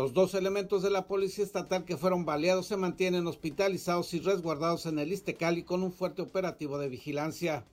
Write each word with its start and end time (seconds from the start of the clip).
Los 0.00 0.14
dos 0.14 0.32
elementos 0.32 0.82
de 0.82 0.88
la 0.88 1.06
Policía 1.06 1.44
Estatal 1.44 1.84
que 1.84 1.98
fueron 1.98 2.24
baleados 2.24 2.68
se 2.68 2.78
mantienen 2.78 3.26
hospitalizados 3.26 4.14
y 4.14 4.20
resguardados 4.20 4.86
en 4.86 4.98
el 4.98 5.12
Istecali 5.12 5.62
con 5.62 5.82
un 5.82 5.92
fuerte 5.92 6.22
operativo 6.22 6.78
de 6.78 6.88
vigilancia. 6.88 7.66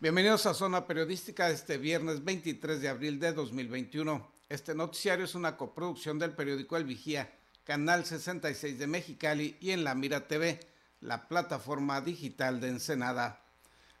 Bienvenidos 0.00 0.44
a 0.46 0.54
Zona 0.54 0.84
Periodística 0.88 1.48
este 1.48 1.78
viernes 1.78 2.24
23 2.24 2.80
de 2.80 2.88
abril 2.88 3.20
de 3.20 3.34
2021. 3.34 4.32
Este 4.48 4.74
noticiario 4.74 5.26
es 5.26 5.36
una 5.36 5.56
coproducción 5.56 6.18
del 6.18 6.32
periódico 6.32 6.76
El 6.76 6.86
Vigía, 6.86 7.32
Canal 7.62 8.04
66 8.04 8.80
de 8.80 8.86
Mexicali 8.88 9.56
y 9.60 9.70
en 9.70 9.84
La 9.84 9.94
Mira 9.94 10.26
TV, 10.26 10.71
la 11.02 11.28
plataforma 11.28 12.00
digital 12.00 12.60
de 12.60 12.68
Ensenada. 12.68 13.40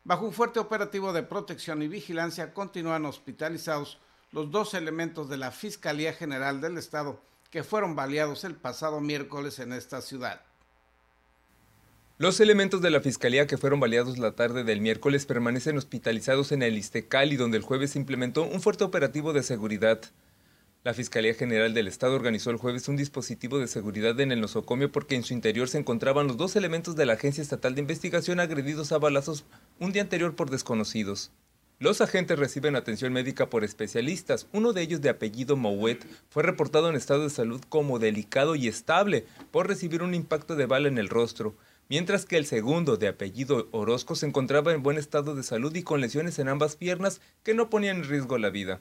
Bajo 0.04 0.24
un 0.24 0.32
fuerte 0.32 0.60
operativo 0.60 1.12
de 1.12 1.22
protección 1.22 1.82
y 1.82 1.88
vigilancia 1.88 2.54
continúan 2.54 3.04
hospitalizados 3.04 3.98
los 4.30 4.50
dos 4.50 4.74
elementos 4.74 5.28
de 5.28 5.36
la 5.36 5.50
Fiscalía 5.50 6.12
General 6.14 6.60
del 6.60 6.78
Estado 6.78 7.20
que 7.50 7.62
fueron 7.62 7.94
baleados 7.94 8.44
el 8.44 8.54
pasado 8.54 9.00
miércoles 9.00 9.58
en 9.58 9.74
esta 9.74 10.00
ciudad. 10.00 10.40
Los 12.18 12.40
elementos 12.40 12.80
de 12.80 12.90
la 12.90 13.00
fiscalía 13.00 13.46
que 13.46 13.58
fueron 13.58 13.80
baleados 13.80 14.16
la 14.16 14.32
tarde 14.32 14.64
del 14.64 14.80
miércoles 14.80 15.26
permanecen 15.26 15.76
hospitalizados 15.76 16.52
en 16.52 16.62
el 16.62 16.78
Istecali, 16.78 17.36
donde 17.36 17.58
el 17.58 17.64
jueves 17.64 17.90
se 17.90 17.98
implementó 17.98 18.44
un 18.44 18.62
fuerte 18.62 18.84
operativo 18.84 19.32
de 19.32 19.42
seguridad. 19.42 20.00
La 20.84 20.94
Fiscalía 20.94 21.34
General 21.34 21.74
del 21.74 21.86
Estado 21.86 22.16
organizó 22.16 22.50
el 22.50 22.56
jueves 22.56 22.88
un 22.88 22.96
dispositivo 22.96 23.60
de 23.60 23.68
seguridad 23.68 24.18
en 24.18 24.32
el 24.32 24.40
nosocomio 24.40 24.90
porque 24.90 25.14
en 25.14 25.22
su 25.22 25.32
interior 25.32 25.68
se 25.68 25.78
encontraban 25.78 26.26
los 26.26 26.36
dos 26.36 26.56
elementos 26.56 26.96
de 26.96 27.06
la 27.06 27.12
Agencia 27.12 27.40
Estatal 27.40 27.76
de 27.76 27.82
Investigación 27.82 28.40
agredidos 28.40 28.90
a 28.90 28.98
balazos 28.98 29.44
un 29.78 29.92
día 29.92 30.02
anterior 30.02 30.34
por 30.34 30.50
desconocidos. 30.50 31.30
Los 31.78 32.00
agentes 32.00 32.36
reciben 32.36 32.74
atención 32.74 33.12
médica 33.12 33.48
por 33.48 33.62
especialistas. 33.62 34.48
Uno 34.52 34.72
de 34.72 34.82
ellos, 34.82 35.00
de 35.00 35.10
apellido 35.10 35.56
Mouet, 35.56 36.04
fue 36.30 36.42
reportado 36.42 36.88
en 36.90 36.96
estado 36.96 37.22
de 37.22 37.30
salud 37.30 37.60
como 37.68 38.00
delicado 38.00 38.56
y 38.56 38.66
estable 38.66 39.24
por 39.52 39.68
recibir 39.68 40.02
un 40.02 40.14
impacto 40.14 40.56
de 40.56 40.66
bala 40.66 40.88
en 40.88 40.98
el 40.98 41.08
rostro 41.08 41.54
mientras 41.88 42.24
que 42.24 42.38
el 42.38 42.46
segundo, 42.46 42.96
de 42.96 43.06
apellido 43.06 43.68
Orozco, 43.70 44.14
se 44.14 44.26
encontraba 44.26 44.72
en 44.72 44.82
buen 44.82 44.96
estado 44.96 45.34
de 45.34 45.42
salud 45.42 45.74
y 45.74 45.82
con 45.82 46.00
lesiones 46.00 46.38
en 46.38 46.48
ambas 46.48 46.74
piernas 46.74 47.20
que 47.42 47.52
no 47.52 47.68
ponían 47.68 47.98
en 47.98 48.04
riesgo 48.04 48.38
la 48.38 48.48
vida. 48.48 48.80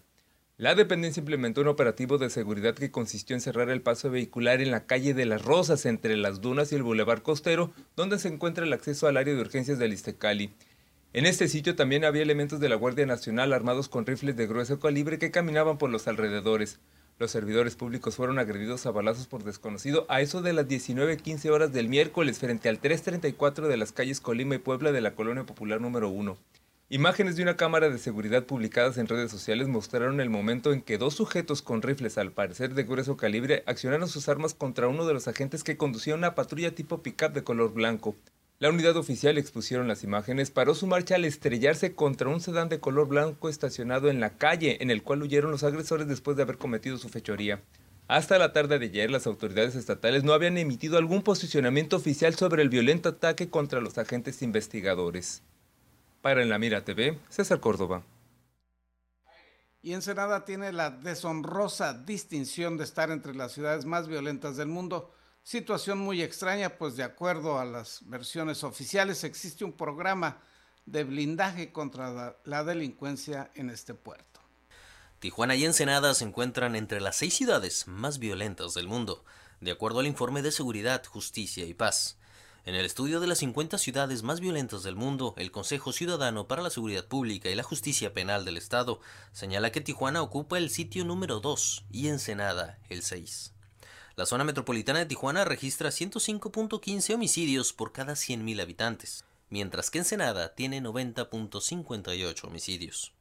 La 0.61 0.75
dependencia 0.75 1.21
implementó 1.21 1.61
un 1.61 1.69
operativo 1.69 2.19
de 2.19 2.29
seguridad 2.29 2.75
que 2.75 2.91
consistió 2.91 3.35
en 3.35 3.41
cerrar 3.41 3.71
el 3.71 3.81
paso 3.81 4.11
vehicular 4.11 4.61
en 4.61 4.69
la 4.69 4.85
calle 4.85 5.15
de 5.15 5.25
las 5.25 5.41
Rosas 5.41 5.87
entre 5.87 6.15
las 6.15 6.39
dunas 6.39 6.71
y 6.71 6.75
el 6.75 6.83
bulevar 6.83 7.23
costero, 7.23 7.73
donde 7.95 8.19
se 8.19 8.27
encuentra 8.27 8.63
el 8.63 8.71
acceso 8.71 9.07
al 9.07 9.17
área 9.17 9.33
de 9.33 9.41
urgencias 9.41 9.79
del 9.79 9.91
Istecali. 9.91 10.53
En 11.13 11.25
este 11.25 11.47
sitio 11.47 11.75
también 11.75 12.05
había 12.05 12.21
elementos 12.21 12.59
de 12.59 12.69
la 12.69 12.75
Guardia 12.75 13.07
Nacional 13.07 13.53
armados 13.53 13.89
con 13.89 14.05
rifles 14.05 14.37
de 14.37 14.45
grueso 14.45 14.79
calibre 14.79 15.17
que 15.17 15.31
caminaban 15.31 15.79
por 15.79 15.89
los 15.89 16.07
alrededores. 16.07 16.77
Los 17.17 17.31
servidores 17.31 17.75
públicos 17.75 18.15
fueron 18.15 18.37
agredidos 18.37 18.85
a 18.85 18.91
balazos 18.91 19.25
por 19.25 19.43
desconocido 19.43 20.05
a 20.09 20.21
eso 20.21 20.43
de 20.43 20.53
las 20.53 20.67
19.15 20.67 21.49
horas 21.49 21.73
del 21.73 21.89
miércoles 21.89 22.37
frente 22.37 22.69
al 22.69 22.77
334 22.77 23.67
de 23.67 23.77
las 23.77 23.93
calles 23.93 24.21
Colima 24.21 24.53
y 24.53 24.59
Puebla 24.59 24.91
de 24.91 25.01
la 25.01 25.15
Colonia 25.15 25.43
Popular 25.43 25.81
número 25.81 26.09
1. 26.09 26.37
Imágenes 26.93 27.37
de 27.37 27.43
una 27.43 27.55
cámara 27.55 27.89
de 27.89 27.97
seguridad 27.97 28.43
publicadas 28.43 28.97
en 28.97 29.07
redes 29.07 29.31
sociales 29.31 29.69
mostraron 29.69 30.19
el 30.19 30.29
momento 30.29 30.73
en 30.73 30.81
que 30.81 30.97
dos 30.97 31.13
sujetos 31.13 31.61
con 31.61 31.81
rifles 31.81 32.17
al 32.17 32.33
parecer 32.33 32.73
de 32.73 32.83
grueso 32.83 33.15
calibre 33.15 33.63
accionaron 33.65 34.09
sus 34.09 34.27
armas 34.27 34.53
contra 34.53 34.89
uno 34.89 35.05
de 35.05 35.13
los 35.13 35.29
agentes 35.29 35.63
que 35.63 35.77
conducía 35.77 36.15
una 36.15 36.35
patrulla 36.35 36.75
tipo 36.75 37.01
pickup 37.01 37.31
de 37.31 37.45
color 37.45 37.73
blanco. 37.73 38.17
La 38.59 38.67
unidad 38.67 38.97
oficial 38.97 39.37
expusieron 39.37 39.87
las 39.87 40.03
imágenes 40.03 40.51
paró 40.51 40.75
su 40.75 40.85
marcha 40.85 41.15
al 41.15 41.23
estrellarse 41.23 41.95
contra 41.95 42.27
un 42.27 42.41
sedán 42.41 42.67
de 42.67 42.81
color 42.81 43.07
blanco 43.07 43.47
estacionado 43.47 44.09
en 44.09 44.19
la 44.19 44.31
calle, 44.31 44.75
en 44.81 44.91
el 44.91 45.01
cual 45.01 45.21
huyeron 45.23 45.49
los 45.49 45.63
agresores 45.63 46.09
después 46.09 46.35
de 46.35 46.43
haber 46.43 46.57
cometido 46.57 46.97
su 46.97 47.07
fechoría. 47.07 47.61
Hasta 48.09 48.37
la 48.37 48.51
tarde 48.51 48.79
de 48.79 48.87
ayer, 48.87 49.09
las 49.09 49.27
autoridades 49.27 49.75
estatales 49.75 50.25
no 50.25 50.33
habían 50.33 50.57
emitido 50.57 50.97
algún 50.97 51.21
posicionamiento 51.21 51.95
oficial 51.95 52.35
sobre 52.35 52.63
el 52.63 52.67
violento 52.67 53.07
ataque 53.07 53.49
contra 53.49 53.79
los 53.79 53.97
agentes 53.97 54.41
investigadores. 54.41 55.41
Para 56.21 56.41
En 56.41 56.49
la 56.49 56.59
Mira 56.59 56.83
TV, 56.83 57.19
César 57.29 57.59
Córdoba. 57.59 58.03
Y 59.81 59.93
Ensenada 59.93 60.45
tiene 60.45 60.71
la 60.71 60.91
deshonrosa 60.91 61.93
distinción 61.93 62.77
de 62.77 62.83
estar 62.83 63.09
entre 63.09 63.33
las 63.33 63.53
ciudades 63.53 63.85
más 63.85 64.07
violentas 64.07 64.55
del 64.57 64.67
mundo 64.67 65.11
Situación 65.43 65.97
muy 65.97 66.21
extraña, 66.21 66.77
pues 66.77 66.95
de 66.95 67.03
acuerdo 67.03 67.59
a 67.59 67.65
las 67.65 68.07
versiones 68.07 68.63
oficiales 68.63 69.23
existe 69.23 69.65
un 69.65 69.73
programa 69.73 70.39
de 70.85 71.03
blindaje 71.03 71.71
contra 71.71 72.37
la, 72.43 72.63
delincuencia 72.63 73.51
en 73.55 73.71
este 73.71 73.95
puerto. 73.95 74.39
Tijuana 75.19 75.55
y 75.55 75.65
Ensenada 75.65 76.13
se 76.13 76.25
encuentran 76.25 76.75
entre 76.75 77.01
las 77.01 77.15
seis 77.15 77.33
ciudades 77.33 77.87
más 77.87 78.19
violentas 78.19 78.75
del 78.75 78.87
mundo, 78.87 79.25
de 79.61 79.71
acuerdo 79.71 79.99
al 79.99 80.07
informe 80.07 80.41
de 80.41 80.51
Seguridad, 80.51 81.03
Justicia 81.05 81.65
y 81.65 81.73
Paz. 81.73 82.17
En 82.63 82.75
el 82.75 82.85
estudio 82.85 83.19
de 83.19 83.25
las 83.25 83.39
50 83.39 83.79
ciudades 83.79 84.21
más 84.21 84.39
violentas 84.39 84.83
del 84.83 84.95
mundo, 84.95 85.33
el 85.37 85.49
Consejo 85.49 85.91
Ciudadano 85.91 86.47
para 86.47 86.61
la 86.61 86.69
Seguridad 86.69 87.07
Pública 87.07 87.49
y 87.49 87.55
la 87.55 87.63
Justicia 87.63 88.13
Penal 88.13 88.45
del 88.45 88.55
Estado 88.55 88.99
señala 89.31 89.71
que 89.71 89.81
Tijuana 89.81 90.21
ocupa 90.21 90.59
el 90.59 90.69
sitio 90.69 91.03
número 91.03 91.39
2 91.39 91.85
y 91.89 92.09
Ensenada 92.09 92.77
el 92.89 93.01
6. 93.01 93.53
La 94.15 94.27
zona 94.27 94.43
metropolitana 94.43 94.99
de 94.99 95.07
Tijuana 95.07 95.43
registra 95.43 95.89
105.15 95.89 97.15
homicidios 97.15 97.73
por 97.73 97.93
cada 97.93 98.13
100.000 98.13 98.61
habitantes, 98.61 99.25
mientras 99.49 99.89
que 99.89 99.97
Ensenada 99.97 100.53
tiene 100.53 100.83
90.58 100.83 102.43
homicidios. 102.43 103.11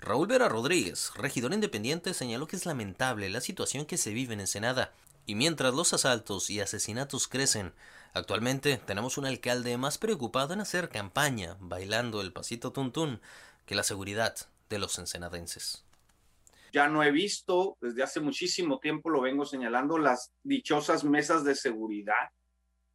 Raúl 0.00 0.26
Vera 0.26 0.48
Rodríguez, 0.48 1.12
regidor 1.14 1.54
independiente, 1.54 2.12
señaló 2.12 2.48
que 2.48 2.56
es 2.56 2.66
lamentable 2.66 3.30
la 3.30 3.40
situación 3.40 3.86
que 3.86 3.98
se 3.98 4.12
vive 4.12 4.34
en 4.34 4.40
Ensenada, 4.40 4.92
y 5.26 5.36
mientras 5.36 5.72
los 5.72 5.94
asaltos 5.94 6.50
y 6.50 6.60
asesinatos 6.60 7.28
crecen, 7.28 7.72
actualmente 8.14 8.78
tenemos 8.78 9.18
un 9.18 9.26
alcalde 9.26 9.76
más 9.76 9.98
preocupado 9.98 10.54
en 10.54 10.60
hacer 10.60 10.88
campaña 10.88 11.56
bailando 11.60 12.20
el 12.20 12.32
pasito 12.32 12.72
tuntún 12.72 13.20
que 13.66 13.74
la 13.74 13.82
seguridad 13.82 14.34
de 14.70 14.78
los 14.78 14.98
ensenadenses 14.98 15.84
ya 16.74 16.88
no 16.88 17.04
he 17.04 17.12
visto, 17.12 17.78
desde 17.80 18.02
hace 18.02 18.18
muchísimo 18.18 18.80
tiempo 18.80 19.08
lo 19.08 19.20
vengo 19.20 19.44
señalando, 19.44 19.96
las 19.96 20.32
dichosas 20.42 21.04
mesas 21.04 21.44
de 21.44 21.54
seguridad, 21.54 22.30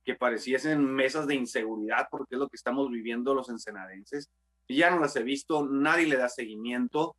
que 0.03 0.16
pareciesen 0.16 0.84
mesas 0.84 1.28
de 1.28 1.35
inseguridad, 1.35 2.09
porque 2.12 2.35
es 2.35 2.40
lo 2.40 2.50
que 2.50 2.58
estamos 2.58 2.91
viviendo 2.91 3.34
los 3.34 3.47
ensenadenses. 3.47 4.29
Ya 4.68 4.91
no 4.91 5.00
las 5.00 5.16
he 5.16 5.24
visto, 5.24 5.66
nadie 5.66 6.08
le 6.08 6.18
da 6.18 6.28
seguimiento. 6.28 7.16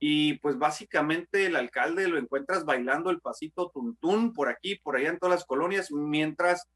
Y 0.00 0.38
pues 0.38 0.58
básicamente 0.58 1.46
el 1.46 1.54
alcalde 1.54 2.08
lo 2.08 2.18
encuentras 2.18 2.64
bailando 2.64 3.10
el 3.10 3.20
pasito 3.20 3.70
tuntún 3.72 4.32
por 4.32 4.48
aquí, 4.48 4.74
por 4.74 4.96
allá 4.96 5.10
en 5.10 5.20
todas 5.20 5.36
las 5.36 5.44
colonias, 5.44 5.92
mientras 5.92 6.66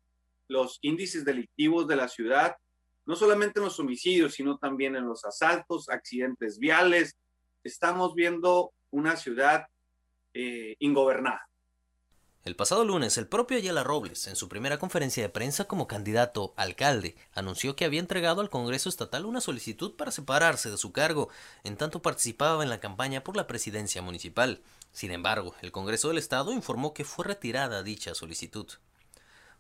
los 0.49 0.79
índices 0.83 1.25
delictivos 1.25 1.87
de 1.87 1.97
la 1.97 2.09
ciudad, 2.09 2.57
no 3.07 3.17
solamente 3.17 3.61
en 3.61 3.65
los 3.65 3.79
homicidios, 3.79 4.35
sino 4.35 4.59
también 4.59 4.97
en 4.97 5.07
los 5.07 5.25
asaltos, 5.25 5.89
accidentes 5.89 6.59
viales, 6.59 7.17
estamos 7.65 8.15
viendo 8.15 8.73
una 8.91 9.17
ciudad 9.17 9.67
eh, 10.35 10.77
ingobernada. 10.79 11.49
El 12.45 12.57
pasado 12.57 12.85
lunes, 12.85 13.19
el 13.19 13.29
propio 13.29 13.59
Ayala 13.59 13.85
Robles, 13.85 14.27
en 14.27 14.37
su 14.37 14.49
primera 14.49 14.79
conferencia 14.79 15.23
de 15.23 15.29
prensa 15.29 15.67
como 15.67 15.87
candidato 15.87 16.55
alcalde, 16.57 17.15
anunció 17.35 17.77
que 17.77 17.85
había 17.85 18.01
entregado 18.01 18.41
al 18.41 18.49
Congreso 18.49 18.89
Estatal 18.89 19.27
una 19.27 19.43
solicitud 19.43 19.97
para 19.97 20.13
separarse 20.13 20.71
de 20.71 20.79
su 20.79 20.93
cargo, 20.93 21.29
en 21.63 21.77
tanto 21.77 22.01
participaba 22.01 22.63
en 22.63 22.71
la 22.71 22.81
campaña 22.81 23.23
por 23.23 23.37
la 23.37 23.47
presidencia 23.47 24.01
municipal. 24.01 24.63
Sin 24.93 25.11
embargo, 25.11 25.55
el 25.61 25.73
Congreso 25.73 26.09
del 26.09 26.17
Estado 26.17 26.53
informó 26.53 26.95
que 26.95 27.05
fue 27.05 27.27
retirada 27.27 27.83
dicha 27.83 28.15
solicitud. 28.15 28.69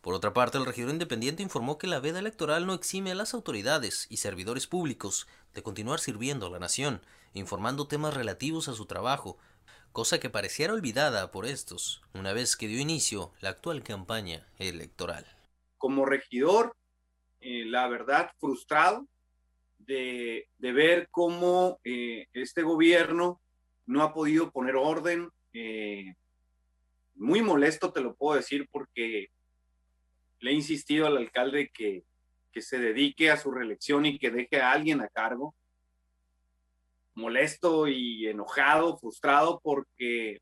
Por 0.08 0.14
otra 0.14 0.32
parte, 0.32 0.56
el 0.56 0.64
regidor 0.64 0.92
independiente 0.92 1.42
informó 1.42 1.76
que 1.76 1.86
la 1.86 2.00
veda 2.00 2.18
electoral 2.18 2.66
no 2.66 2.72
exime 2.72 3.10
a 3.10 3.14
las 3.14 3.34
autoridades 3.34 4.06
y 4.08 4.16
servidores 4.16 4.66
públicos 4.66 5.28
de 5.52 5.62
continuar 5.62 6.00
sirviendo 6.00 6.46
a 6.46 6.50
la 6.50 6.58
nación, 6.58 7.02
informando 7.34 7.88
temas 7.88 8.14
relativos 8.14 8.68
a 8.68 8.72
su 8.72 8.86
trabajo, 8.86 9.36
cosa 9.92 10.18
que 10.18 10.30
pareciera 10.30 10.72
olvidada 10.72 11.30
por 11.30 11.44
estos, 11.44 12.00
una 12.14 12.32
vez 12.32 12.56
que 12.56 12.68
dio 12.68 12.80
inicio 12.80 13.34
la 13.42 13.50
actual 13.50 13.82
campaña 13.82 14.48
electoral. 14.58 15.26
Como 15.76 16.06
regidor, 16.06 16.74
eh, 17.42 17.66
la 17.66 17.86
verdad, 17.86 18.30
frustrado 18.40 19.06
de, 19.76 20.48
ver 20.58 21.08
cómo 21.10 21.80
eh, 21.84 22.28
este 22.32 22.62
gobierno 22.62 23.42
no 23.84 24.02
ha 24.02 24.14
podido 24.14 24.50
poner 24.52 24.74
orden. 24.74 25.28
Eh, 25.52 26.14
muy 27.14 27.42
molesto, 27.42 27.92
te 27.92 28.00
lo 28.00 28.14
puedo 28.14 28.38
decir, 28.38 28.66
porque 28.72 29.28
le 30.40 30.50
he 30.50 30.54
insistido 30.54 31.06
al 31.06 31.16
alcalde 31.16 31.70
que, 31.72 32.04
que 32.52 32.62
se 32.62 32.78
dedique 32.78 33.30
a 33.30 33.36
su 33.36 33.50
reelección 33.50 34.06
y 34.06 34.18
que 34.18 34.30
deje 34.30 34.60
a 34.60 34.72
alguien 34.72 35.00
a 35.00 35.08
cargo 35.08 35.54
molesto 37.18 37.88
y 37.88 38.28
enojado, 38.28 38.96
frustrado, 38.96 39.60
porque 39.62 40.40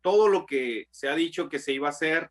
todo 0.00 0.28
lo 0.28 0.46
que 0.46 0.86
se 0.90 1.08
ha 1.08 1.14
dicho 1.14 1.48
que 1.48 1.58
se 1.58 1.72
iba 1.72 1.88
a 1.88 1.90
hacer, 1.90 2.30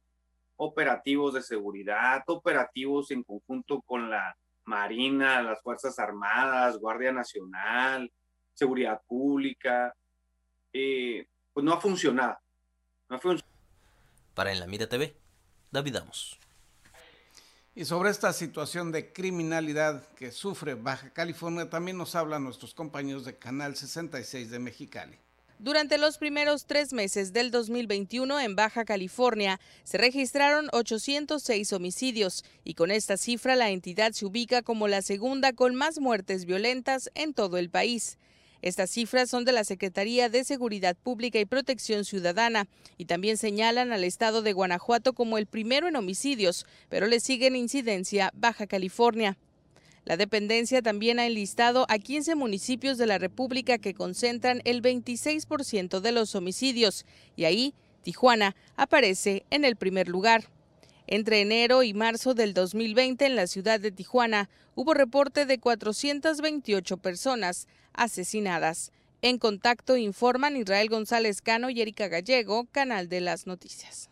operativos 0.57 1.35
de 1.35 1.41
seguridad, 1.41 2.23
operativos 2.27 3.11
en 3.11 3.23
conjunto 3.23 3.81
con 3.81 4.09
la 4.09 4.35
Marina, 4.65 5.41
las 5.41 5.61
Fuerzas 5.61 5.97
Armadas, 5.99 6.77
Guardia 6.77 7.11
Nacional, 7.11 8.11
Seguridad 8.53 9.01
Pública, 9.07 9.95
eh, 10.73 11.27
pues 11.53 11.63
no 11.63 11.73
ha 11.73 11.79
funcionado. 11.79 12.37
Para 14.33 14.51
En 14.51 14.59
la 14.59 14.67
Mira 14.67 14.89
TV, 14.89 15.15
David 15.71 15.95
Amos. 15.95 16.39
Y 17.79 17.85
sobre 17.85 18.09
esta 18.09 18.33
situación 18.33 18.91
de 18.91 19.13
criminalidad 19.13 20.05
que 20.15 20.33
sufre 20.33 20.73
Baja 20.73 21.11
California 21.11 21.69
también 21.69 21.97
nos 21.97 22.13
hablan 22.13 22.43
nuestros 22.43 22.73
compañeros 22.73 23.23
de 23.23 23.37
Canal 23.37 23.77
66 23.77 24.51
de 24.51 24.59
Mexicali. 24.59 25.17
Durante 25.59 25.97
los 25.97 26.17
primeros 26.17 26.65
tres 26.65 26.91
meses 26.91 27.31
del 27.31 27.51
2021 27.51 28.37
en 28.41 28.57
Baja 28.57 28.83
California 28.83 29.61
se 29.85 29.97
registraron 29.97 30.67
806 30.73 31.71
homicidios 31.71 32.43
y 32.65 32.73
con 32.73 32.91
esta 32.91 33.15
cifra 33.15 33.55
la 33.55 33.69
entidad 33.69 34.11
se 34.11 34.25
ubica 34.25 34.61
como 34.61 34.89
la 34.89 35.01
segunda 35.01 35.53
con 35.53 35.73
más 35.73 36.01
muertes 36.01 36.43
violentas 36.43 37.09
en 37.15 37.33
todo 37.33 37.57
el 37.57 37.69
país. 37.69 38.17
Estas 38.61 38.89
cifras 38.89 39.29
son 39.29 39.45
de 39.45 39.53
la 39.53 39.63
Secretaría 39.63 40.27
de 40.27 40.43
Seguridad 40.43 40.97
Pública 40.97 41.39
y 41.39 41.45
Protección 41.45 42.03
Ciudadana 42.03 42.67
y 42.97 43.05
también 43.05 43.37
señalan 43.37 43.93
al 43.93 44.03
estado 44.03 44.41
de 44.41 44.53
Guanajuato 44.53 45.13
como 45.13 45.37
el 45.37 45.45
primero 45.45 45.87
en 45.87 45.95
homicidios, 45.95 46.65
pero 46.89 47.07
le 47.07 47.21
sigue 47.21 47.47
en 47.47 47.55
incidencia 47.55 48.31
Baja 48.35 48.67
California. 48.67 49.37
La 50.03 50.17
dependencia 50.17 50.81
también 50.81 51.19
ha 51.19 51.27
enlistado 51.27 51.85
a 51.87 51.99
15 51.99 52.35
municipios 52.35 52.97
de 52.97 53.05
la 53.05 53.17
República 53.17 53.77
que 53.77 53.93
concentran 53.93 54.61
el 54.65 54.81
26% 54.81 55.99
de 55.99 56.11
los 56.11 56.35
homicidios 56.35 57.05
y 57.35 57.45
ahí 57.45 57.73
Tijuana 58.01 58.55
aparece 58.75 59.45
en 59.51 59.65
el 59.65 59.75
primer 59.75 60.07
lugar. 60.07 60.49
Entre 61.11 61.41
enero 61.41 61.81
y 61.81 61.95
marzo 61.95 62.35
del 62.35 62.53
2020 62.53 63.25
en 63.25 63.35
la 63.35 63.47
ciudad 63.47 63.79
de 63.79 63.91
Tijuana 63.91 64.47
hubo 64.75 64.93
reporte 64.93 65.47
de 65.47 65.59
428 65.59 66.97
personas 66.97 67.67
asesinadas. 67.93 68.91
En 69.23 69.39
contacto 69.39 69.97
informan 69.97 70.55
Israel 70.55 70.87
González 70.87 71.41
Cano 71.41 71.71
y 71.71 71.81
Erika 71.81 72.09
Gallego, 72.09 72.67
Canal 72.71 73.09
de 73.09 73.21
las 73.21 73.47
Noticias. 73.47 74.11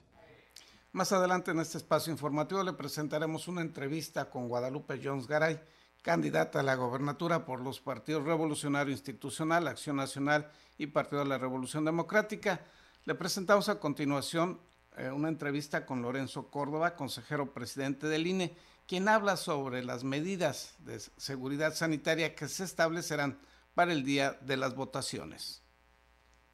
Más 0.92 1.12
adelante 1.12 1.52
en 1.52 1.60
este 1.60 1.78
espacio 1.78 2.12
informativo 2.12 2.64
le 2.64 2.74
presentaremos 2.74 3.48
una 3.48 3.62
entrevista 3.62 4.32
con 4.32 4.48
Guadalupe 4.50 5.00
Jones 5.02 5.28
Garay 5.28 5.60
candidata 6.02 6.62
a 6.62 6.64
la 6.64 6.74
gobernatura 6.74 7.46
por 7.46 7.62
los 7.62 7.80
partidos 7.80 8.24
Revolucionario 8.24 8.92
Institucional, 8.92 9.68
Acción 9.68 9.98
Nacional 9.98 10.50
y 10.80 10.88
Partido 10.88 11.20
de 11.20 11.30
la 11.30 11.38
Revolución 11.38 11.86
Democrática. 11.86 12.62
Le 13.06 13.14
presentamos 13.14 13.70
a 13.70 13.80
continuación 13.80 14.60
eh, 14.98 15.12
una 15.12 15.30
entrevista 15.30 15.86
con 15.86 16.02
Lorenzo 16.02 16.50
Córdoba, 16.50 16.96
consejero 16.96 17.54
presidente 17.54 18.08
del 18.08 18.28
INE, 18.28 18.56
quien 18.88 19.08
habla 19.08 19.38
sobre 19.38 19.84
las 19.84 20.04
medidas 20.04 20.76
de 20.80 21.00
seguridad 21.18 21.76
sanitaria 21.76 22.36
que 22.36 22.48
se 22.48 22.64
establecerán 22.64 23.38
para 23.76 23.94
el 23.94 24.04
día 24.04 24.38
de 24.42 24.58
las 24.58 24.76
votaciones. 24.76 25.62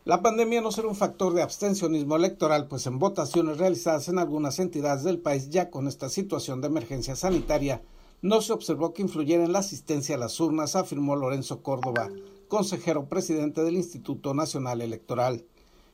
La 0.06 0.22
pandemia 0.22 0.60
no 0.60 0.74
será 0.74 0.90
un 0.90 0.95
factor 0.98 1.34
de 1.34 1.42
abstencionismo 1.42 2.18
electoral, 2.18 2.68
pues 2.68 2.86
en 2.88 3.00
votaciones 3.00 3.57
realizadas 3.57 4.10
en 4.10 4.19
algunas 4.19 4.60
entidades 4.60 5.04
del 5.04 5.19
país 5.19 5.50
ya 5.50 5.69
con 5.69 5.88
esta 5.88 6.10
situación 6.10 6.60
de 6.60 6.68
emergencia 6.68 7.16
sanitaria, 7.16 7.81
no 8.22 8.42
se 8.42 8.51
observó 8.51 8.94
que 8.94 9.01
influyera 9.01 9.44
en 9.44 9.54
la 9.54 9.60
asistencia 9.60 10.16
a 10.16 10.18
las 10.18 10.39
urnas, 10.39 10.75
afirmó 10.75 11.16
Lorenzo 11.16 11.62
Córdoba, 11.62 12.10
consejero 12.50 13.07
presidente 13.07 13.63
del 13.63 13.75
Instituto 13.75 14.34
Nacional 14.34 14.81
Electoral. 14.81 15.46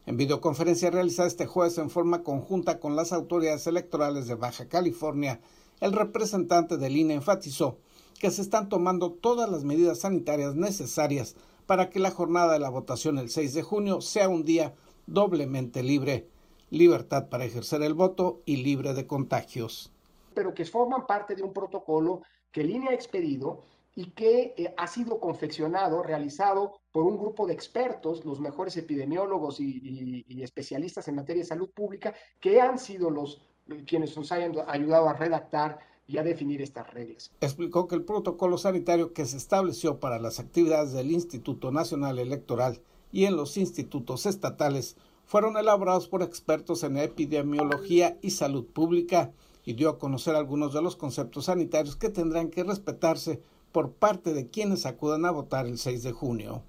En 0.06 0.18
videoconferencia 0.18 0.90
realizada 0.90 1.28
este 1.28 1.46
jueves 1.46 1.78
en 1.78 1.90
forma 1.90 2.24
conjunta 2.24 2.80
con 2.80 2.96
las 2.96 3.14
autoridades 3.14 3.68
electorales 3.68 4.28
de 4.28 4.36
Baja 4.36 4.68
California, 4.68 5.40
el 5.82 5.94
representante 5.94 6.78
del 6.78 6.98
INE 6.98 7.16
enfatizó 7.16 7.78
que 8.20 8.32
se 8.32 8.42
están 8.42 8.70
tomando 8.70 9.12
todas 9.12 9.50
las 9.50 9.64
medidas 9.64 10.00
sanitarias 10.00 10.56
necesarias 10.56 11.36
para 11.66 11.90
que 11.90 12.00
la 12.00 12.12
jornada 12.12 12.54
de 12.54 12.60
la 12.60 12.70
votación 12.70 13.18
el 13.18 13.30
6 13.30 13.54
de 13.54 13.62
junio 13.62 14.02
sea 14.02 14.28
un 14.28 14.44
día 14.44 14.74
doblemente 15.06 15.84
libre, 15.84 16.28
libertad 16.70 17.30
para 17.30 17.46
ejercer 17.46 17.82
el 17.84 17.94
voto 17.94 18.42
y 18.46 18.58
libre 18.58 18.94
de 18.94 19.08
contagios. 19.08 19.92
Pero 20.34 20.54
que 20.54 20.66
forman 20.66 21.06
parte 21.06 21.36
de 21.36 21.44
un 21.44 21.54
protocolo 21.54 22.22
que 22.52 22.62
el 22.62 22.72
INE 22.72 22.90
ha 22.90 22.94
expedido 22.94 23.62
y 24.00 24.12
que 24.12 24.54
eh, 24.56 24.74
ha 24.78 24.88
sido 24.88 25.20
confeccionado, 25.20 26.02
realizado 26.02 26.80
por 26.94 27.04
un 27.04 27.18
grupo 27.18 27.46
de 27.46 27.52
expertos, 27.52 28.24
los 28.24 28.40
mejores 28.40 28.78
epidemiólogos 28.78 29.60
y, 29.60 30.42
especialistas 30.42 31.10
en 31.10 31.16
materia 31.16 31.44
de 31.44 31.50
salud 31.50 31.70
pública, 31.72 32.14
que 32.40 32.62
han 32.62 32.80
sido 32.80 33.10
los 33.10 33.42
eh, 33.68 33.84
quienes 33.86 34.16
nos 34.16 34.32
hayan 34.32 34.54
ayudado 34.70 35.10
a 35.10 35.14
redactar 35.16 35.80
y 36.08 36.18
a 36.18 36.24
definir 36.24 36.62
estas 36.62 36.90
reglas. 36.94 37.30
Explicó 37.42 37.90
que 37.90 37.96
el 37.96 38.06
protocolo 38.06 38.58
sanitario 38.58 39.12
que 39.12 39.26
se 39.26 39.36
estableció 39.36 40.00
para 40.00 40.18
las 40.18 40.40
actividades 40.40 40.94
del 40.94 41.12
Instituto 41.12 41.70
Nacional 41.74 42.20
Electoral 42.20 42.80
y 43.12 43.26
en 43.26 43.36
los 43.36 43.58
institutos 43.58 44.26
estatales 44.26 44.96
fueron 45.26 45.58
elaborados 45.58 46.08
por 46.08 46.24
expertos 46.24 46.84
en 46.84 46.96
epidemiología 46.96 48.18
y 48.22 48.30
salud 48.30 48.66
pública 48.66 49.34
y 49.66 49.74
dio 49.74 49.90
a 49.90 50.00
conocer 50.00 50.38
algunos 50.38 50.74
de 50.74 50.82
los 50.82 50.96
conceptos 50.96 51.46
sanitarios 51.46 51.98
que 51.98 52.10
tendrán 52.10 52.50
que 52.50 52.64
respetarse 52.64 53.44
por 53.72 53.94
parte 53.94 54.34
de 54.34 54.50
quienes 54.50 54.86
acudan 54.86 55.26
a 55.26 55.32
votar 55.32 55.66
el 55.66 55.78
6 55.78 56.04
de 56.04 56.12
junio. 56.12 56.64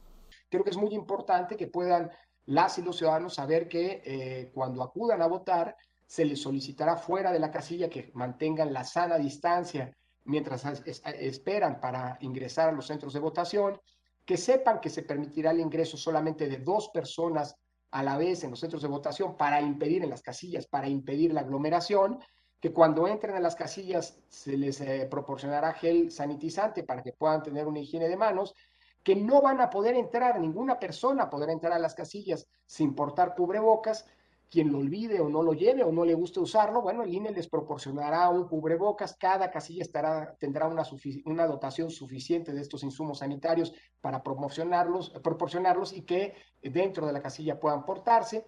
Creo 0.49 0.65
que 0.65 0.71
es 0.71 0.77
muy 0.77 0.95
importante 0.95 1.57
que 1.57 1.67
puedan 1.67 2.11
las 2.47 2.79
y 2.79 2.83
los 2.83 2.97
ciudadanos 2.97 3.35
saber 3.35 3.69
que 3.69 4.03
eh, 4.05 4.51
cuando 4.53 4.83
acudan 4.83 5.23
a 5.23 5.27
votar 5.27 5.77
se 6.07 6.25
les 6.25 6.43
solicitará 6.43 6.97
fuera 6.97 7.31
de 7.31 7.39
la 7.39 7.53
casilla 7.53 7.89
que 7.89 8.11
mantengan 8.15 8.73
la 8.73 8.83
sana 8.83 9.17
distancia 9.17 9.97
mientras 10.25 10.65
esperan 10.85 11.81
para 11.81 12.19
ingresar 12.21 12.69
a 12.69 12.73
los 12.73 12.87
centros 12.87 13.13
de 13.13 13.21
votación, 13.21 13.81
que 14.25 14.37
sepan 14.37 14.81
que 14.81 14.91
se 14.91 15.03
permitirá 15.03 15.53
el 15.53 15.61
ingreso 15.61 15.97
solamente 15.97 16.49
de 16.49 16.59
dos 16.59 16.89
personas 16.89 17.55
a 17.91 18.03
la 18.03 18.17
vez 18.17 18.45
en 18.45 18.51
los 18.51 18.61
centros 18.61 18.83
de 18.83 18.89
votación 18.89 19.37
para 19.37 19.61
impedir 19.61 20.03
en 20.03 20.11
las 20.11 20.23
casillas, 20.23 20.67
para 20.67 20.89
impedir 20.89 21.33
la 21.33 21.41
aglomeración 21.41 22.19
que 22.61 22.73
cuando 22.73 23.09
entren 23.09 23.35
a 23.35 23.41
las 23.41 23.57
casillas 23.57 24.19
se 24.29 24.57
les 24.57 24.81
eh, 24.81 25.09
proporcionará 25.11 25.73
gel 25.73 26.11
sanitizante 26.11 26.85
para 26.85 27.03
que 27.03 27.13
puedan 27.13 27.43
tener 27.43 27.67
una 27.67 27.81
higiene 27.81 28.09
de 28.09 28.17
manos, 28.17 28.55
que 29.03 29.17
no 29.17 29.41
van 29.41 29.61
a 29.61 29.71
poder 29.71 29.95
entrar, 29.95 30.39
ninguna 30.39 30.79
persona 30.79 31.31
podrá 31.31 31.53
entrar 31.53 31.73
a 31.73 31.79
las 31.79 31.95
casillas 31.95 32.47
sin 32.67 32.95
portar 32.95 33.35
cubrebocas, 33.35 34.05
quien 34.51 34.73
lo 34.73 34.79
olvide 34.79 35.21
o 35.21 35.29
no 35.29 35.43
lo 35.43 35.53
lleve 35.55 35.85
o 35.85 35.93
no 35.93 36.05
le 36.05 36.15
guste 36.15 36.41
usarlo, 36.41 36.83
bueno, 36.83 37.05
el 37.05 37.15
INE 37.15 37.31
les 37.31 37.49
proporcionará 37.49 38.29
un 38.29 38.49
cubrebocas, 38.49 39.17
cada 39.17 39.51
casilla 39.51 39.83
estará, 39.83 40.37
tendrá 40.41 40.67
una, 40.67 40.83
una 41.25 41.47
dotación 41.47 41.89
suficiente 41.89 42.53
de 42.53 42.61
estos 42.61 42.83
insumos 42.83 43.19
sanitarios 43.19 43.73
para 44.01 44.23
promocionarlos, 44.25 45.11
proporcionarlos 45.23 45.93
y 45.93 46.03
que 46.03 46.35
dentro 46.61 47.07
de 47.07 47.13
la 47.13 47.23
casilla 47.23 47.61
puedan 47.61 47.87
portarse. 47.87 48.45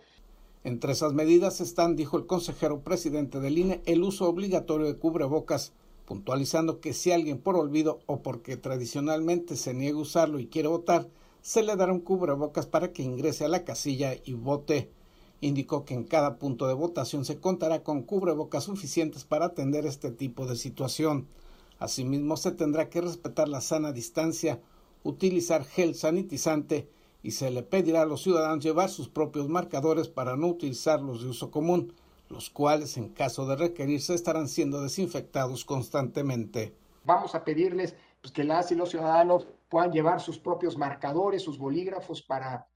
Entre 0.65 0.93
esas 0.93 1.13
medidas 1.13 1.61
están, 1.61 1.97
dijo 1.97 2.17
el 2.17 2.27
consejero 2.27 2.83
presidente 2.83 3.41
del 3.41 3.59
INE, 3.59 3.83
el 3.85 4.05
uso 4.05 4.29
obligatorio 4.29 4.87
de 4.87 4.97
cubrebocas, 4.97 5.73
puntualizando 6.07 6.79
que 6.81 6.93
si 6.93 7.11
alguien 7.11 7.39
por 7.39 7.57
olvido 7.57 7.99
o 8.07 8.23
porque 8.23 8.57
tradicionalmente 8.57 9.57
se 9.57 9.75
niega 9.75 9.99
a 9.99 10.03
usarlo 10.03 10.39
y 10.39 10.47
quiere 10.47 10.69
votar, 10.69 11.09
se 11.41 11.65
le 11.65 11.75
dará 11.75 11.93
un 11.93 11.99
cubrebocas 11.99 12.67
para 12.67 12.93
que 12.93 13.03
ingrese 13.03 13.45
a 13.45 13.49
la 13.49 13.65
casilla 13.65 14.15
y 14.25 14.35
vote. 14.35 14.89
Indicó 15.41 15.85
que 15.85 15.95
en 15.95 16.05
cada 16.05 16.39
punto 16.39 16.69
de 16.69 16.75
votación 16.75 17.25
se 17.25 17.41
contará 17.41 17.83
con 17.83 18.03
cubrebocas 18.03 18.63
suficientes 18.63 19.25
para 19.25 19.47
atender 19.47 19.85
este 19.85 20.13
tipo 20.13 20.47
de 20.47 20.55
situación. 20.55 21.27
Asimismo, 21.81 22.37
se 22.37 22.53
tendrá 22.53 22.89
que 22.89 23.01
respetar 23.01 23.49
la 23.49 23.61
sana 23.61 23.91
distancia, 23.91 24.61
utilizar 25.03 25.65
gel 25.65 25.97
sanitizante 25.97 26.87
y 27.23 27.31
se 27.31 27.51
le 27.51 27.63
pedirá 27.63 28.03
a 28.03 28.07
los 28.07 28.23
ciudadanos 28.23 28.65
llevar 28.65 28.89
sus 28.89 29.09
propios 29.09 29.49
marcadores 29.49 30.09
para 30.09 30.37
no 30.37 30.49
utilizar 30.49 31.01
los 31.01 31.23
de 31.23 31.29
uso 31.29 31.51
común, 31.51 31.95
los 32.29 32.51
cuales 32.51 32.97
en 32.97 33.11
caso 33.11 33.47
de 33.47 33.57
requerirse 33.57 34.15
estarán 34.15 34.49
siendo 34.49 34.83
desinfectados 34.83 35.65
constantemente. 35.65 36.75
Vamos 37.05 37.35
a 37.35 37.45
pedirles 37.45 37.95
pues, 38.21 38.33
que 38.33 38.45
las 38.45 38.73
y 38.73 38.75
los 38.75 38.91
ciudadanos 38.91 39.47
puedan 39.69 39.93
llevar 39.93 40.21
sus 40.21 40.39
propios 40.39 40.77
marcadores, 40.77 41.43
sus 41.43 41.59
bolígrafos 41.59 42.23
para 42.23 42.67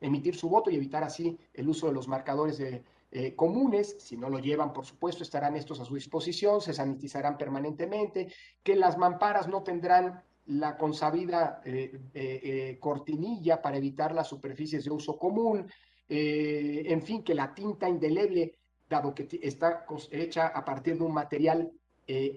emitir 0.00 0.36
su 0.36 0.48
voto 0.48 0.70
y 0.70 0.76
evitar 0.76 1.04
así 1.04 1.38
el 1.54 1.68
uso 1.68 1.86
de 1.86 1.92
los 1.92 2.08
marcadores 2.08 2.60
eh, 2.60 3.34
comunes. 3.36 3.96
Si 4.00 4.16
no 4.16 4.28
lo 4.28 4.38
llevan, 4.38 4.72
por 4.72 4.84
supuesto, 4.84 5.22
estarán 5.22 5.54
estos 5.54 5.80
a 5.80 5.84
su 5.84 5.94
disposición, 5.94 6.60
se 6.60 6.72
sanitizarán 6.72 7.38
permanentemente, 7.38 8.32
que 8.62 8.74
las 8.74 8.98
mamparas 8.98 9.48
no 9.48 9.62
tendrán 9.62 10.22
la 10.46 10.76
consabida 10.76 11.60
eh, 11.64 12.00
eh, 12.14 12.40
eh, 12.42 12.78
cortinilla 12.80 13.62
para 13.62 13.76
evitar 13.76 14.14
las 14.14 14.28
superficies 14.28 14.84
de 14.84 14.90
uso 14.90 15.18
común, 15.18 15.66
en 16.08 17.00
fin, 17.00 17.22
que 17.22 17.34
la 17.34 17.54
tinta 17.54 17.88
indeleble, 17.88 18.58
dado 18.86 19.14
que 19.14 19.26
está 19.40 19.86
hecha 20.10 20.48
a 20.48 20.62
partir 20.62 20.98
de 20.98 21.04
un 21.04 21.14
material 21.14 21.72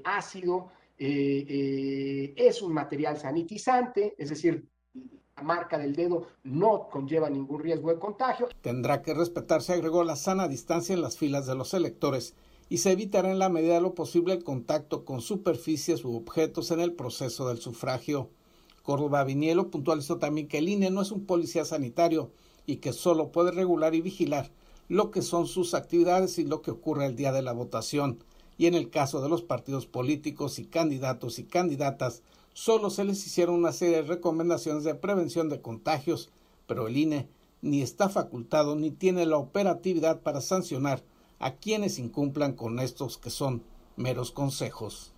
ácido, 0.05 0.71
es 0.97 2.61
un 2.61 2.71
material 2.71 3.17
sanitizante, 3.17 4.15
es 4.17 4.29
decir, 4.29 4.65
la 5.35 5.43
marca 5.43 5.77
del 5.77 5.93
dedo 5.93 6.25
no 6.43 6.87
conlleva 6.89 7.29
ningún 7.29 7.59
riesgo 7.59 7.89
de 7.89 7.99
contagio. 7.99 8.47
Tendrá 8.61 9.01
que 9.01 9.13
respetarse, 9.13 9.73
agregó, 9.73 10.05
la 10.05 10.15
sana 10.15 10.47
distancia 10.47 10.95
en 10.95 11.01
las 11.01 11.17
filas 11.17 11.45
de 11.45 11.55
los 11.55 11.73
electores 11.73 12.33
y 12.69 12.79
se 12.79 12.91
evitará 12.91 13.31
en 13.31 13.39
la 13.39 13.49
medida 13.49 13.75
de 13.75 13.81
lo 13.81 13.93
posible 13.93 14.33
el 14.33 14.43
contacto 14.43 15.05
con 15.05 15.21
superficies 15.21 16.03
u 16.03 16.15
objetos 16.15 16.71
en 16.71 16.79
el 16.79 16.93
proceso 16.93 17.47
del 17.47 17.59
sufragio. 17.59 18.29
Córdoba 18.83 19.23
Vinielo 19.23 19.69
puntualizó 19.69 20.17
también 20.17 20.47
que 20.47 20.59
el 20.59 20.69
INE 20.69 20.89
no 20.89 21.01
es 21.01 21.11
un 21.11 21.25
policía 21.25 21.65
sanitario 21.65 22.31
y 22.65 22.77
que 22.77 22.93
solo 22.93 23.31
puede 23.31 23.51
regular 23.51 23.93
y 23.95 24.01
vigilar 24.01 24.51
lo 24.87 25.11
que 25.11 25.21
son 25.21 25.47
sus 25.47 25.73
actividades 25.73 26.37
y 26.37 26.43
lo 26.43 26.61
que 26.61 26.71
ocurre 26.71 27.05
el 27.05 27.15
día 27.15 27.31
de 27.31 27.41
la 27.41 27.53
votación. 27.53 28.19
Y 28.57 28.67
en 28.67 28.75
el 28.75 28.89
caso 28.89 29.21
de 29.21 29.29
los 29.29 29.41
partidos 29.41 29.85
políticos 29.85 30.59
y 30.59 30.65
candidatos 30.65 31.39
y 31.39 31.43
candidatas, 31.43 32.21
solo 32.53 32.89
se 32.89 33.03
les 33.03 33.25
hicieron 33.25 33.55
una 33.55 33.73
serie 33.73 33.97
de 33.97 34.03
recomendaciones 34.03 34.83
de 34.83 34.95
prevención 34.95 35.49
de 35.49 35.61
contagios, 35.61 36.29
pero 36.67 36.87
el 36.87 36.97
INE 36.97 37.27
ni 37.61 37.81
está 37.81 38.09
facultado 38.09 38.75
ni 38.75 38.91
tiene 38.91 39.25
la 39.25 39.37
operatividad 39.37 40.21
para 40.21 40.39
sancionar 40.39 41.03
a 41.39 41.55
quienes 41.55 41.99
incumplan 41.99 42.53
con 42.53 42.79
estos 42.79 43.17
que 43.17 43.29
son 43.29 43.63
meros 43.95 44.31
consejos. 44.31 45.13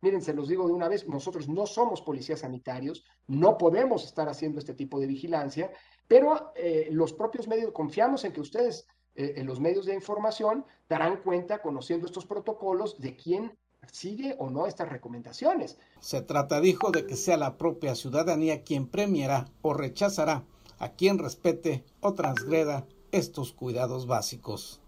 Miren, 0.00 0.22
se 0.22 0.32
los 0.32 0.48
digo 0.48 0.66
de 0.66 0.72
una 0.72 0.88
vez, 0.88 1.08
nosotros 1.08 1.48
no 1.48 1.66
somos 1.66 2.02
policías 2.02 2.40
sanitarios, 2.40 3.04
no 3.26 3.58
podemos 3.58 4.04
estar 4.04 4.28
haciendo 4.28 4.60
este 4.60 4.74
tipo 4.74 5.00
de 5.00 5.08
vigilancia, 5.08 5.72
pero 6.06 6.52
eh, 6.54 6.88
los 6.92 7.12
propios 7.12 7.48
medios, 7.48 7.72
confiamos 7.72 8.24
en 8.24 8.32
que 8.32 8.40
ustedes, 8.40 8.86
eh, 9.16 9.34
en 9.36 9.46
los 9.46 9.58
medios 9.58 9.86
de 9.86 9.94
información, 9.94 10.64
darán 10.88 11.20
cuenta, 11.22 11.60
conociendo 11.60 12.06
estos 12.06 12.26
protocolos, 12.26 13.00
de 13.00 13.16
quién 13.16 13.58
sigue 13.90 14.36
o 14.38 14.50
no 14.50 14.66
estas 14.66 14.88
recomendaciones. 14.88 15.78
Se 16.00 16.22
trata, 16.22 16.60
dijo, 16.60 16.92
de 16.92 17.04
que 17.04 17.16
sea 17.16 17.36
la 17.36 17.56
propia 17.58 17.96
ciudadanía 17.96 18.62
quien 18.62 18.86
premiará 18.86 19.48
o 19.62 19.74
rechazará 19.74 20.44
a 20.78 20.90
quien 20.92 21.18
respete 21.18 21.84
o 22.00 22.14
transgreda 22.14 22.86
estos 23.10 23.52
cuidados 23.52 24.06
básicos 24.06 24.80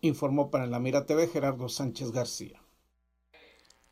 informó 0.00 0.50
para 0.50 0.66
la 0.66 0.78
Mira 0.78 1.06
TV 1.06 1.28
Gerardo 1.28 1.68
Sánchez 1.68 2.12
García. 2.12 2.60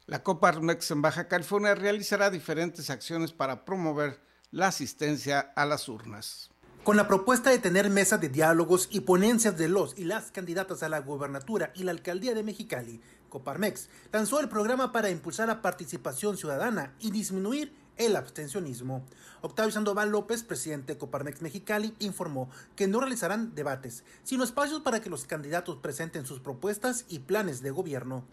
La 0.06 0.22
Coparmex 0.22 0.90
en 0.90 1.02
Baja 1.02 1.28
California 1.28 1.74
realizará 1.74 2.30
diferentes 2.30 2.90
acciones 2.90 3.32
para 3.32 3.64
promover 3.64 4.20
la 4.50 4.68
asistencia 4.68 5.40
a 5.40 5.64
las 5.64 5.88
urnas. 5.88 6.50
Con 6.84 6.98
la 6.98 7.08
propuesta 7.08 7.48
de 7.48 7.58
tener 7.58 7.88
mesas 7.88 8.20
de 8.20 8.28
diálogos 8.28 8.88
y 8.90 9.00
ponencias 9.00 9.56
de 9.56 9.68
los 9.68 9.98
y 9.98 10.04
las 10.04 10.30
candidatas 10.30 10.82
a 10.82 10.90
la 10.90 11.00
gubernatura 11.00 11.72
y 11.74 11.84
la 11.84 11.92
alcaldía 11.92 12.34
de 12.34 12.42
Mexicali, 12.42 13.00
Coparmex 13.30 13.88
lanzó 14.12 14.40
el 14.40 14.50
programa 14.50 14.92
para 14.92 15.08
impulsar 15.08 15.48
la 15.48 15.62
participación 15.62 16.36
ciudadana 16.36 16.94
y 17.00 17.10
disminuir 17.10 17.74
el 17.96 18.16
abstencionismo. 18.16 19.04
Octavio 19.40 19.72
Sandoval 19.72 20.10
López, 20.10 20.42
presidente 20.42 20.94
de 20.94 20.98
Coparmex 20.98 21.42
Mexicali, 21.42 21.94
informó 21.98 22.50
que 22.76 22.86
no 22.86 23.00
realizarán 23.00 23.54
debates, 23.54 24.04
sino 24.22 24.44
espacios 24.44 24.80
para 24.80 25.00
que 25.00 25.10
los 25.10 25.24
candidatos 25.24 25.76
presenten 25.76 26.26
sus 26.26 26.40
propuestas 26.40 27.04
y 27.08 27.20
planes 27.20 27.62
de 27.62 27.70
gobierno. 27.70 28.24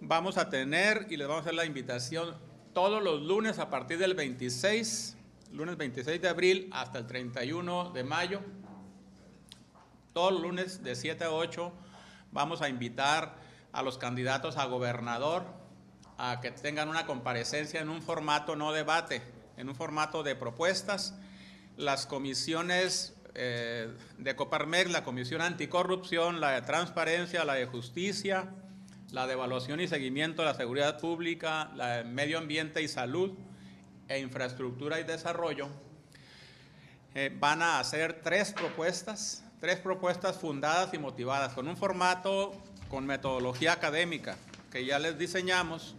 Vamos 0.00 0.36
a 0.36 0.50
tener 0.50 1.06
y 1.10 1.16
les 1.16 1.26
vamos 1.26 1.40
a 1.40 1.44
hacer 1.46 1.54
la 1.54 1.64
invitación 1.64 2.34
todos 2.74 3.02
los 3.02 3.22
lunes 3.22 3.58
a 3.58 3.70
partir 3.70 3.96
del 3.96 4.14
26, 4.14 5.16
lunes 5.52 5.78
26 5.78 6.20
de 6.20 6.28
abril 6.28 6.68
hasta 6.72 6.98
el 6.98 7.06
31 7.06 7.92
de 7.92 8.04
mayo. 8.04 8.40
Todos 10.12 10.32
los 10.32 10.42
lunes 10.42 10.82
de 10.82 10.94
7 10.94 11.24
a 11.24 11.30
8 11.30 11.72
vamos 12.32 12.60
a 12.60 12.68
invitar 12.68 13.36
a 13.72 13.82
los 13.82 13.96
candidatos 13.96 14.58
a 14.58 14.66
gobernador, 14.66 15.44
a 16.18 16.40
que 16.40 16.50
tengan 16.50 16.88
una 16.88 17.06
comparecencia 17.06 17.80
en 17.80 17.88
un 17.88 18.02
formato 18.02 18.56
no 18.56 18.72
debate, 18.72 19.22
en 19.56 19.68
un 19.68 19.74
formato 19.74 20.22
de 20.22 20.34
propuestas. 20.34 21.14
Las 21.76 22.06
comisiones 22.06 23.14
eh, 23.34 23.94
de 24.16 24.34
Coparmex, 24.34 24.90
la 24.90 25.04
Comisión 25.04 25.42
Anticorrupción, 25.42 26.40
la 26.40 26.52
de 26.52 26.62
Transparencia, 26.62 27.44
la 27.44 27.54
de 27.54 27.66
Justicia, 27.66 28.48
la 29.10 29.26
de 29.26 29.34
Evaluación 29.34 29.80
y 29.80 29.88
Seguimiento 29.88 30.42
de 30.42 30.48
la 30.48 30.54
Seguridad 30.54 30.98
Pública, 30.98 31.70
la 31.74 31.98
de 31.98 32.04
Medio 32.04 32.38
Ambiente 32.38 32.82
y 32.82 32.88
Salud 32.88 33.32
e 34.08 34.20
Infraestructura 34.20 35.00
y 35.00 35.04
Desarrollo, 35.04 35.68
eh, 37.14 37.34
van 37.38 37.60
a 37.60 37.78
hacer 37.78 38.22
tres 38.22 38.52
propuestas, 38.52 39.44
tres 39.60 39.78
propuestas 39.80 40.38
fundadas 40.38 40.94
y 40.94 40.98
motivadas, 40.98 41.52
con 41.52 41.68
un 41.68 41.76
formato, 41.76 42.54
con 42.88 43.04
metodología 43.04 43.72
académica, 43.72 44.36
que 44.70 44.86
ya 44.86 44.98
les 44.98 45.18
diseñamos 45.18 45.94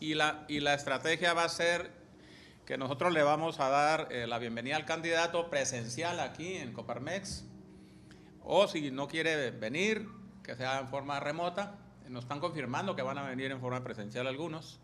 y 0.00 0.14
la, 0.14 0.44
y 0.48 0.64
estrategia 0.66 1.34
va 1.34 1.44
a 1.44 1.48
ser 1.48 1.90
que 2.66 2.76
nosotros 2.76 3.12
le 3.12 3.22
vamos 3.22 3.60
a 3.60 3.68
dar 3.68 4.08
eh, 4.10 4.26
la 4.26 4.38
bienvenida 4.38 4.76
al 4.76 4.84
candidato 4.84 5.48
presencial 5.48 6.20
aquí 6.20 6.54
en 6.54 6.72
Coparmex, 6.72 7.44
o 8.42 8.68
si 8.68 8.90
no 8.90 9.08
quiere 9.08 9.50
venir, 9.50 10.08
que 10.42 10.54
sea 10.54 10.80
en 10.80 10.88
forma 10.88 11.20
remota. 11.20 11.78
Nos 12.08 12.24
están 12.24 12.40
confirmando 12.40 12.96
que 12.96 13.02
van 13.02 13.18
a 13.18 13.22
venir 13.22 13.50
en 13.50 13.60
forma 13.60 13.82
presencial 13.82 14.26
algunos. 14.26 14.80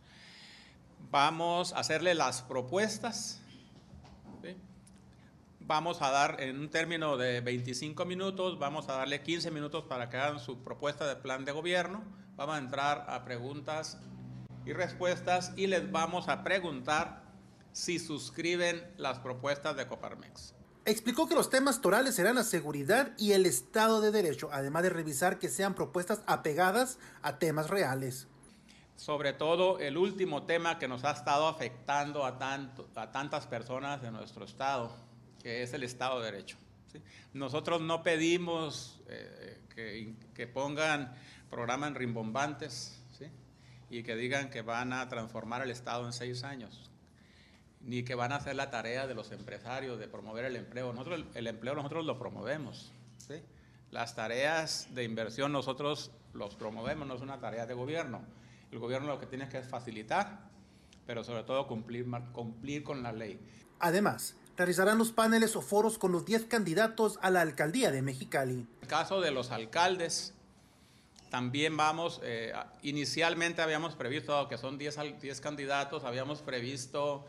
Vamos 1.10 1.72
a 1.72 1.78
hacerle 1.78 2.14
las 2.14 2.42
propuestas. 2.42 3.40
Vamos 5.60 6.02
a 6.02 6.10
dar 6.10 6.42
en 6.42 6.58
un 6.58 6.68
término 6.68 7.16
de 7.16 7.40
25 7.40 8.04
minutos, 8.04 8.58
vamos 8.58 8.90
a 8.90 8.96
darle 8.96 9.22
15 9.22 9.50
minutos 9.50 9.84
para 9.84 10.10
que 10.10 10.18
hagan 10.18 10.38
su 10.38 10.62
propuesta 10.62 11.06
de 11.06 11.16
plan 11.16 11.46
de 11.46 11.52
gobierno. 11.52 12.04
Vamos 12.36 12.56
a 12.56 12.58
entrar 12.58 13.06
a 13.08 13.24
preguntas 13.24 13.98
y 14.66 14.72
respuestas 14.72 15.52
y 15.56 15.66
les 15.66 15.90
vamos 15.90 16.28
a 16.28 16.42
preguntar 16.42 17.22
si 17.72 17.98
suscriben 17.98 18.82
las 18.96 19.18
propuestas 19.18 19.76
de 19.76 19.86
Coparmex. 19.86 20.54
Explicó 20.86 21.26
que 21.26 21.34
los 21.34 21.48
temas 21.48 21.80
torales 21.80 22.14
serán 22.14 22.36
la 22.36 22.44
seguridad 22.44 23.12
y 23.16 23.32
el 23.32 23.46
Estado 23.46 24.00
de 24.00 24.10
Derecho, 24.10 24.50
además 24.52 24.82
de 24.82 24.90
revisar 24.90 25.38
que 25.38 25.48
sean 25.48 25.74
propuestas 25.74 26.22
apegadas 26.26 26.98
a 27.22 27.38
temas 27.38 27.70
reales. 27.70 28.28
Sobre 28.96 29.32
todo 29.32 29.78
el 29.78 29.96
último 29.96 30.44
tema 30.44 30.78
que 30.78 30.86
nos 30.86 31.04
ha 31.04 31.12
estado 31.12 31.48
afectando 31.48 32.24
a, 32.24 32.38
tanto, 32.38 32.88
a 32.94 33.10
tantas 33.10 33.46
personas 33.46 34.02
de 34.02 34.10
nuestro 34.10 34.44
Estado, 34.44 34.94
que 35.42 35.62
es 35.62 35.72
el 35.72 35.82
Estado 35.82 36.20
de 36.20 36.30
Derecho. 36.30 36.58
Nosotros 37.32 37.80
no 37.80 38.02
pedimos 38.02 39.00
eh, 39.08 39.58
que, 39.74 40.14
que 40.32 40.46
pongan 40.46 41.12
programas 41.50 41.94
rimbombantes, 41.94 43.03
y 43.94 44.02
que 44.02 44.16
digan 44.16 44.50
que 44.50 44.62
van 44.62 44.92
a 44.92 45.08
transformar 45.08 45.62
el 45.62 45.70
Estado 45.70 46.04
en 46.04 46.12
seis 46.12 46.42
años, 46.42 46.90
ni 47.80 48.02
que 48.02 48.16
van 48.16 48.32
a 48.32 48.36
hacer 48.36 48.56
la 48.56 48.68
tarea 48.68 49.06
de 49.06 49.14
los 49.14 49.30
empresarios 49.30 50.00
de 50.00 50.08
promover 50.08 50.46
el 50.46 50.56
empleo. 50.56 50.92
Nosotros 50.92 51.24
el, 51.34 51.46
empleo 51.46 51.76
nosotros 51.76 52.04
lo 52.04 52.18
promovemos. 52.18 52.92
Las 53.92 54.16
tareas 54.16 54.88
de 54.90 55.04
inversión 55.04 55.52
nosotros 55.52 56.10
los 56.32 56.56
promovemos, 56.56 57.06
no 57.06 57.14
es 57.14 57.20
una 57.20 57.38
tarea 57.38 57.66
de 57.66 57.74
gobierno. 57.74 58.22
El 58.72 58.80
gobierno 58.80 59.06
lo 59.06 59.20
que 59.20 59.26
tiene 59.26 59.48
que 59.48 59.58
es 59.58 59.68
facilitar, 59.68 60.40
pero 61.06 61.22
sobre 61.22 61.44
todo 61.44 61.68
cumplir, 61.68 62.04
cumplir 62.32 62.82
con 62.82 63.04
la 63.04 63.12
ley. 63.12 63.38
Además, 63.78 64.34
realizarán 64.56 64.98
los 64.98 65.12
paneles 65.12 65.54
o 65.54 65.62
foros 65.62 65.98
con 65.98 66.10
los 66.10 66.24
10 66.24 66.46
candidatos 66.46 67.20
a 67.22 67.30
la 67.30 67.42
alcaldía 67.42 67.92
de 67.92 68.02
Mexicali. 68.02 68.54
En 68.54 68.68
el 68.82 68.88
caso 68.88 69.20
de 69.20 69.30
los 69.30 69.52
alcaldes, 69.52 70.34
también 71.34 71.76
vamos, 71.76 72.20
eh, 72.22 72.52
inicialmente 72.82 73.60
habíamos 73.60 73.96
previsto, 73.96 74.46
que 74.46 74.56
son 74.56 74.78
10, 74.78 75.20
10 75.20 75.40
candidatos, 75.40 76.04
habíamos 76.04 76.42
previsto 76.42 77.26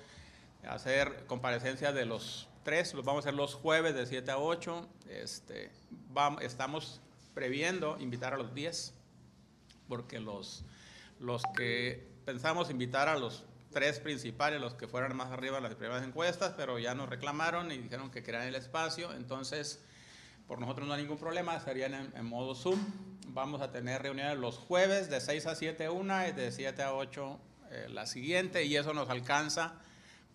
hacer 0.70 1.26
comparecencia 1.26 1.92
de 1.92 2.06
los 2.06 2.48
tres, 2.62 2.94
los 2.94 3.04
vamos 3.04 3.26
a 3.26 3.30
hacer 3.30 3.34
los 3.34 3.56
jueves 3.56 3.96
de 3.96 4.06
7 4.06 4.30
a 4.30 4.38
8. 4.38 4.88
Este, 5.10 5.72
vamos, 6.12 6.44
estamos 6.44 7.02
previendo 7.34 7.98
invitar 8.00 8.36
a 8.36 8.38
los 8.38 8.54
10, 8.54 8.94
porque 9.88 10.20
los, 10.20 10.64
los 11.20 11.42
que 11.58 12.08
pensamos 12.26 12.70
invitar 12.70 13.10
a 13.10 13.18
los 13.18 13.44
tres 13.72 14.00
principales, 14.00 14.62
los 14.62 14.76
que 14.76 14.88
fueran 14.88 15.18
más 15.18 15.32
arriba 15.32 15.58
en 15.58 15.64
las 15.64 15.74
primeras 15.74 16.06
encuestas, 16.06 16.54
pero 16.56 16.78
ya 16.78 16.94
nos 16.94 17.10
reclamaron 17.10 17.72
y 17.72 17.80
dijeron 17.80 18.12
que 18.12 18.22
querían 18.22 18.44
el 18.44 18.54
espacio, 18.54 19.12
entonces 19.14 19.84
por 20.48 20.60
nosotros 20.60 20.88
no 20.88 20.94
hay 20.94 21.02
ningún 21.02 21.18
problema, 21.18 21.60
serían 21.60 22.12
en 22.14 22.26
modo 22.26 22.56
Zoom 22.56 22.80
vamos 23.30 23.62
a 23.62 23.72
tener 23.72 24.02
reuniones 24.02 24.38
los 24.38 24.58
jueves 24.58 25.10
de 25.10 25.20
6 25.20 25.46
a 25.48 25.56
7 25.56 25.90
una 25.90 26.28
y 26.28 26.32
de 26.32 26.52
7 26.52 26.82
a 26.84 26.94
8 26.94 27.40
eh, 27.72 27.88
la 27.90 28.06
siguiente 28.06 28.64
y 28.64 28.78
eso 28.78 28.94
nos 28.94 29.10
alcanza 29.10 29.74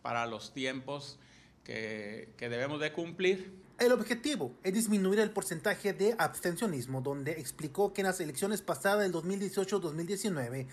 para 0.03 0.27
los 0.27 0.53
tiempos 0.53 1.19
que, 1.65 2.35
que 2.37 2.49
debemos 2.49 2.81
de 2.81 2.93
cumplir. 2.93 3.59
El 3.79 3.93
objetivo 3.93 4.53
es 4.63 4.75
disminuir 4.75 5.21
el 5.21 5.31
porcentaje 5.31 5.95
de 5.95 6.15
abstencionismo, 6.19 7.01
donde 7.01 7.33
explicó 7.33 7.95
que 7.95 8.03
en 8.03 8.09
las 8.09 8.21
elecciones 8.21 8.61
pasadas 8.61 9.01
del 9.01 9.13
2018-2019 9.15 10.67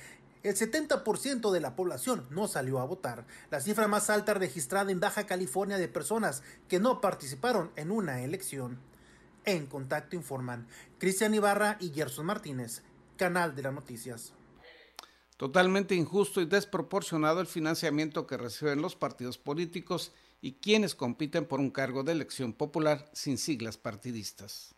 el 0.43 0.55
70% 0.55 1.51
de 1.51 1.59
la 1.59 1.75
población 1.75 2.25
no 2.29 2.47
salió 2.47 2.79
a 2.79 2.85
votar, 2.85 3.25
la 3.49 3.59
cifra 3.59 3.87
más 3.87 4.09
alta 4.09 4.33
registrada 4.33 4.91
en 4.91 4.99
Baja 4.99 5.25
California 5.25 5.77
de 5.77 5.87
personas 5.87 6.43
que 6.67 6.79
no 6.79 7.01
participaron 7.01 7.71
en 7.75 7.91
una 7.91 8.21
elección. 8.23 8.79
En 9.47 9.65
Contacto 9.65 10.17
informan 10.17 10.67
Cristian 10.97 11.33
Ibarra 11.33 11.77
y 11.79 11.91
Gerson 11.91 12.25
Martínez, 12.25 12.83
Canal 13.15 13.55
de 13.55 13.63
las 13.63 13.73
Noticias. 13.73 14.33
Totalmente 15.37 15.95
injusto 15.95 16.41
y 16.41 16.45
desproporcionado 16.45 17.39
el 17.39 17.47
financiamiento 17.47 18.27
que 18.27 18.35
reciben 18.35 18.81
los 18.81 18.97
partidos 18.97 19.37
políticos 19.37 20.11
y 20.41 20.55
quienes 20.55 20.95
compiten 20.95 21.45
por 21.45 21.61
un 21.61 21.71
cargo 21.71 22.03
de 22.03 22.11
elección 22.11 22.51
popular 22.51 23.09
sin 23.13 23.37
siglas 23.37 23.77
partidistas. 23.77 24.75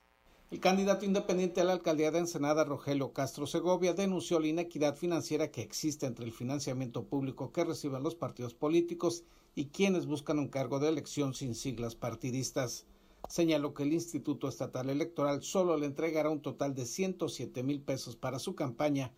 El 0.52 0.60
candidato 0.60 1.04
independiente 1.04 1.62
a 1.62 1.64
la 1.64 1.74
alcaldía 1.74 2.12
de 2.12 2.20
Ensenada, 2.20 2.64
Rogelio 2.64 3.12
Castro 3.12 3.48
Segovia, 3.48 3.94
denunció 3.96 4.40
la 4.40 4.50
inequidad 4.50 4.96
financiera 4.96 5.50
que 5.50 5.64
existe 5.64 6.06
entre 6.06 6.26
el 6.26 6.32
financiamiento 6.32 7.06
público 7.06 7.52
que 7.52 7.64
reciben 7.64 8.04
los 8.04 8.14
partidos 8.14 8.54
políticos 8.54 9.24
y 9.56 9.70
quienes 9.70 10.06
buscan 10.06 10.38
un 10.38 10.48
cargo 10.48 10.78
de 10.78 10.90
elección 10.90 11.34
sin 11.34 11.56
siglas 11.56 11.96
partidistas. 11.96 12.86
Señaló 13.30 13.76
que 13.76 13.84
el 13.84 13.94
Instituto 13.94 14.50
Estatal 14.50 14.90
Electoral 14.90 15.44
solo 15.44 15.78
le 15.78 15.86
entregará 15.86 16.32
un 16.32 16.42
total 16.42 16.74
de 16.74 16.88
107 16.88 17.62
mil 17.62 17.80
pesos 17.80 18.16
para 18.16 18.40
su 18.40 18.56
campaña, 18.56 19.12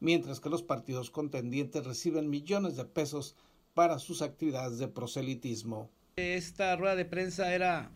mientras 0.00 0.40
que 0.40 0.48
los 0.48 0.62
partidos 0.62 1.10
contendientes 1.10 1.84
reciben 1.84 2.30
millones 2.30 2.76
de 2.76 2.86
pesos 2.86 3.36
para 3.74 3.98
sus 3.98 4.22
actividades 4.22 4.78
de 4.78 4.88
proselitismo. 4.88 5.90
Esta 6.16 6.76
rueda 6.76 6.96
de 6.96 7.04
prensa 7.04 7.54
era 7.54 7.90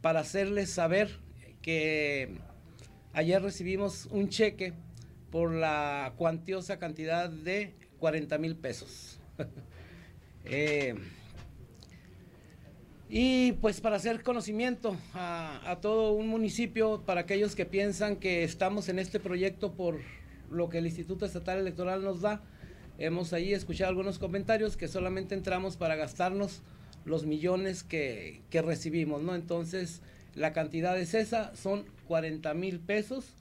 para 0.00 0.20
hacerles 0.20 0.70
saber 0.70 1.18
que 1.60 2.38
ayer 3.12 3.42
recibimos 3.42 4.06
un 4.12 4.28
cheque 4.28 4.74
por 5.32 5.52
la 5.52 6.14
cuantiosa 6.16 6.78
cantidad 6.78 7.28
de 7.28 7.74
40 7.98 8.38
mil 8.38 8.54
pesos. 8.54 9.18
eh, 10.44 10.94
y 13.08 13.52
pues 13.52 13.80
para 13.80 13.96
hacer 13.96 14.22
conocimiento 14.22 14.96
a, 15.14 15.78
todo 15.80 16.12
un 16.12 16.28
municipio, 16.28 17.02
para 17.06 17.22
aquellos 17.22 17.54
que 17.54 17.64
piensan 17.64 18.16
que 18.16 18.42
estamos 18.42 18.88
en 18.88 18.98
este 18.98 19.20
proyecto 19.20 19.72
por 19.72 20.00
lo 20.50 20.68
que 20.68 20.78
el 20.78 20.86
Instituto 20.86 21.24
Estatal 21.24 21.58
Electoral 21.58 22.02
nos 22.02 22.22
da, 22.22 22.42
hemos 22.98 23.32
ahí 23.32 23.52
escuchado 23.52 23.90
algunos 23.90 24.18
comentarios 24.18 24.76
que 24.76 24.88
solamente 24.88 25.36
entramos 25.36 25.76
para 25.76 25.94
gastarnos 25.94 26.62
los 27.04 27.26
millones 27.26 27.84
que, 27.84 28.42
que 28.50 28.62
recibimos, 28.62 29.22
¿no? 29.22 29.36
Entonces, 29.36 30.02
la 30.34 30.52
cantidad 30.52 30.98
es 30.98 31.14
esa, 31.14 31.54
son 31.54 31.84
40 32.08 32.52
mil 32.54 32.80
pesos 32.80 33.36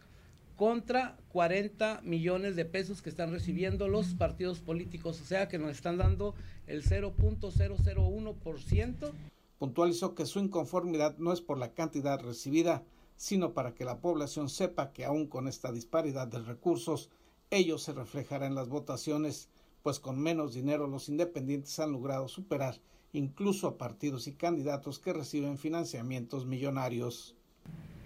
contra 0.56 1.18
40 1.30 2.02
millones 2.04 2.56
de 2.56 2.66
pesos 2.66 3.02
que 3.02 3.10
están 3.10 3.32
recibiendo 3.32 3.88
los 3.88 4.14
partidos 4.14 4.60
políticos, 4.60 5.20
o 5.22 5.26
sea 5.26 5.48
que 5.48 5.58
nos 5.58 5.72
están 5.72 5.98
dando 5.98 6.36
el 6.68 6.84
0.001% 6.84 9.12
puntualizó 9.58 10.16
que 10.16 10.26
su 10.26 10.40
inconformidad 10.40 11.18
no 11.18 11.32
es 11.32 11.42
por 11.42 11.58
la 11.58 11.74
cantidad 11.74 12.20
recibida, 12.20 12.84
sino 13.16 13.54
para 13.54 13.74
que 13.74 13.86
la 13.86 14.00
población 14.00 14.50
sepa 14.50 14.92
que 14.92 15.06
aún 15.06 15.28
con 15.28 15.48
esta 15.48 15.72
disparidad 15.72 16.28
de 16.28 16.40
recursos, 16.40 17.10
ello 17.50 17.78
se 17.78 17.94
reflejará 17.94 18.48
en 18.48 18.56
las 18.56 18.70
votaciones, 18.70 19.50
pues 19.84 20.00
con 20.00 20.20
menos 20.20 20.54
dinero 20.54 20.88
los 20.88 21.10
independientes 21.10 21.80
han 21.80 21.92
logrado 21.92 22.28
superar 22.28 22.80
incluso 23.16 23.68
a 23.68 23.78
partidos 23.78 24.28
y 24.28 24.34
candidatos 24.34 25.00
que 25.00 25.14
reciben 25.14 25.58
financiamientos 25.58 26.46
millonarios. 26.46 27.36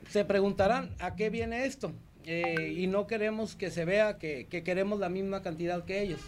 Se 0.09 0.25
preguntarán 0.25 0.95
a 0.99 1.15
qué 1.15 1.29
viene 1.29 1.65
esto 1.65 1.91
eh, 2.25 2.75
y 2.77 2.87
no 2.87 3.07
queremos 3.07 3.55
que 3.55 3.71
se 3.71 3.85
vea 3.85 4.17
que, 4.17 4.47
que 4.47 4.63
queremos 4.63 4.99
la 4.99 5.09
misma 5.09 5.41
cantidad 5.41 5.85
que 5.85 6.01
ellos. 6.01 6.21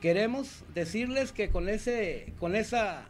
Queremos 0.00 0.64
decirles 0.74 1.32
que 1.32 1.50
con, 1.50 1.68
ese, 1.68 2.34
con 2.38 2.54
esa 2.54 3.08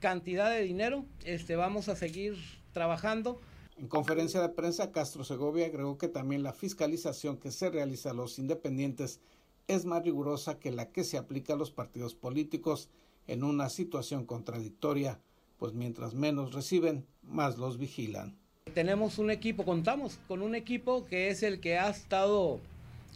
cantidad 0.00 0.50
de 0.50 0.62
dinero, 0.62 1.04
este, 1.24 1.56
vamos 1.56 1.88
a 1.88 1.96
seguir 1.96 2.36
trabajando. 2.72 3.40
En 3.78 3.88
conferencia 3.88 4.42
de 4.42 4.48
prensa, 4.50 4.92
Castro 4.92 5.24
Segovia 5.24 5.66
agregó 5.66 5.96
que 5.96 6.08
también 6.08 6.42
la 6.42 6.52
fiscalización 6.52 7.38
que 7.38 7.50
se 7.50 7.70
realiza 7.70 8.10
a 8.10 8.14
los 8.14 8.38
independientes 8.38 9.20
es 9.68 9.84
más 9.84 10.02
rigurosa 10.02 10.58
que 10.58 10.70
la 10.70 10.90
que 10.90 11.04
se 11.04 11.16
aplica 11.16 11.54
a 11.54 11.56
los 11.56 11.70
partidos 11.70 12.14
políticos 12.14 12.90
en 13.26 13.44
una 13.44 13.68
situación 13.68 14.26
contradictoria, 14.26 15.20
pues 15.58 15.72
mientras 15.72 16.14
menos 16.14 16.52
reciben, 16.52 17.06
más 17.22 17.56
los 17.56 17.78
vigilan. 17.78 18.36
Tenemos 18.74 19.18
un 19.18 19.30
equipo, 19.30 19.64
contamos 19.64 20.18
con 20.28 20.42
un 20.42 20.54
equipo 20.54 21.06
que 21.06 21.28
es 21.28 21.42
el 21.42 21.60
que 21.60 21.78
ha 21.78 21.88
estado 21.88 22.60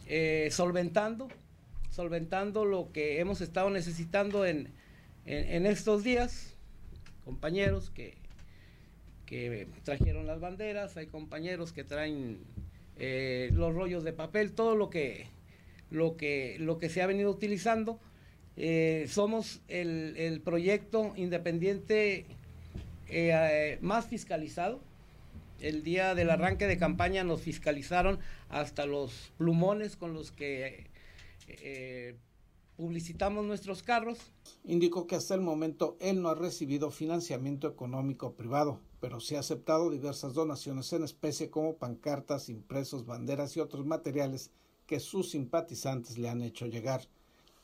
eh, 0.07 0.49
solventando, 0.51 1.27
solventando 1.91 2.65
lo 2.65 2.91
que 2.91 3.19
hemos 3.19 3.41
estado 3.41 3.69
necesitando 3.69 4.45
en, 4.45 4.73
en, 5.25 5.49
en 5.49 5.65
estos 5.65 6.03
días, 6.03 6.54
compañeros 7.25 7.89
que, 7.89 8.13
que 9.25 9.67
trajeron 9.83 10.27
las 10.27 10.39
banderas, 10.39 10.95
hay 10.95 11.07
compañeros 11.07 11.73
que 11.73 11.83
traen 11.83 12.39
eh, 12.97 13.49
los 13.53 13.73
rollos 13.73 14.03
de 14.03 14.13
papel, 14.13 14.53
todo 14.53 14.75
lo 14.75 14.89
que, 14.89 15.27
lo 15.89 16.15
que, 16.15 16.57
lo 16.59 16.77
que 16.77 16.89
se 16.89 17.01
ha 17.01 17.07
venido 17.07 17.31
utilizando. 17.31 17.99
Eh, 18.57 19.07
somos 19.09 19.59
el, 19.67 20.15
el, 20.17 20.39
proyecto 20.39 21.13
independiente 21.17 22.25
eh, 23.09 23.77
más 23.81 24.07
fiscalizado. 24.07 24.79
El 25.59 25.83
día 25.83 26.15
del 26.15 26.29
arranque 26.29 26.67
de 26.67 26.77
campaña 26.77 27.23
nos 27.23 27.41
fiscalizaron 27.41 28.19
hasta 28.49 28.85
los 28.85 29.33
plumones 29.37 29.95
con 29.97 30.13
los 30.13 30.31
que 30.31 30.85
publicitamos 32.75 33.45
nuestros 33.45 33.83
carros. 33.83 34.19
Indicó 34.63 35.07
que 35.07 35.15
hasta 35.15 35.35
el 35.35 35.41
momento 35.41 35.95
él 35.99 36.21
no 36.21 36.29
ha 36.29 36.35
recibido 36.35 36.91
financiamiento 36.91 37.67
económico 37.67 38.33
privado, 38.33 38.79
pero 38.99 39.19
sí 39.19 39.35
ha 39.35 39.39
aceptado 39.39 39.89
diversas 39.89 40.33
donaciones 40.33 40.91
en 40.93 41.03
especie 41.03 41.49
como 41.49 41.77
pancartas, 41.77 42.49
impresos, 42.49 43.05
banderas 43.05 43.55
y 43.55 43.59
otros 43.59 43.85
materiales 43.85 44.51
que 44.85 44.99
sus 44.99 45.31
simpatizantes 45.31 46.17
le 46.17 46.29
han 46.29 46.41
hecho 46.41 46.65
llegar. 46.65 47.07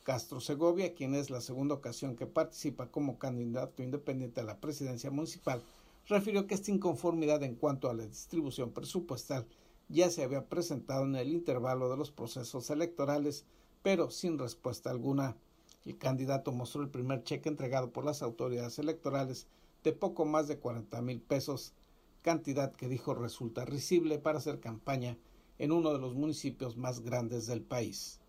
Castro 0.02 0.40
Segovia, 0.40 0.94
quien 0.94 1.14
es 1.14 1.30
la 1.30 1.40
segunda 1.40 1.74
ocasión 1.74 2.16
que 2.16 2.26
participa 2.26 2.90
como 2.90 3.18
candidato 3.18 3.82
independiente 3.82 4.40
a 4.40 4.44
la 4.44 4.58
presidencia 4.58 5.10
municipal, 5.10 5.62
refirió 6.08 6.46
que 6.46 6.54
esta 6.54 6.72
inconformidad 6.72 7.42
en 7.44 7.54
cuanto 7.54 7.88
a 7.88 7.94
la 7.94 8.06
distribución 8.06 8.72
presupuestal 8.72 9.46
ya 9.88 10.10
se 10.10 10.24
había 10.24 10.48
presentado 10.48 11.04
en 11.04 11.14
el 11.14 11.28
intervalo 11.28 11.88
de 11.88 11.96
los 11.96 12.10
procesos 12.10 12.70
electorales 12.70 13.44
pero 13.82 14.10
sin 14.10 14.38
respuesta 14.38 14.90
alguna. 14.90 15.36
El 15.84 15.98
candidato 15.98 16.52
mostró 16.52 16.82
el 16.82 16.90
primer 16.90 17.24
cheque 17.24 17.48
entregado 17.48 17.90
por 17.90 18.04
las 18.04 18.22
autoridades 18.22 18.78
electorales 18.78 19.48
de 19.82 19.92
poco 19.92 20.24
más 20.24 20.46
de 20.46 20.58
40 20.58 21.02
mil 21.02 21.20
pesos, 21.20 21.74
cantidad 22.22 22.72
que 22.72 22.88
dijo 22.88 23.14
resulta 23.14 23.64
risible 23.64 24.18
para 24.18 24.38
hacer 24.38 24.60
campaña 24.60 25.18
en 25.58 25.72
uno 25.72 25.92
de 25.92 25.98
los 25.98 26.14
municipios 26.14 26.76
más 26.76 27.00
grandes 27.00 27.46
del 27.46 27.62
país. 27.62 28.20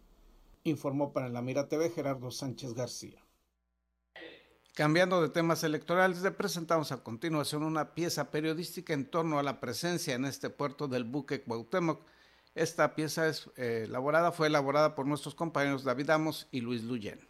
Informó 0.64 1.14
para 1.14 1.30
la 1.30 1.42
Mira 1.42 1.68
TV 1.68 1.90
Gerardo 1.90 2.32
Sánchez 2.32 2.74
García. 2.74 3.24
Cambiando 4.74 5.22
de 5.22 5.30
temas 5.30 5.64
electorales, 5.64 6.24
le 6.24 6.32
presentamos 6.32 6.92
a 6.92 7.04
continuación 7.04 7.62
una 7.62 7.94
pieza 7.94 8.32
periodística 8.32 8.94
en 8.94 9.06
torno 9.06 9.38
a 9.38 9.44
la 9.44 9.60
presencia 9.60 10.16
en 10.16 10.26
este 10.26 10.50
puerto 10.50 10.88
del 10.88 11.04
buque 11.04 11.44
Cuauhtémoc 11.44 12.02
esta 12.56 12.96
pieza 12.96 13.30
eh, 13.30 13.84
elaborada, 13.86 14.32
fue 14.32 14.48
elaborada 14.48 14.96
por 14.96 15.06
nuestros 15.06 15.36
compañeros 15.36 15.84
David 15.84 16.10
Amos 16.12 16.48
y 16.52 16.62
Luis 16.62 16.84
Luyen. 16.84 17.28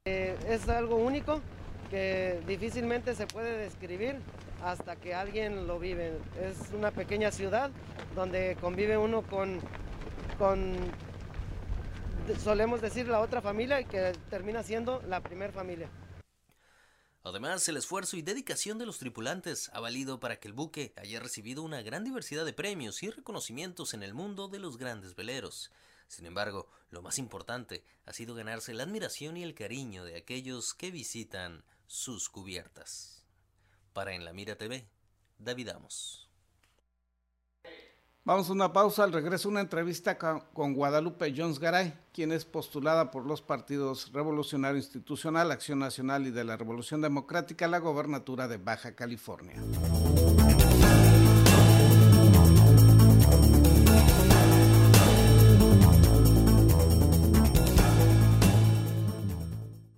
Eh, 0.06 0.36
es 0.48 0.68
algo 0.68 0.96
único 0.96 1.44
que 1.90 2.42
difícilmente 2.48 3.14
se 3.14 3.28
puede 3.28 3.56
describir 3.58 4.20
hasta 4.64 4.96
que 4.96 5.14
alguien 5.14 5.68
lo 5.68 5.80
vive. 5.80 6.18
Es 6.42 6.72
una 6.74 6.92
pequeña 6.92 7.32
ciudad 7.32 7.72
donde 8.16 8.58
convive 8.60 8.98
uno 8.98 9.22
con 9.24 9.62
con, 10.38 10.76
solemos 12.44 12.82
decir, 12.82 13.08
la 13.08 13.20
otra 13.20 13.42
familia 13.42 13.82
y 13.82 13.86
que 13.86 14.14
termina 14.30 14.64
siendo 14.64 15.02
la 15.08 15.22
primer 15.22 15.52
familia. 15.52 15.90
Además, 17.24 17.68
el 17.68 17.78
esfuerzo 17.78 18.16
y 18.16 18.22
dedicación 18.22 18.78
de 18.78 18.86
los 18.86 19.00
tripulantes 19.00 19.70
ha 19.74 19.82
valido 19.82 20.20
para 20.20 20.40
que 20.40 20.48
el 20.48 20.54
buque 20.54 20.94
haya 20.96 21.20
recibido 21.20 21.62
una 21.64 21.82
gran 21.82 22.06
diversidad 22.06 22.46
de 22.46 22.54
premios 22.54 23.04
y 23.04 23.10
reconocimientos 23.10 23.94
en 23.94 24.04
el 24.04 24.14
mundo 24.14 24.48
de 24.48 24.60
los 24.60 24.78
grandes 24.78 25.14
veleros. 25.14 25.72
Sin 26.08 26.26
embargo, 26.26 26.70
lo 26.90 27.02
más 27.02 27.18
importante 27.18 27.84
ha 28.06 28.14
sido 28.14 28.34
ganarse 28.34 28.74
la 28.74 28.84
admiración 28.84 29.36
y 29.36 29.44
el 29.44 29.56
cariño 29.56 30.06
de 30.06 30.16
aquellos 30.16 30.74
que 30.74 30.90
visitan 30.90 31.66
sus 31.86 32.30
cubiertas. 32.30 33.17
Para 33.98 34.14
En 34.14 34.24
la 34.24 34.32
Mira 34.32 34.56
TV, 34.56 34.86
David 35.40 35.70
Amos. 35.70 36.30
Vamos 38.24 38.48
a 38.48 38.54
una 38.54 38.72
pausa, 38.72 39.04
al 39.04 39.12
regreso 39.12 39.50
una 39.50 39.60
entrevista 39.60 40.20
con 40.20 40.76
Guadalupe 40.76 41.34
Jones 41.36 41.58
Garay, 41.58 41.96
quien 42.14 42.32
es 42.32 42.46
postulada 42.46 43.10
por 43.10 43.26
los 43.26 43.42
partidos 43.42 44.14
Revolucionario 44.14 44.78
Institucional, 44.78 45.50
Acción 45.50 45.80
Nacional 45.80 46.28
y 46.28 46.30
de 46.30 46.44
la 46.44 46.58
Revolución 46.58 47.02
Democrática 47.02 47.66
a 47.66 47.70
la 47.70 47.80
gobernatura 47.80 48.48
de 48.48 48.58
Baja 48.58 48.96
California. 48.96 49.56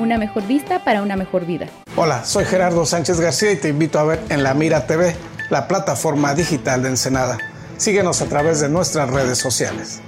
una 0.00 0.18
mejor 0.18 0.46
vista 0.46 0.82
para 0.82 1.02
una 1.02 1.16
mejor 1.16 1.46
vida. 1.46 1.68
Hola, 1.96 2.24
soy 2.24 2.44
Gerardo 2.44 2.86
Sánchez 2.86 3.20
García 3.20 3.52
y 3.52 3.56
te 3.56 3.68
invito 3.68 3.98
a 3.98 4.04
ver 4.04 4.20
en 4.30 4.42
La 4.42 4.54
Mira 4.54 4.86
TV, 4.86 5.14
la 5.50 5.68
plataforma 5.68 6.34
digital 6.34 6.82
de 6.82 6.88
Ensenada. 6.88 7.38
Síguenos 7.76 8.20
a 8.22 8.26
través 8.26 8.60
de 8.60 8.68
nuestras 8.68 9.10
redes 9.10 9.38
sociales. 9.38 10.00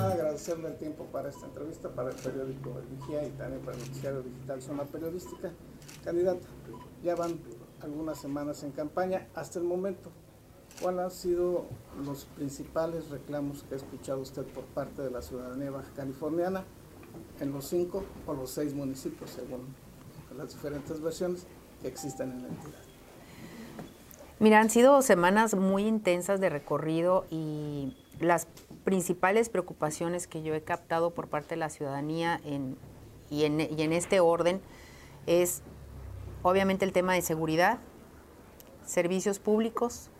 agradeciendo 0.00 0.68
el 0.68 0.76
tiempo 0.76 1.04
para 1.06 1.28
esta 1.28 1.46
entrevista, 1.46 1.88
para 1.90 2.10
el 2.10 2.16
periódico 2.16 2.78
El 2.78 2.96
Vigía 2.96 3.24
y 3.24 3.30
también 3.30 3.60
para 3.62 3.76
el 3.76 3.84
noticiario 3.84 4.22
digital 4.22 4.62
Zona 4.62 4.84
Periodística. 4.84 5.52
Candidata, 6.04 6.46
ya 7.02 7.14
van 7.14 7.38
algunas 7.80 8.18
semanas 8.18 8.62
en 8.62 8.72
campaña. 8.72 9.28
Hasta 9.34 9.58
el 9.58 9.64
momento, 9.64 10.10
¿Cuáles 10.80 11.00
han 11.00 11.10
sido 11.10 11.66
los 12.04 12.24
principales 12.24 13.10
reclamos 13.10 13.62
que 13.64 13.74
ha 13.74 13.76
escuchado 13.76 14.20
usted 14.20 14.44
por 14.46 14.64
parte 14.64 15.02
de 15.02 15.10
la 15.10 15.22
ciudadanía 15.22 15.70
baja 15.70 15.90
californiana 15.94 16.64
en 17.40 17.52
los 17.52 17.66
cinco 17.66 18.04
o 18.26 18.34
los 18.34 18.50
seis 18.50 18.74
municipios, 18.74 19.30
según 19.30 19.74
las 20.36 20.52
diferentes 20.52 21.00
versiones 21.00 21.46
que 21.80 21.88
existen 21.88 22.32
en 22.32 22.42
la 22.42 22.48
entidad? 22.48 22.80
Mira, 24.40 24.60
han 24.60 24.70
sido 24.70 25.02
semanas 25.02 25.54
muy 25.54 25.86
intensas 25.86 26.40
de 26.40 26.48
recorrido 26.48 27.26
y 27.30 27.96
las 28.18 28.48
principales 28.84 29.48
preocupaciones 29.48 30.26
que 30.26 30.42
yo 30.42 30.54
he 30.54 30.62
captado 30.62 31.10
por 31.10 31.28
parte 31.28 31.50
de 31.50 31.58
la 31.58 31.68
ciudadanía 31.68 32.40
en, 32.44 32.76
y, 33.30 33.44
en, 33.44 33.60
y 33.60 33.82
en 33.82 33.92
este 33.92 34.18
orden 34.18 34.60
es 35.26 35.62
obviamente 36.42 36.84
el 36.84 36.92
tema 36.92 37.14
de 37.14 37.22
seguridad, 37.22 37.78
servicios 38.84 39.38
públicos, 39.38 40.10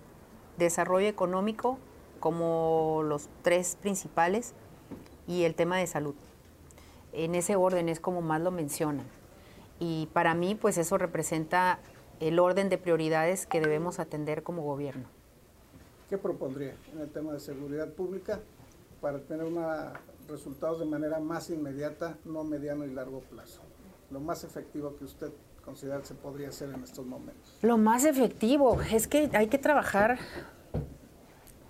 desarrollo 0.59 1.09
económico 1.09 1.79
como 2.21 3.03
los 3.05 3.29
tres 3.43 3.77
principales 3.81 4.55
y 5.27 5.43
el 5.45 5.55
tema 5.55 5.79
de 5.79 5.87
salud. 5.87 6.15
En 7.12 7.35
ese 7.35 7.57
orden 7.57 7.88
es 7.88 8.01
como 8.01 8.23
más 8.23 8.41
lo 8.41 8.51
mencionan. 8.51 9.07
Y 9.79 10.09
para 10.12 10.35
mí, 10.35 10.55
pues 10.55 10.79
eso 10.79 10.99
representa 10.99 11.81
el 12.21 12.38
orden 12.38 12.69
de 12.69 12.79
prioridades 12.79 13.47
que 13.47 13.61
debemos 13.61 13.99
atender 13.99 14.43
como 14.43 14.62
gobierno. 14.62 15.09
¿Qué 16.09 16.19
propondría 16.19 16.77
en 16.93 17.01
el 17.01 17.11
tema 17.11 17.33
de 17.33 17.41
seguridad 17.41 17.88
pública 17.88 18.41
para 19.01 19.19
tener 19.19 19.45
una, 19.45 19.95
resultados 20.29 20.79
de 20.79 20.85
manera 20.87 21.19
más 21.19 21.51
inmediata, 21.51 22.17
no 22.25 22.45
mediano 22.45 22.85
y 22.85 22.91
largo 22.93 23.21
plazo? 23.21 23.61
Lo 24.11 24.21
más 24.21 24.45
efectivo 24.45 24.95
que 24.97 25.05
usted 25.05 25.33
considerar 25.62 26.05
se 26.05 26.14
podría 26.14 26.48
hacer 26.48 26.70
en 26.70 26.83
estos 26.83 27.07
momentos? 27.07 27.59
Lo 27.62 27.79
más 27.79 28.05
efectivo 28.05 28.81
es 28.83 29.07
que 29.07 29.31
hay 29.33 29.46
que 29.48 29.59
trabajar 29.59 30.18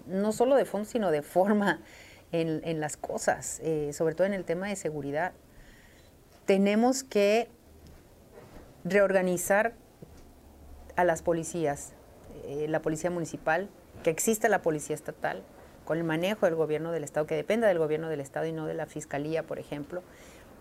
no 0.07 0.33
solo 0.33 0.57
de 0.57 0.65
fondo, 0.65 0.89
sino 0.89 1.11
de 1.11 1.23
forma 1.23 1.81
en, 2.33 2.81
las 2.81 2.97
cosas, 2.97 3.61
eh, 3.63 3.93
sobre 3.93 4.15
todo 4.15 4.27
en 4.27 4.33
el 4.33 4.45
tema 4.45 4.69
de 4.69 4.77
seguridad. 4.77 5.33
Tenemos 6.47 7.05
que 7.05 7.49
reorganizar 8.85 9.75
a 10.97 11.05
las 11.05 11.23
policías, 11.23 11.93
eh, 12.45 12.67
la 12.69 12.81
policía 12.81 13.11
municipal, 13.11 13.69
que 14.03 14.11
exista 14.11 14.49
la 14.49 14.63
policía 14.63 14.95
estatal, 14.95 15.43
con 15.85 15.99
el 15.99 16.05
manejo 16.05 16.47
del 16.47 16.55
gobierno 16.55 16.93
del 16.93 17.05
Estado, 17.05 17.27
que 17.27 17.35
dependa 17.35 17.69
del 17.69 17.79
gobierno 17.79 18.09
del 18.09 18.21
Estado 18.21 18.47
y 18.47 18.53
no 18.53 18.67
de 18.67 18.75
la 18.75 18.87
Fiscalía, 18.87 19.43
por 19.43 19.59
ejemplo, 19.59 20.03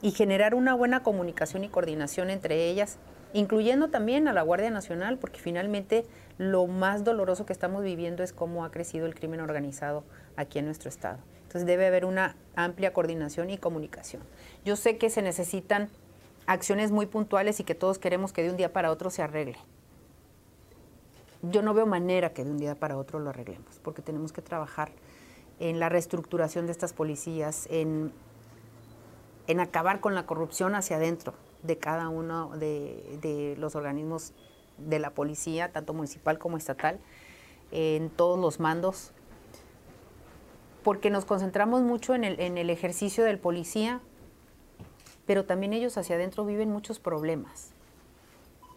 y 0.02 0.12
generar 0.12 0.56
una 0.56 0.74
buena 0.74 1.04
comunicación 1.04 1.64
y 1.64 1.70
coordinación 1.70 2.30
entre 2.30 2.66
ellas 2.70 2.98
incluyendo 3.34 3.90
también 3.90 4.28
a 4.28 4.34
la 4.34 4.42
Guardia 4.42 4.72
Nacional, 4.72 5.18
porque 5.18 5.40
finalmente 5.40 6.06
lo 6.38 6.68
más 6.68 7.04
doloroso 7.04 7.46
que 7.46 7.54
estamos 7.54 7.84
viviendo 7.84 8.24
es 8.24 8.34
cómo 8.34 8.66
ha 8.66 8.72
crecido 8.72 9.06
el 9.06 9.16
crimen 9.16 9.42
organizado 9.42 10.04
aquí 10.36 10.60
en 10.60 10.66
nuestro 10.66 10.90
estado. 10.90 11.20
Entonces 11.44 11.66
debe 11.66 11.88
haber 11.88 12.06
una 12.06 12.36
amplia 12.56 12.94
coordinación 12.94 13.50
y 13.50 13.58
comunicación. 13.58 14.24
Yo 14.64 14.76
sé 14.76 14.98
que 14.98 15.10
se 15.10 15.22
necesitan 15.22 15.90
acciones 16.46 16.92
muy 16.92 17.06
puntuales 17.06 17.60
y 17.60 17.64
que 17.64 17.76
todos 17.76 18.00
queremos 18.00 18.34
que 18.34 18.44
de 18.44 18.50
un 18.50 18.58
día 18.58 18.74
para 18.74 18.92
otro 18.92 19.10
se 19.10 19.22
arregle. 19.22 19.58
Yo 21.42 21.62
no 21.62 21.74
veo 21.74 21.86
manera 21.86 22.32
que 22.34 22.44
de 22.44 22.52
un 22.52 22.58
día 22.58 22.76
para 22.76 22.98
otro 22.98 23.20
lo 23.20 23.32
arreglemos, 23.32 23.80
porque 23.84 24.02
tenemos 24.02 24.32
que 24.32 24.42
trabajar 24.42 24.92
en 25.60 25.80
la 25.80 25.90
reestructuración 25.90 26.66
de 26.66 26.72
estas 26.72 26.94
policías, 26.94 27.68
en, 27.70 28.12
en 29.48 29.60
acabar 29.60 30.00
con 30.00 30.16
la 30.16 30.26
corrupción 30.26 30.76
hacia 30.76 30.98
adentro, 30.98 31.34
de 31.64 31.78
cada 31.78 32.10
uno 32.10 32.52
de, 32.58 33.56
los 33.58 33.76
organismos 33.76 34.34
de 34.78 35.00
la 35.00 35.12
policía, 35.12 35.72
tanto 35.72 35.94
municipal 35.94 36.40
como 36.40 36.58
estatal, 36.58 37.00
en 37.72 38.10
todos 38.10 38.40
los 38.40 38.60
mandos, 38.60 39.12
porque 40.84 41.10
nos 41.10 41.26
concentramos 41.26 41.82
mucho 41.82 42.16
en 42.16 42.24
el, 42.24 42.40
en 42.40 42.58
el 42.58 42.70
ejercicio 42.70 43.24
del 43.24 43.40
policía, 43.40 44.02
pero 45.26 45.46
también 45.46 45.74
ellos 45.74 45.98
hacia 45.98 46.16
adentro 46.16 46.46
viven 46.46 46.70
muchos 46.72 47.00
problemas 47.00 47.72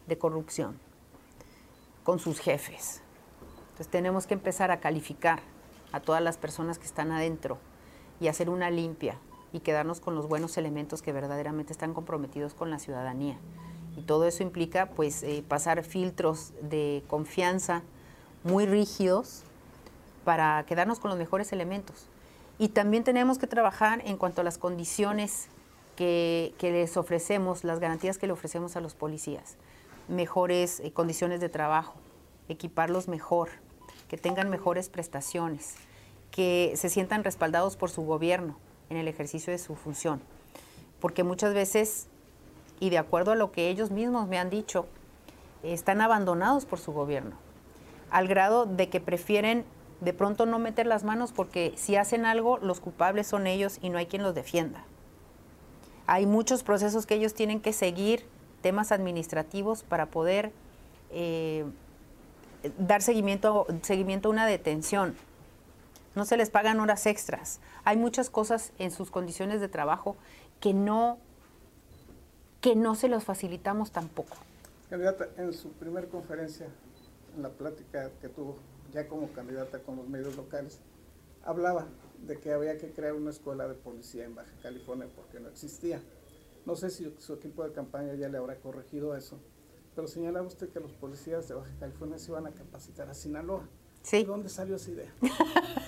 de 0.06 0.18
corrupción 0.18 0.78
con 2.04 2.18
sus 2.18 2.38
jefes. 2.38 3.02
Entonces 3.70 3.88
tenemos 3.88 4.26
que 4.26 4.34
empezar 4.34 4.70
a 4.70 4.78
calificar 4.78 5.40
a 5.92 6.00
todas 6.00 6.22
las 6.22 6.36
personas 6.36 6.78
que 6.78 6.84
están 6.84 7.10
adentro 7.10 7.58
y 8.20 8.28
hacer 8.28 8.50
una 8.50 8.70
limpia 8.70 9.18
y 9.54 9.60
quedarnos 9.60 10.00
con 10.00 10.16
los 10.16 10.26
buenos 10.26 10.58
elementos 10.58 11.00
que 11.00 11.12
verdaderamente 11.12 11.72
están 11.72 11.94
comprometidos 11.94 12.54
con 12.54 12.70
la 12.70 12.80
ciudadanía. 12.80 13.38
Y 13.96 14.02
todo 14.02 14.26
eso 14.26 14.42
implica 14.42 14.90
pues 14.90 15.22
eh, 15.22 15.44
pasar 15.46 15.84
filtros 15.84 16.52
de 16.60 17.04
confianza 17.06 17.82
muy 18.42 18.66
rígidos 18.66 19.44
para 20.24 20.66
quedarnos 20.66 20.98
con 20.98 21.08
los 21.10 21.18
mejores 21.18 21.52
elementos. 21.52 22.08
Y 22.58 22.70
también 22.70 23.04
tenemos 23.04 23.38
que 23.38 23.46
trabajar 23.46 24.02
en 24.04 24.16
cuanto 24.16 24.40
a 24.40 24.44
las 24.44 24.58
condiciones 24.58 25.46
que, 25.94 26.52
que 26.58 26.72
les 26.72 26.96
ofrecemos, 26.96 27.62
las 27.62 27.78
garantías 27.78 28.18
que 28.18 28.26
le 28.26 28.32
ofrecemos 28.32 28.74
a 28.74 28.80
los 28.80 28.94
policías. 28.96 29.56
mejores 30.08 30.80
eh, 30.80 30.92
condiciones 30.92 31.40
de 31.40 31.48
trabajo, 31.48 31.94
equiparlos 32.48 33.06
mejor, 33.06 33.50
que 34.08 34.18
tengan 34.18 34.50
mejores 34.50 34.88
prestaciones, 34.88 35.76
que 36.32 36.72
se 36.74 36.88
sientan 36.88 37.22
respaldados 37.22 37.76
por 37.76 37.88
su 37.88 38.02
gobierno 38.02 38.56
en 38.94 39.00
el 39.00 39.08
ejercicio 39.08 39.52
de 39.52 39.58
su 39.58 39.74
función. 39.74 40.20
Porque 41.00 41.24
muchas 41.24 41.54
veces, 41.54 42.06
y 42.80 42.90
de 42.90 42.98
acuerdo 42.98 43.32
a 43.32 43.34
lo 43.34 43.52
que 43.52 43.68
ellos 43.68 43.90
mismos 43.90 44.28
me 44.28 44.38
han 44.38 44.50
dicho, 44.50 44.86
están 45.62 46.00
abandonados 46.00 46.66
por 46.66 46.78
su 46.78 46.92
gobierno, 46.92 47.36
al 48.10 48.28
grado 48.28 48.66
de 48.66 48.88
que 48.88 49.00
prefieren 49.00 49.64
de 50.00 50.12
pronto 50.12 50.46
no 50.46 50.58
meter 50.58 50.86
las 50.86 51.04
manos 51.04 51.32
porque 51.32 51.72
si 51.76 51.96
hacen 51.96 52.26
algo, 52.26 52.58
los 52.58 52.80
culpables 52.80 53.26
son 53.26 53.46
ellos 53.46 53.78
y 53.80 53.88
no 53.88 53.98
hay 53.98 54.06
quien 54.06 54.22
los 54.22 54.34
defienda. 54.34 54.84
Hay 56.06 56.26
muchos 56.26 56.62
procesos 56.62 57.06
que 57.06 57.14
ellos 57.14 57.34
tienen 57.34 57.60
que 57.60 57.72
seguir, 57.72 58.26
temas 58.60 58.92
administrativos, 58.92 59.82
para 59.82 60.06
poder 60.06 60.52
eh, 61.10 61.64
dar 62.78 63.00
seguimiento, 63.00 63.66
seguimiento 63.82 64.28
a 64.28 64.32
una 64.32 64.46
detención. 64.46 65.16
No 66.14 66.24
se 66.24 66.36
les 66.36 66.50
pagan 66.50 66.80
horas 66.80 67.06
extras. 67.06 67.60
Hay 67.84 67.96
muchas 67.96 68.30
cosas 68.30 68.72
en 68.78 68.90
sus 68.90 69.10
condiciones 69.10 69.60
de 69.60 69.68
trabajo 69.68 70.16
que 70.60 70.72
no, 70.72 71.18
que 72.60 72.76
no 72.76 72.94
se 72.94 73.08
los 73.08 73.24
facilitamos 73.24 73.90
tampoco. 73.90 74.36
Candidata, 74.88 75.28
en 75.36 75.52
su 75.52 75.72
primera 75.72 76.06
conferencia, 76.08 76.68
en 77.36 77.42
la 77.42 77.48
plática 77.48 78.10
que 78.20 78.28
tuvo 78.28 78.56
ya 78.92 79.08
como 79.08 79.32
candidata 79.32 79.80
con 79.80 79.96
los 79.96 80.08
medios 80.08 80.36
locales, 80.36 80.78
hablaba 81.42 81.86
de 82.26 82.38
que 82.38 82.52
había 82.52 82.78
que 82.78 82.92
crear 82.92 83.14
una 83.14 83.30
escuela 83.30 83.66
de 83.66 83.74
policía 83.74 84.24
en 84.24 84.34
Baja 84.34 84.52
California 84.62 85.08
porque 85.14 85.40
no 85.40 85.48
existía. 85.48 86.00
No 86.64 86.76
sé 86.76 86.90
si 86.90 87.12
su 87.18 87.34
equipo 87.34 87.64
de 87.64 87.72
campaña 87.72 88.14
ya 88.14 88.28
le 88.28 88.38
habrá 88.38 88.56
corregido 88.56 89.16
eso, 89.16 89.38
pero 89.94 90.08
señalaba 90.08 90.46
usted 90.46 90.70
que 90.70 90.80
los 90.80 90.92
policías 90.92 91.48
de 91.48 91.54
Baja 91.54 91.72
California 91.80 92.18
se 92.18 92.30
iban 92.30 92.46
a 92.46 92.52
capacitar 92.52 93.10
a 93.10 93.14
Sinaloa. 93.14 93.68
Sí. 94.02 94.18
¿De 94.18 94.24
dónde 94.24 94.48
salió 94.48 94.76
esa 94.76 94.90
idea? 94.90 95.12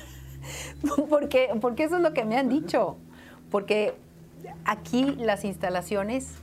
porque, 1.09 1.51
porque 1.61 1.85
eso 1.85 1.97
es 1.97 2.03
lo 2.03 2.13
que 2.13 2.25
me 2.25 2.37
han 2.37 2.49
dicho. 2.49 2.97
Porque 3.51 3.95
aquí 4.65 5.05
las 5.17 5.45
instalaciones 5.45 6.35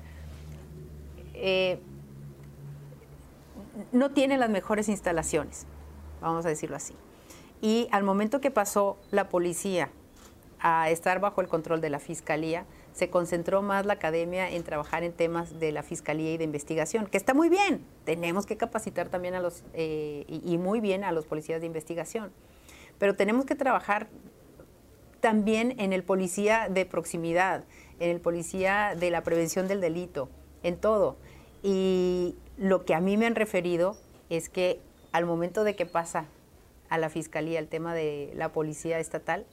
eh, 1.33 1.79
no 3.91 4.11
tienen 4.11 4.39
las 4.39 4.49
mejores 4.49 4.89
instalaciones, 4.89 5.65
vamos 6.21 6.45
a 6.45 6.49
decirlo 6.49 6.75
así. 6.75 6.95
Y 7.61 7.87
al 7.91 8.03
momento 8.03 8.41
que 8.41 8.51
pasó 8.51 8.97
la 9.11 9.29
policía 9.29 9.89
a 10.59 10.89
estar 10.89 11.19
bajo 11.19 11.41
el 11.41 11.47
control 11.47 11.81
de 11.81 11.89
la 11.89 11.99
fiscalía, 11.99 12.65
se 12.93 13.09
concentró 13.09 13.61
más 13.61 13.85
la 13.85 13.93
academia 13.93 14.49
en 14.49 14.63
trabajar 14.63 15.03
en 15.03 15.11
temas 15.11 15.59
de 15.59 15.71
la 15.71 15.81
fiscalía 15.81 16.33
y 16.33 16.37
de 16.37 16.43
investigación, 16.43 17.07
que 17.07 17.17
está 17.17 17.33
muy 17.33 17.49
bien. 17.49 17.83
Tenemos 18.05 18.45
que 18.45 18.55
capacitar 18.55 19.09
también 19.09 19.33
a 19.33 19.39
los, 19.39 19.63
eh, 19.73 20.25
y, 20.27 20.53
y 20.53 20.57
muy 20.57 20.79
bien 20.79 21.03
a 21.03 21.11
los 21.11 21.25
policías 21.25 21.59
de 21.59 21.67
investigación. 21.67 22.31
Pero 23.03 23.17
tenemos 23.17 23.43
que 23.43 23.55
trabajar 23.55 24.07
también 25.19 25.77
en 25.77 25.91
el 25.91 26.05
policía 26.05 26.69
de 26.69 26.85
proximidad, 26.85 27.65
en 27.99 28.09
el 28.09 28.21
policía 28.21 28.95
de 28.97 29.11
la 29.11 29.23
prevención 29.23 29.67
del 29.67 29.81
delito, 29.81 30.29
en 30.63 30.77
todo. 30.77 31.17
Y 31.63 32.37
lo 32.57 32.85
que 32.85 32.93
a 32.95 33.01
mí 33.01 33.17
me 33.17 33.25
han 33.25 33.35
referido 33.35 33.97
es 34.29 34.47
que 34.47 34.79
al 35.11 35.25
momento 35.25 35.65
de 35.65 35.75
que 35.75 35.85
pasa 35.85 36.27
a 36.87 36.97
la 36.97 37.09
fiscalía 37.09 37.59
el 37.59 37.67
tema 37.67 37.93
de 37.93 38.31
la 38.37 38.53
policía 38.53 38.99
estatal, 38.99 39.45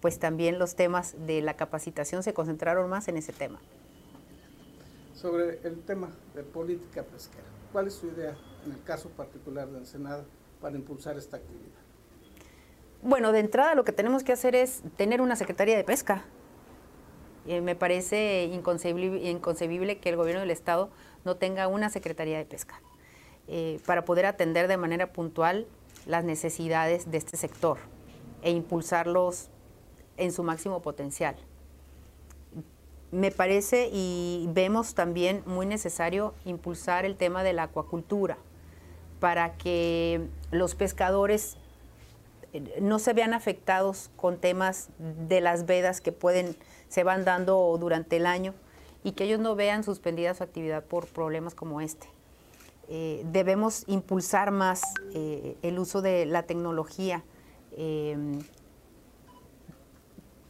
pues 0.00 0.18
también 0.18 0.58
los 0.58 0.74
temas 0.74 1.14
de 1.28 1.42
la 1.42 1.54
capacitación 1.54 2.24
se 2.24 2.34
concentraron 2.34 2.90
más 2.90 3.06
en 3.06 3.18
ese 3.18 3.32
tema. 3.32 3.60
Sobre 5.14 5.60
el 5.62 5.80
tema 5.82 6.10
de 6.34 6.42
política 6.42 7.04
pesquera, 7.04 7.46
¿cuál 7.70 7.86
es 7.86 7.94
su 7.94 8.08
idea 8.08 8.36
en 8.64 8.72
el 8.72 8.82
caso 8.82 9.10
particular 9.10 9.68
de 9.68 9.78
Ensenada 9.78 10.24
para 10.60 10.74
impulsar 10.74 11.16
esta 11.16 11.36
actividad? 11.36 11.85
Bueno, 13.02 13.32
de 13.32 13.40
entrada 13.40 13.74
lo 13.74 13.84
que 13.84 13.92
tenemos 13.92 14.24
que 14.24 14.32
hacer 14.32 14.54
es 14.54 14.82
tener 14.96 15.20
una 15.20 15.36
Secretaría 15.36 15.76
de 15.76 15.84
Pesca. 15.84 16.24
Me 17.46 17.76
parece 17.76 18.44
inconcebible, 18.44 19.30
inconcebible, 19.30 19.98
que 19.98 20.08
el 20.08 20.16
gobierno 20.16 20.40
del 20.40 20.50
Estado 20.50 20.90
no 21.24 21.36
tenga 21.36 21.68
una 21.68 21.90
Secretaría 21.90 22.38
de 22.38 22.44
Pesca 22.44 22.80
eh, 23.46 23.78
para 23.86 24.04
poder 24.04 24.26
atender 24.26 24.66
de 24.66 24.76
manera 24.76 25.12
puntual 25.12 25.66
las 26.06 26.24
necesidades 26.24 27.10
de 27.10 27.18
este 27.18 27.36
sector 27.36 27.78
e 28.42 28.50
impulsarlos 28.50 29.48
en 30.16 30.32
su 30.32 30.42
máximo 30.42 30.82
potencial. 30.82 31.36
Me 33.12 33.30
parece 33.30 33.88
y 33.92 34.48
vemos 34.48 34.94
también 34.94 35.44
muy 35.46 35.66
necesario 35.66 36.34
impulsar 36.44 37.04
el 37.04 37.16
tema 37.16 37.44
de 37.44 37.52
la 37.52 37.64
acuacultura 37.64 38.38
para 39.20 39.56
que 39.56 40.26
los 40.50 40.74
pescadores 40.74 41.56
no 42.80 42.98
se 42.98 43.12
vean 43.12 43.34
afectados 43.34 44.10
con 44.16 44.38
temas 44.38 44.88
de 44.98 45.40
las 45.40 45.66
vedas 45.66 46.00
que 46.00 46.12
pueden 46.12 46.56
se 46.88 47.04
van 47.04 47.24
dando 47.24 47.76
durante 47.78 48.16
el 48.16 48.26
año 48.26 48.54
y 49.04 49.12
que 49.12 49.24
ellos 49.24 49.40
no 49.40 49.54
vean 49.56 49.84
suspendida 49.84 50.34
su 50.34 50.42
actividad 50.42 50.84
por 50.84 51.06
problemas 51.06 51.54
como 51.54 51.80
este. 51.80 52.08
Eh, 52.88 53.24
debemos 53.32 53.84
impulsar 53.88 54.52
más 54.52 54.82
eh, 55.12 55.56
el 55.62 55.78
uso 55.78 56.02
de 56.02 56.24
la 56.24 56.44
tecnología 56.44 57.24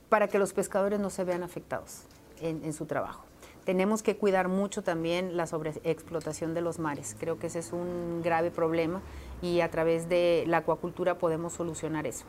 para 0.09 0.29
que 0.29 0.39
los 0.39 0.53
pescadores 0.53 1.01
no 1.01 1.11
se 1.11 1.25
vean 1.25 1.43
afectados 1.43 2.03
en, 2.41 2.73
su 2.73 2.87
trabajo. 2.87 3.25
Tenemos 3.65 4.03
que 4.03 4.17
cuidar 4.17 4.49
mucho 4.49 4.83
también 4.83 5.37
la 5.37 5.47
sobreexplotación 5.47 6.55
de 6.55 6.61
los 6.61 6.79
mares. 6.79 7.17
Creo 7.19 7.39
que 7.39 7.49
ese 7.49 7.59
es 7.59 7.73
un 7.73 8.23
grave 8.23 8.51
problema 8.51 9.03
y 9.43 9.61
a 9.61 9.71
través 9.71 10.09
de 10.09 10.45
la 10.47 10.59
acuacultura 10.59 11.19
podemos 11.19 11.53
solucionar 11.53 12.07
eso. 12.07 12.25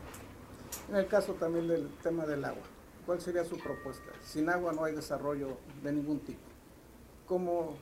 En 0.89 0.95
el 0.95 1.07
caso 1.07 1.33
también 1.33 1.67
del 1.67 1.89
tema 2.03 2.25
del 2.25 2.45
agua, 2.45 2.63
¿cuál 3.05 3.21
sería 3.21 3.43
su 3.43 3.57
propuesta? 3.57 4.11
Sin 4.23 4.49
agua 4.49 4.73
no 4.73 4.83
hay 4.83 4.95
desarrollo 4.95 5.57
de 5.83 5.91
ningún 5.91 6.19
tipo. 6.19 6.39
¿Cómo 7.25 7.75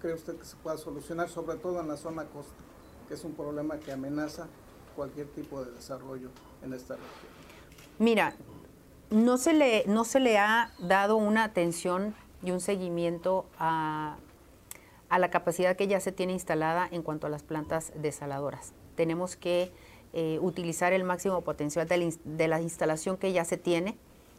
cree 0.00 0.14
usted 0.14 0.36
que 0.36 0.44
se 0.44 0.56
pueda 0.56 0.76
solucionar, 0.76 1.28
sobre 1.28 1.56
todo 1.56 1.80
en 1.80 1.88
la 1.88 1.96
zona 1.96 2.24
costa, 2.24 2.54
que 3.08 3.14
es 3.14 3.24
un 3.24 3.34
problema 3.34 3.78
que 3.78 3.92
amenaza 3.92 4.46
cualquier 4.94 5.26
tipo 5.28 5.64
de 5.64 5.72
desarrollo 5.72 6.28
en 6.62 6.72
esta 6.72 6.94
región? 6.94 7.32
Mira, 7.98 8.34
no 9.10 9.38
se 9.38 9.52
le, 9.52 9.84
no 9.86 10.04
se 10.04 10.20
le 10.20 10.38
ha 10.38 10.72
dado 10.78 11.16
una 11.16 11.44
atención 11.44 12.14
y 12.42 12.50
un 12.50 12.60
seguimiento 12.60 13.46
a, 13.58 14.16
la 15.18 15.30
capacidad 15.30 15.76
que 15.76 15.86
ya 15.86 16.00
se 16.00 16.12
tiene 16.12 16.32
instalada 16.32 16.88
en 16.90 17.02
cuanto 17.02 17.26
a 17.26 17.30
las 17.30 17.42
plantas 17.42 17.92
desaladoras. 17.94 18.72
Tenemos 18.94 19.36
que 19.36 19.72
eh, 20.12 20.38
utilizar 20.40 20.92
el 20.92 21.04
máximo 21.04 21.40
potencial 21.42 21.88
de 21.88 22.48
la, 22.48 22.60
instalación 22.60 23.16
que 23.16 23.32
ya 23.32 23.44
se 23.44 23.56
tiene 23.56 23.96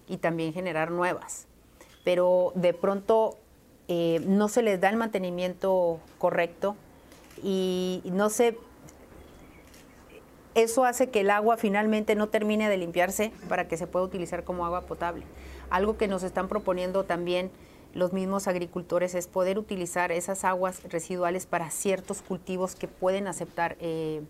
y 0.08 0.18
también 0.18 0.54
generar 0.54 0.92
nuevas. 0.92 1.48
Pero 2.04 2.52
de 2.56 2.74
pronto 2.74 3.38
eh, 3.88 4.22
no 4.26 4.50
se 4.50 4.62
les 4.62 4.80
da 4.82 4.90
el 4.90 4.98
mantenimiento 4.98 6.00
correcto 6.18 6.76
y 7.42 8.02
no 8.06 8.30
se 8.30 8.58
eso 10.56 10.86
hace 10.86 11.10
que 11.10 11.22
el 11.22 11.32
agua 11.32 11.58
finalmente 11.58 12.16
no 12.16 12.30
termine 12.30 12.70
de 12.70 12.78
limpiarse 12.78 13.32
para 13.50 13.68
que 13.68 13.78
se 13.78 13.88
pueda 13.88 14.06
utilizar 14.06 14.44
como 14.44 14.66
agua 14.66 14.82
potable. 14.82 15.24
Algo 15.70 15.98
que 15.98 16.08
nos 16.08 16.24
están 16.24 16.48
proponiendo 16.48 17.06
también 17.06 17.50
los 17.94 18.14
mismos 18.14 18.48
agricultores 18.48 19.16
es 19.16 19.28
poder 19.28 19.60
utilizar 19.60 20.12
esas 20.12 20.44
aguas 20.44 20.84
residuales 20.84 21.46
para 21.46 21.70
ciertos 21.70 22.22
cultivos 22.22 22.76
que 22.76 22.88
pueden 22.88 23.28
aceptar 23.28 23.78
eh, 23.80 24.24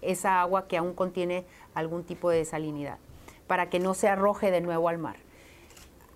esa 0.00 0.40
agua 0.40 0.66
que 0.66 0.76
aún 0.76 0.94
contiene 0.94 1.44
algún 1.74 2.04
tipo 2.04 2.30
de 2.30 2.44
salinidad, 2.44 2.98
para 3.46 3.68
que 3.70 3.78
no 3.78 3.94
se 3.94 4.08
arroje 4.08 4.50
de 4.50 4.60
nuevo 4.60 4.88
al 4.88 4.98
mar. 4.98 5.16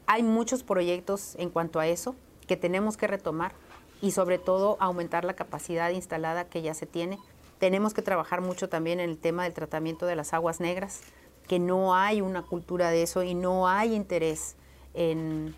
Hay 0.07 0.23
muchos 0.23 0.63
proyectos 0.63 1.35
en 1.37 1.51
cuanto 1.51 1.81
a 1.81 1.87
eso 1.87 2.15
que 2.47 2.57
tenemos 2.57 2.97
que 2.97 3.07
retomar 3.07 3.53
y 4.01 4.13
sobre 4.13 4.39
todo 4.39 4.77
aumentar 4.81 5.25
la 5.25 5.35
capacidad 5.35 5.91
instalada 5.91 6.45
que 6.45 6.63
ya 6.63 6.75
se 6.75 6.87
tiene 6.87 7.19
tenemos 7.59 7.95
que 7.95 8.03
trabajar 8.03 8.41
mucho 8.41 8.69
también 8.69 9.01
en 9.01 9.11
el 9.11 9.19
tema 9.19 9.45
del 9.45 9.55
tratamiento 9.55 10.07
de 10.07 10.17
las 10.17 10.35
aguas 10.35 10.61
negras, 10.61 11.01
que 11.49 11.59
no 11.59 11.95
hay 11.95 12.21
una 12.21 12.43
cultura 12.43 12.91
de 12.91 13.03
eso 13.03 13.23
y 13.23 13.35
no 13.35 13.69
hay 13.69 13.95
interés 13.95 14.57
en, 14.95 15.55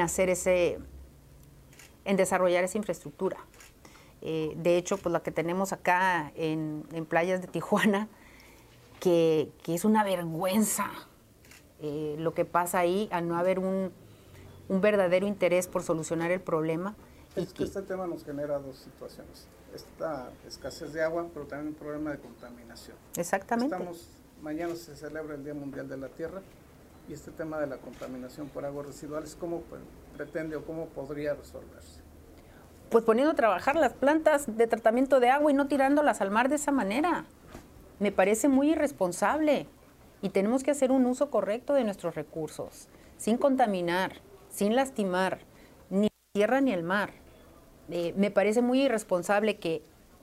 hacer 0.00 0.28
ese, 0.28 0.78
en 2.04 2.16
desarrollar 2.16 2.64
esa 2.64 2.78
infraestructura. 2.78 3.38
Eh, 4.20 4.54
de 4.56 4.76
hecho, 4.76 4.98
pues 4.98 5.12
la 5.12 5.20
que 5.20 5.32
tenemos 5.32 5.72
acá 5.72 6.32
en, 6.36 6.84
playas 7.08 7.40
de 7.40 7.48
Tijuana, 7.48 8.08
que, 9.00 9.50
es 9.66 9.84
una 9.84 10.04
vergüenza 10.04 10.90
eh, 11.80 12.14
lo 12.18 12.32
que 12.32 12.44
pasa 12.44 12.78
ahí 12.78 13.08
al 13.10 13.26
no 13.26 13.36
haber 13.36 13.58
un, 13.58 13.92
verdadero 14.68 15.26
interés 15.26 15.66
por 15.66 15.82
solucionar 15.82 16.30
el 16.30 16.40
problema. 16.40 16.94
Es 17.36 17.52
que 17.52 17.64
este 17.64 17.82
tema 17.82 18.06
nos 18.06 18.24
genera 18.24 18.58
dos 18.58 18.78
situaciones 18.78 19.46
esta 19.74 20.30
escasez 20.46 20.92
de 20.92 21.02
agua, 21.02 21.26
pero 21.32 21.46
también 21.46 21.68
un 21.68 21.74
problema 21.74 22.10
de 22.10 22.18
contaminación. 22.18 22.96
Exactamente. 23.16 23.74
Estamos, 23.74 24.08
mañana 24.42 24.74
se 24.76 24.94
celebra 24.96 25.34
el 25.34 25.44
Día 25.44 25.54
Mundial 25.54 25.88
de 25.88 25.96
la 25.96 26.08
Tierra 26.08 26.42
este 27.12 27.30
tema 27.30 27.58
de 27.60 27.66
la 27.66 27.78
contaminación 27.78 28.48
por 28.48 28.64
aguas 28.64 28.86
residuales, 28.86 29.36
¿cómo 29.38 29.62
pretende 30.16 30.56
o 30.56 30.64
cómo 30.64 30.86
podría 30.86 31.34
resolverse? 31.34 32.02
pues 32.92 33.04
poniendo 33.04 33.32
a 33.32 33.34
trabajar 33.34 33.74
las 33.74 33.94
plantas 33.94 34.44
de 34.58 34.66
tratamiento 34.66 35.18
de 35.18 35.30
agua 35.30 35.50
y 35.50 35.54
no 35.54 35.66
tirándolas 35.66 36.20
al 36.20 36.30
mar 36.30 36.50
de 36.50 36.56
esa 36.56 36.72
manera. 36.72 37.24
Me 37.98 38.12
parece 38.12 38.48
muy 38.48 38.72
irresponsable 38.72 39.66
y 40.20 40.28
tenemos 40.28 40.62
que 40.62 40.72
hacer 40.72 40.92
un 40.92 41.06
uso 41.06 41.30
correcto 41.30 41.72
de 41.72 41.84
nuestros 41.84 42.14
recursos, 42.14 42.88
sin 43.16 43.38
contaminar, 43.38 44.20
sin 44.50 44.76
lastimar 44.76 45.38
ni 45.88 46.08
la 46.08 46.32
tierra 46.34 46.60
ni 46.60 46.72
el 46.72 46.82
mar. 46.82 47.14
Eh, 47.88 48.12
me 48.16 48.30
parece 48.30 48.60
muy 48.60 48.82
irresponsable 48.82 49.56
que 49.56 49.82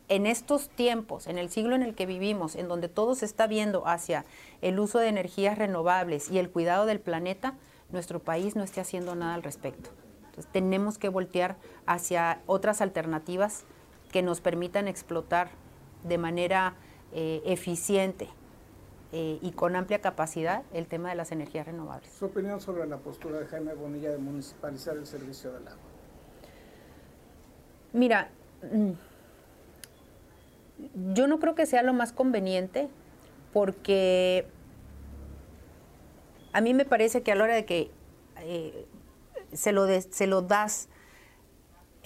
en 0.09 0.25
estos 0.25 0.69
tiempos, 0.69 1.27
en 1.27 1.37
el 1.37 1.49
siglo 1.49 1.75
en 1.75 1.83
el 1.83 1.95
que 1.95 2.05
vivimos, 2.05 2.55
en 2.55 2.67
donde 2.67 2.89
todo 2.89 3.15
se 3.15 3.25
está 3.25 3.47
viendo 3.47 3.87
hacia 3.87 4.25
el 4.61 4.79
uso 4.79 4.99
de 4.99 5.07
energías 5.07 5.57
renovables 5.57 6.29
y 6.29 6.39
el 6.39 6.49
cuidado 6.49 6.85
del 6.85 6.99
planeta, 6.99 7.55
nuestro 7.91 8.19
país 8.19 8.55
no 8.55 8.63
esté 8.63 8.81
haciendo 8.81 9.15
nada 9.15 9.35
al 9.35 9.43
respecto. 9.43 9.91
Entonces 10.25 10.51
tenemos 10.51 10.97
que 10.97 11.09
voltear 11.09 11.57
hacia 11.85 12.41
otras 12.47 12.81
alternativas 12.81 13.63
que 14.11 14.21
nos 14.21 14.41
permitan 14.41 14.87
explotar 14.87 15.49
de 16.03 16.17
manera 16.17 16.75
eh, 17.13 17.41
eficiente 17.45 18.29
eh, 19.11 19.37
y 19.41 19.51
con 19.51 19.75
amplia 19.75 20.01
capacidad 20.01 20.63
el 20.73 20.87
tema 20.87 21.09
de 21.09 21.15
las 21.15 21.31
energías 21.31 21.67
renovables. 21.67 22.11
Su 22.11 22.25
opinión 22.25 22.59
sobre 22.61 22.87
la 22.87 22.97
postura 22.97 23.39
de 23.39 23.45
Jaime 23.45 23.73
Bonilla 23.73 24.09
de 24.09 24.17
municipalizar 24.17 24.97
el 24.97 25.05
servicio 25.05 25.51
del 25.51 25.67
agua. 25.67 25.83
Mira, 27.91 28.29
yo 31.13 31.27
no 31.27 31.39
creo 31.39 31.55
que 31.55 31.65
sea 31.65 31.83
lo 31.83 31.93
más 31.93 32.11
conveniente 32.11 32.89
porque 33.53 34.45
a 36.53 36.61
mí 36.61 36.73
me 36.73 36.85
parece 36.85 37.23
que 37.23 37.31
a 37.31 37.35
la 37.35 37.43
hora 37.45 37.55
de 37.55 37.65
que 37.65 37.91
eh, 38.41 38.85
se, 39.53 39.71
lo 39.71 39.87
se 40.01 40.27
lo 40.27 40.41
das 40.41 40.89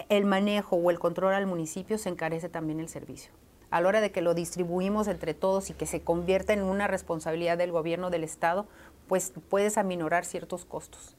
el 0.10 0.26
manejo 0.26 0.76
o 0.76 0.92
el 0.92 1.00
control 1.00 1.34
al 1.34 1.48
municipio, 1.48 1.98
se 1.98 2.10
encarece 2.10 2.50
también 2.50 2.80
el 2.80 2.90
servicio. 2.90 3.32
A 3.70 3.82
la 3.82 3.88
hora 3.88 4.02
de 4.02 4.12
que 4.12 4.22
lo 4.22 4.34
distribuimos 4.34 5.08
entre 5.08 5.34
todos 5.34 5.70
y 5.70 5.74
que 5.74 5.86
se 5.86 6.02
convierta 6.02 6.54
en 6.54 6.62
una 6.62 6.88
responsabilidad 6.88 7.58
del 7.58 7.72
gobierno 7.72 8.10
del 8.10 8.24
Estado, 8.24 8.68
pues 9.08 9.34
puedes 9.50 9.78
aminorar 9.78 10.26
ciertos 10.26 10.66
costos. 10.66 11.16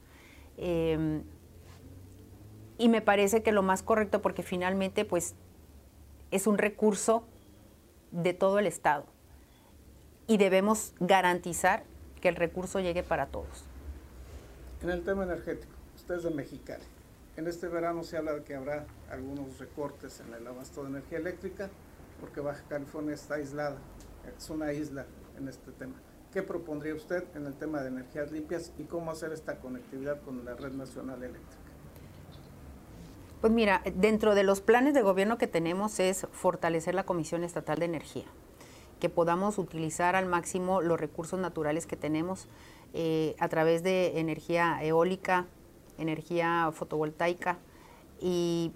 Em, 0.57 1.25
y 2.79 2.89
me 2.89 3.01
parece 3.01 3.43
que 3.43 3.53
lo 3.53 3.63
más 3.63 3.83
correcto, 3.83 4.23
porque 4.23 4.43
finalmente 4.43 5.05
pues 5.05 5.35
es 6.31 6.47
un 6.47 6.59
recurso 6.59 7.25
de 8.15 8.33
todo 8.33 8.59
el 8.59 8.67
Estado 8.67 9.05
y 10.27 10.37
debemos 10.39 10.95
garantizar 11.01 11.85
que 12.21 12.29
el 12.29 12.37
recurso 12.37 12.81
llegue 12.81 13.03
para 13.03 13.27
todos. 13.27 13.65
En 14.83 14.91
el 14.91 15.03
tema 15.03 15.25
energético, 15.25 15.73
usted 15.97 16.15
es 16.15 16.23
de 16.23 16.31
Mexicali. 16.31 16.85
En 17.37 17.49
este 17.49 17.67
verano 17.67 18.05
se 18.05 18.17
habla 18.17 18.33
de 18.33 18.45
que 18.45 18.55
habrá 18.55 18.87
algunos 19.11 19.59
recortes 19.59 20.21
en 20.21 20.33
el 20.33 20.47
abasto 20.47 20.85
de 20.85 20.91
energía 20.91 21.19
eléctrica 21.19 21.69
porque 22.21 22.41
Baja 22.41 22.63
California 22.69 23.15
está 23.15 23.35
aislada, 23.35 23.77
es 24.39 24.49
una 24.49 24.73
isla 24.73 25.05
en 25.37 25.49
este 25.49 25.73
tema. 25.73 25.95
¿Qué 26.33 26.43
propondría 26.43 26.95
usted 26.95 27.25
en 27.35 27.47
el 27.47 27.55
tema 27.55 27.83
de 27.83 27.89
energías 27.89 28.31
limpias 28.31 28.73
y 28.79 28.85
cómo 28.85 29.11
hacer 29.11 29.33
esta 29.33 29.59
conectividad 29.59 30.21
con 30.23 30.45
la 30.45 30.55
red 30.55 30.73
nacional 30.73 31.23
eléctrica? 31.23 31.64
Pues 33.45 33.53
mira, 33.53 33.83
dentro 33.95 34.35
de 34.35 34.43
los 34.43 34.63
planes 34.63 34.95
de 34.95 35.03
gobierno 35.03 35.37
que 35.37 35.47
tenemos 35.47 36.01
es 36.01 36.27
fortalecer 36.33 36.95
la 36.95 37.05
Comisión 37.05 37.45
Estatal 37.45 37.79
de 37.79 37.85
Energía, 37.85 38.25
que 39.01 39.11
podamos 39.11 39.59
utilizar 39.59 40.17
al 40.17 40.25
máximo 40.25 40.81
los 40.81 40.99
recursos 40.99 41.39
naturales 41.39 41.85
que 41.85 41.95
tenemos 41.95 42.49
eh, 42.95 43.37
a 43.39 43.51
través 43.51 43.83
de 43.83 44.19
energía 44.19 44.83
eólica, 44.83 45.45
energía 45.99 46.71
fotovoltaica 46.73 47.59
y 48.19 48.73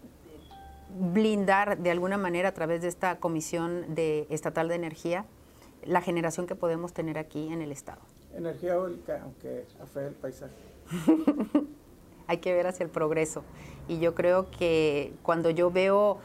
blindar 1.14 1.78
de 1.78 1.90
alguna 1.90 2.18
manera 2.18 2.50
a 2.50 2.52
través 2.52 2.82
de 2.82 2.88
esta 2.88 3.20
Comisión 3.20 3.94
de, 3.94 4.26
Estatal 4.28 4.68
de 4.68 4.74
Energía 4.74 5.24
la 5.82 6.02
generación 6.02 6.46
que 6.46 6.56
podemos 6.56 6.92
tener 6.92 7.16
aquí 7.16 7.50
en 7.50 7.62
el 7.62 7.72
Estado. 7.72 8.02
Energía 8.34 8.74
eólica, 8.74 9.22
aunque 9.22 9.64
afee 9.82 10.08
el 10.08 10.14
paisaje. 10.14 10.52
Hay 12.26 12.36
que 12.36 12.52
ver 12.52 12.66
hacia 12.66 12.84
el 12.84 12.90
progreso. 12.90 13.42
Y 13.88 13.98
yo 13.98 14.14
creo 14.14 14.50
que 14.50 15.12
cuando 15.22 15.50
yo 15.50 15.70
veo 15.70 16.18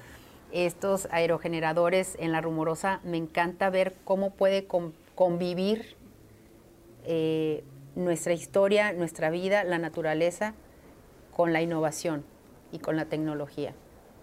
estos 0.52 1.08
aerogeneradores 1.12 2.16
en 2.20 2.32
la 2.32 2.42
rumorosa, 2.42 3.00
me 3.04 3.18
encanta 3.18 3.70
ver 3.70 3.96
cómo 4.04 4.32
puede 4.32 4.68
convivir 5.16 5.96
eh, 7.06 7.64
nuestra 7.96 8.34
historia, 8.34 8.94
nuestra 8.94 9.30
vida, 9.30 9.64
la 9.64 9.80
naturaleza, 9.80 10.54
con 11.36 11.54
la 11.54 11.62
innovación 11.62 12.24
y 12.72 12.80
con 12.80 12.98
la 12.98 13.06
tecnología. 13.06 13.74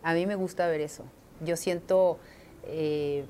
A 0.03 0.15
mí 0.15 0.27
me 0.27 0.37
gusta 0.37 0.69
ver 0.69 0.81
eso. 0.81 1.05
Yo 1.45 1.57
siento, 1.57 2.19
eh, 2.65 3.25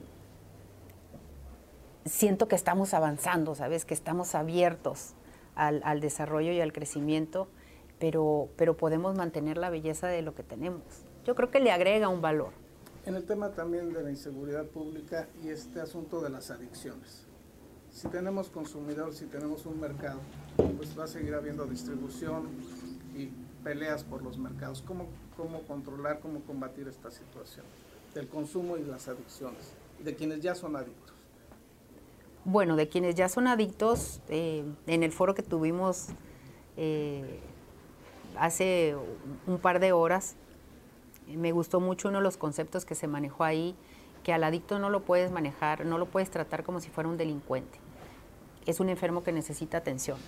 siento 2.05 2.49
que 2.49 2.57
estamos 2.57 2.93
avanzando, 2.95 3.55
¿sabes? 3.55 3.85
Que 3.85 3.95
estamos 3.95 4.35
abiertos 4.35 5.15
al 5.55 6.01
desarrollo 6.01 6.53
y 6.53 6.61
al 6.61 6.73
crecimiento 6.73 7.49
pero, 8.01 8.49
pero 8.57 8.77
podemos 8.77 9.17
mantener 9.17 9.59
la 9.59 9.71
belleza 9.71 10.09
de 10.09 10.23
lo 10.23 10.35
que 10.35 10.43
tenemos. 10.43 10.83
Yo 11.25 11.37
creo 11.37 11.51
que 11.51 11.61
le 11.61 11.71
agrega 11.71 12.09
un 12.09 12.23
valor. 12.23 12.51
En 13.07 13.15
el 13.15 13.25
tema 13.25 13.51
también 13.51 13.93
de 13.93 14.03
la 14.03 14.11
inseguridad 14.11 14.65
pública 14.65 15.29
y 15.45 15.49
este 15.51 15.81
asunto 15.81 16.21
de 16.21 16.31
las 16.31 16.51
adicciones. 16.51 17.27
Si 17.93 18.09
tenemos 18.09 18.49
consumidores, 18.49 19.17
si 19.17 19.27
tenemos 19.27 19.67
un 19.67 19.81
mercado, 19.81 20.21
pues 20.77 20.99
va 20.99 21.05
a 21.05 21.07
seguir 21.07 21.35
habiendo 21.35 21.67
distribución 21.67 22.49
y 23.17 23.29
peleas 23.63 24.03
por 24.03 24.23
los 24.23 24.39
mercados. 24.39 24.83
¿Cómo, 24.83 25.07
cómo 25.37 25.63
controlar, 25.63 26.21
cómo 26.21 26.41
combatir 26.41 26.89
esta 26.89 27.11
situación 27.11 27.67
del 28.15 28.29
consumo 28.29 28.79
y 28.79 28.85
las 28.85 29.09
adicciones? 29.09 29.75
De 30.03 30.15
quienes 30.15 30.41
ya 30.41 30.55
son 30.55 30.77
adictos. 30.77 31.15
Bueno, 32.45 32.77
de 32.77 32.89
quienes 32.89 33.15
ya 33.15 33.29
son 33.29 33.47
adictos, 33.47 34.23
eh, 34.29 34.65
en 34.87 35.03
el 35.03 35.13
foro 35.13 35.35
que 35.35 35.43
tuvimos 35.43 36.09
eh, 36.77 37.41
hace 38.37 38.97
un 39.47 39.59
par 39.59 39.81
de 39.81 39.93
horas. 39.93 40.37
Me 41.29 41.53
gustó 41.53 41.81
mucho 41.81 42.09
uno 42.09 42.19
de 42.19 42.25
los 42.25 42.37
conceptos 42.37 42.85
que 42.85 42.95
se 42.95 43.07
manejó 43.07 43.45
ahí, 43.45 43.77
que 44.25 44.33
al 44.33 44.45
adicto 44.45 44.79
no 44.79 44.91
lo 44.91 45.03
puedes 45.03 45.31
manejar, 45.31 45.87
no 45.87 45.99
lo 45.99 46.07
puedes 46.07 46.31
tratar 46.31 46.65
como 46.65 46.81
si 46.81 46.91
fuera 46.91 47.09
un 47.09 47.17
delincuente. 47.17 47.79
Es 48.67 48.81
un 48.81 48.89
enfermo 48.89 49.23
que 49.23 49.33
necesita 49.33 49.79
atención 49.79 50.19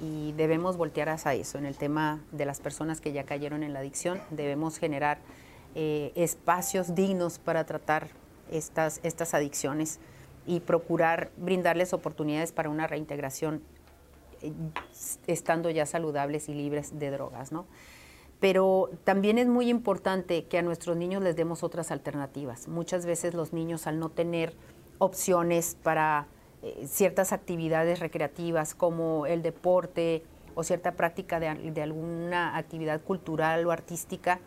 y 0.00 0.32
debemos 0.32 0.76
voltear 0.76 1.08
hacia 1.08 1.34
eso. 1.34 1.58
En 1.58 1.66
el 1.66 1.76
tema 1.76 2.20
de 2.32 2.46
las 2.46 2.60
personas 2.60 3.00
que 3.00 3.12
ya 3.12 3.24
cayeron 3.24 3.62
en 3.62 3.72
la 3.72 3.80
adicción, 3.80 4.20
debemos 4.30 4.78
generar 4.78 5.18
eh, 5.74 6.12
espacios 6.14 6.94
dignos 6.94 7.38
para 7.38 7.64
tratar 7.64 8.08
estas, 8.50 9.00
estas 9.02 9.34
adicciones 9.34 9.98
y 10.46 10.60
procurar 10.60 11.30
brindarles 11.36 11.92
oportunidades 11.92 12.52
para 12.52 12.68
una 12.68 12.86
reintegración 12.86 13.62
estando 15.26 15.70
ya 15.70 15.86
saludables 15.86 16.48
y 16.48 16.54
libres 16.54 16.98
de 16.98 17.10
drogas, 17.10 17.52
¿no? 17.52 17.66
Pero 18.40 18.90
también 19.04 19.38
es 19.38 19.46
muy 19.46 19.68
importante 19.70 20.44
que 20.44 20.58
a 20.58 20.62
nuestros 20.62 20.96
niños 20.96 21.22
les 21.22 21.36
demos 21.36 21.62
otras 21.62 21.90
alternativas. 21.90 22.68
Muchas 22.68 23.06
veces 23.06 23.34
los 23.34 23.52
niños 23.52 23.86
al 23.86 23.98
no 23.98 24.10
tener 24.10 24.54
opciones 24.98 25.76
para 25.82 26.26
eh, 26.62 26.86
ciertas 26.86 27.32
actividades 27.32 28.00
recreativas 28.00 28.74
como 28.74 29.26
el 29.26 29.42
deporte 29.42 30.24
o 30.54 30.62
cierta 30.62 30.92
práctica 30.92 31.40
de, 31.40 31.70
de 31.72 31.82
alguna 31.82 32.56
actividad 32.56 33.00
cultural 33.00 33.66
o 33.66 33.70
artística, 33.70 34.40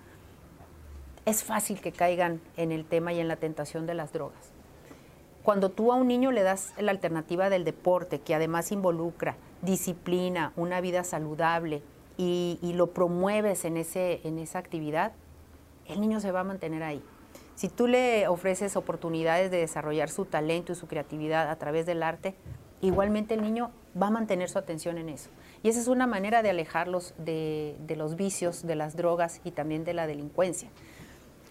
es 1.26 1.44
fácil 1.44 1.82
que 1.82 1.92
caigan 1.92 2.40
en 2.56 2.72
el 2.72 2.86
tema 2.86 3.14
y 3.14 3.20
en 3.20 3.28
la 3.28 3.36
tentación 3.36 3.86
de 3.86 3.94
las 3.94 4.14
drogas. 4.14 4.52
Cuando 5.44 5.70
tú 5.70 5.92
a 5.92 5.96
un 5.96 6.08
niño 6.08 6.32
le 6.32 6.44
das 6.44 6.74
la 6.78 6.92
alternativa 6.92 7.50
del 7.50 7.64
deporte, 7.64 8.20
que 8.20 8.36
además 8.36 8.72
involucra 8.72 9.36
disciplina, 9.62 10.54
una 10.56 10.82
vida 10.82 11.04
saludable 11.04 11.82
y, 12.18 12.60
lo 12.76 12.88
promueves 12.88 13.66
en, 13.66 13.78
ese, 13.78 14.22
en 14.24 14.40
esa 14.40 14.60
actividad, 14.60 15.14
el 15.88 16.02
niño 16.02 16.20
se 16.20 16.32
va 16.32 16.42
a 16.42 16.44
mantener 16.44 16.84
ahí. 16.84 17.02
Si 17.56 17.70
tú 17.70 17.88
le 17.88 18.28
ofreces 18.28 18.76
oportunidades 18.76 19.50
de 19.50 19.58
desarrollar 19.58 20.10
su 20.10 20.26
talento 20.26 20.72
y 20.72 20.76
su 20.76 20.88
creatividad 20.88 21.50
a 21.50 21.56
través 21.56 21.86
del 21.86 22.04
arte, 22.04 22.36
igualmente 22.82 23.34
el 23.34 23.42
niño 23.42 23.72
va 24.00 24.08
a 24.08 24.12
mantener 24.12 24.50
su 24.50 24.60
atención 24.60 24.98
en 24.98 25.10
eso. 25.10 25.30
Y 25.64 25.70
esa 25.70 25.80
es 25.80 25.88
una 25.88 26.06
manera 26.06 26.44
de 26.44 26.52
alejarlos 26.52 27.16
de, 27.18 27.76
de 27.80 27.96
los 27.96 28.16
vicios, 28.16 28.66
de 28.66 28.76
las 28.76 28.96
drogas 28.96 29.42
y 29.44 29.52
también 29.52 29.86
de 29.86 29.94
la 29.94 30.06
delincuencia. 30.06 30.70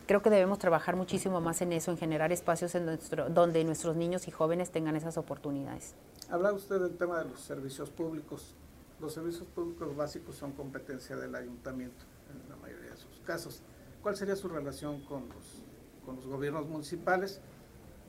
Creo 0.06 0.22
que 0.22 0.30
debemos 0.30 0.60
trabajar 0.60 0.94
muchísimo 0.94 1.40
más 1.40 1.60
en 1.62 1.72
eso, 1.72 1.90
en 1.90 1.98
generar 1.98 2.30
espacios 2.30 2.76
en 2.76 2.86
nuestro, 2.86 3.28
donde 3.28 3.64
nuestros 3.64 3.96
niños 3.96 4.28
y 4.28 4.30
jóvenes 4.30 4.70
tengan 4.70 4.94
esas 4.94 5.18
oportunidades. 5.18 5.94
Habla 6.30 6.52
usted 6.52 6.80
del 6.80 6.96
tema 6.96 7.18
de 7.18 7.30
los 7.30 7.40
servicios 7.40 7.90
públicos. 7.90 8.54
Los 9.00 9.14
servicios 9.14 9.48
públicos 9.48 9.96
básicos 9.96 10.36
son 10.36 10.52
competencia 10.52 11.16
del 11.16 11.34
ayuntamiento 11.34 12.04
en 12.30 12.48
la 12.48 12.56
mayoría 12.56 12.92
de 12.92 12.96
sus 12.96 13.20
casos. 13.24 13.62
¿Cuál 14.00 14.16
sería 14.16 14.36
su 14.36 14.48
relación 14.48 15.00
con 15.00 15.28
los, 15.28 15.62
con 16.04 16.16
los 16.16 16.26
gobiernos 16.26 16.68
municipales? 16.68 17.40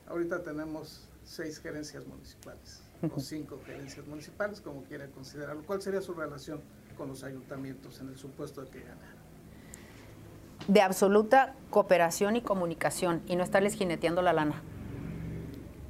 Ahorita 0.06 0.44
tenemos 0.44 1.08
seis 1.24 1.58
gerencias 1.58 2.06
municipales 2.06 2.80
o 3.12 3.18
cinco 3.20 3.60
gerencias 3.66 4.06
municipales, 4.06 4.60
como 4.60 4.84
quiera 4.84 5.08
considerarlo. 5.08 5.64
¿Cuál 5.64 5.82
sería 5.82 6.00
su 6.00 6.14
relación 6.14 6.60
con 6.96 7.08
los 7.08 7.24
ayuntamientos 7.24 8.00
en 8.00 8.08
el 8.08 8.16
supuesto 8.16 8.62
de 8.62 8.70
que 8.70 8.80
ganara? 8.80 9.17
De 10.68 10.82
absoluta 10.82 11.54
cooperación 11.70 12.36
y 12.36 12.42
comunicación 12.42 13.22
y 13.26 13.36
no 13.36 13.42
estarles 13.42 13.74
jineteando 13.74 14.22
la 14.22 14.32
lana. 14.32 14.62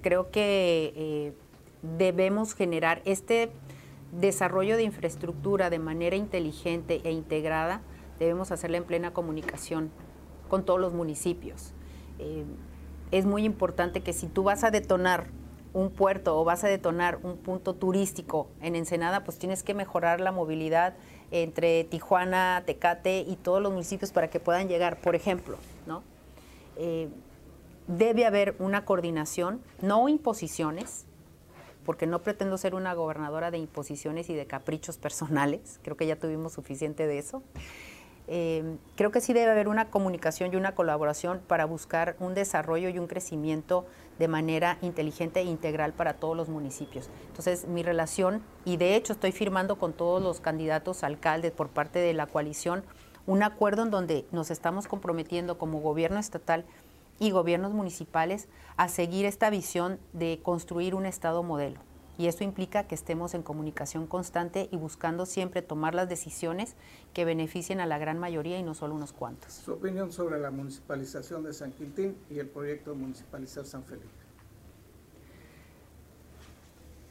Creo 0.03 0.31
que 0.31 0.93
eh, 0.97 1.33
debemos 1.83 2.55
generar 2.55 3.03
este 3.05 3.51
desarrollo 4.13 4.77
de 4.77 4.85
infraestructura 4.85 5.69
de 5.69 5.81
manera 5.81 6.17
inteligente 6.17 7.01
e 7.05 7.11
integrada, 7.11 7.83
debemos 8.19 8.53
hacerla 8.53 8.79
en 8.79 8.85
plena 8.85 9.13
comunicación 9.13 9.91
con 10.49 10.65
todos 10.65 10.81
los 10.81 10.95
municipios. 10.95 11.75
Eh, 12.19 12.45
es 13.11 13.27
muy 13.27 13.45
importante 13.45 14.01
que 14.03 14.13
si 14.13 14.29
tú 14.29 14.45
vas 14.45 14.65
a 14.65 14.71
detonar 14.71 15.27
un 15.73 15.91
puerto 15.91 16.39
o 16.39 16.45
vas 16.45 16.65
a 16.65 16.69
detonar 16.69 17.19
un 17.23 17.37
punto 17.37 17.75
turístico 17.75 18.49
en 18.61 18.77
Ensenada, 18.77 19.25
pues 19.25 19.39
tienes 19.39 19.63
que 19.63 19.75
mejorar 19.75 20.21
la 20.21 20.33
movilidad 20.33 20.95
entre 21.31 21.85
Tijuana, 21.85 22.63
Tecate 22.67 23.21
y 23.21 23.37
todos 23.37 23.63
los 23.63 23.73
municipios 23.73 24.13
para 24.13 24.29
que 24.29 24.41
puedan 24.41 24.69
llegar, 24.69 25.01
por 25.01 25.15
ejemplo, 25.15 25.59
¿no? 25.87 26.03
Eh, 26.77 27.09
debe 27.87 28.27
haber 28.27 28.55
una 28.59 28.85
coordinación, 28.85 29.61
no 29.81 30.09
imposiciones, 30.09 31.07
porque 31.85 32.07
no 32.07 32.23
pretendo 32.23 32.59
ser 32.59 32.75
una 32.75 32.93
gobernadora 32.95 33.51
de 33.51 33.59
imposiciones 33.59 34.29
y 34.29 34.35
de 34.35 34.47
caprichos 34.47 34.99
personales, 34.99 35.81
creo 35.83 35.97
que 35.97 36.07
ya 36.07 36.17
tuvimos 36.17 36.53
suficiente 36.53 37.07
de 37.07 37.19
eso, 37.19 37.43
eh, 38.31 38.77
creo 38.95 39.11
que 39.11 39.23
sí 39.23 39.33
debe 39.33 39.51
haber 39.51 39.69
una 39.69 39.91
comunicación 39.91 40.53
y 40.53 40.57
una 40.57 40.75
colaboración 40.75 41.41
para 41.47 41.65
buscar 41.65 42.15
un 42.21 42.35
desarrollo 42.35 42.91
y 42.91 42.99
un 42.99 43.07
crecimiento 43.07 43.87
de 44.19 44.29
manera 44.29 44.77
inteligente 44.83 45.41
e 45.41 45.45
integral 45.45 45.95
para 45.95 46.15
todos 46.15 46.37
los 46.37 46.51
municipios. 46.51 47.09
Entonces, 47.29 47.67
mi 47.67 47.83
relación, 47.83 48.43
y 48.67 48.77
de 48.77 48.97
hecho 48.97 49.15
estoy 49.15 49.33
firmando 49.33 49.77
con 49.77 49.95
todos 49.95 50.23
los 50.23 50.41
candidatos 50.41 51.05
alcaldes 51.05 51.53
por 51.53 51.69
parte 51.69 52.01
de 52.01 52.13
la 52.13 52.27
coalición, 52.27 52.85
un 53.27 53.43
acuerdo 53.43 53.83
en 53.83 53.91
donde 53.91 54.27
nos 54.31 54.51
estamos 54.51 54.87
comprometiendo 54.87 55.57
como 55.57 55.81
gobierno 55.81 56.19
estatal 56.19 56.67
y 57.19 57.31
gobiernos 57.31 57.73
municipales 57.73 58.49
a 58.77 58.89
seguir 58.89 59.25
esta 59.25 59.49
visión 59.49 59.99
de 60.13 60.41
construir 60.43 60.95
un 60.95 61.07
Estado 61.07 61.43
modelo 61.43 61.88
y 62.19 62.27
eso 62.27 62.43
implica 62.43 62.83
que 62.83 62.97
estemos 62.97 63.33
en 63.33 63.45
comunicación 63.45 64.09
constante 64.09 64.69
y 64.73 64.77
buscando 64.77 65.25
siempre 65.25 65.63
tomar 65.63 65.95
las 65.95 66.09
decisiones 66.09 66.75
que 67.15 67.25
beneficien 67.25 67.81
a 67.81 67.87
la 67.87 67.97
gran 67.97 68.19
mayoría 68.19 68.59
y 68.59 68.65
no 68.65 68.75
solo 68.75 68.97
unos 68.97 69.13
cuantos. 69.13 69.53
Su 69.53 69.75
opinión 69.75 70.13
sobre 70.13 70.41
la 70.41 70.51
municipalización 70.51 71.45
de 71.45 71.53
San 71.53 71.71
Quintín 71.71 72.19
y 72.29 72.41
el 72.41 72.49
proyecto 72.49 72.91
de 72.91 72.97
municipalizar 72.97 73.65
San 73.65 73.85
Felipe. 73.85 74.09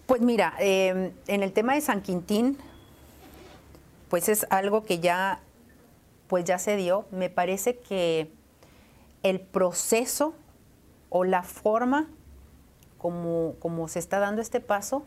Pues 0.07 0.21
mira, 0.21 0.53
em, 0.59 1.13
en 1.27 1.43
el 1.43 1.53
tema 1.53 1.75
de 1.75 1.81
San 1.81 2.01
Quintín, 2.01 2.57
pues 4.09 4.27
es 4.27 4.45
algo 4.49 4.83
que 4.83 4.99
ya, 4.99 5.41
pues 6.27 6.43
ya 6.43 6.59
se 6.59 6.75
dio. 6.75 7.05
Me 7.11 7.29
parece 7.29 7.77
que 7.77 8.29
el 9.23 9.39
proceso 9.39 10.33
o 11.09 11.23
la 11.23 11.43
forma 11.43 12.09
como, 13.07 13.55
como 13.59 13.87
se 13.87 13.99
está 13.99 14.19
dando 14.19 14.41
este 14.41 14.59
paso, 14.59 15.05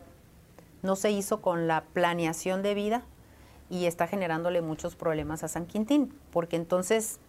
no 0.81 0.95
se 0.95 1.11
hizo 1.11 1.39
con 1.39 1.67
la 1.67 1.83
planeación 1.93 2.63
de 2.63 2.73
vida 2.73 3.03
y 3.69 3.85
está 3.85 4.07
generándole 4.07 4.63
muchos 4.63 4.95
problemas 4.95 5.43
a 5.43 5.47
San 5.47 5.67
Quintín, 5.67 6.11
porque 6.31 6.55
entonces, 6.55 7.19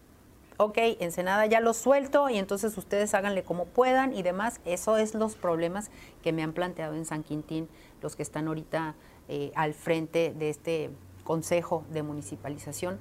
ok, 0.57 0.79
Ensenada 0.99 1.45
ya 1.45 1.61
lo 1.61 1.75
suelto 1.75 2.31
y 2.31 2.39
entonces 2.39 2.79
ustedes 2.79 3.13
háganle 3.13 3.43
como 3.43 3.67
puedan 3.67 4.15
y 4.15 4.23
demás. 4.23 4.63
Eso 4.65 4.97
es 4.97 5.15
los 5.15 5.37
problemas 5.37 5.91
que 6.23 6.33
me 6.33 6.43
han 6.43 6.55
planteado 6.55 6.95
en 6.95 7.05
San 7.05 7.23
Quintín 7.23 7.69
los 8.01 8.17
que 8.17 8.23
están 8.23 8.49
ahorita 8.49 8.95
eh, 9.29 9.53
al 9.55 9.75
frente 9.75 10.33
de 10.35 10.49
este 10.49 10.89
consejo 11.23 11.85
de 11.91 12.03
municipalización, 12.03 12.99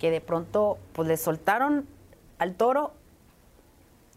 que 0.00 0.10
de 0.10 0.20
pronto 0.20 0.76
pues 0.92 1.06
le 1.06 1.16
soltaron 1.16 1.86
al 2.40 2.56
toro 2.56 2.94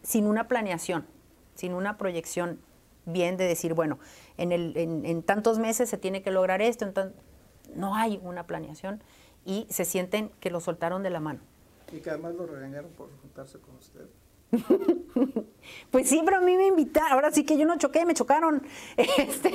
sin 0.02 0.26
una 0.26 0.48
planeación, 0.48 1.06
sin 1.54 1.72
una 1.72 1.98
proyección 1.98 2.58
bien 3.06 3.36
de 3.36 3.44
decir, 3.44 3.74
bueno, 3.74 3.98
en, 4.36 4.52
el, 4.52 4.76
en, 4.76 5.22
tantos 5.22 5.58
meses 5.58 5.88
se 5.88 5.96
tiene 5.96 6.22
que 6.22 6.30
lograr 6.30 6.60
esto, 6.60 6.86
no 7.74 7.94
hay 7.94 8.20
una 8.22 8.46
planeación 8.46 9.02
y 9.44 9.66
se 9.70 9.84
sienten 9.84 10.30
que 10.40 10.50
lo 10.50 10.60
soltaron 10.60 11.02
de 11.02 11.10
la 11.10 11.20
mano. 11.20 11.40
Y 11.92 12.00
que 12.00 12.10
además 12.10 12.34
lo 12.34 12.46
regañaron 12.46 12.90
por 12.90 13.08
juntarse 13.22 13.58
con 13.58 13.76
usted. 13.76 14.06
pues 15.90 16.08
sí, 16.08 16.20
pero 16.24 16.38
a 16.38 16.40
mí 16.40 16.56
me 16.56 16.66
invitaron, 16.66 17.12
ahora 17.12 17.30
sí 17.32 17.44
que 17.44 17.56
yo 17.56 17.64
no 17.64 17.78
choqué, 17.78 18.04
me 18.04 18.14
chocaron. 18.14 18.62
Este, 18.96 19.52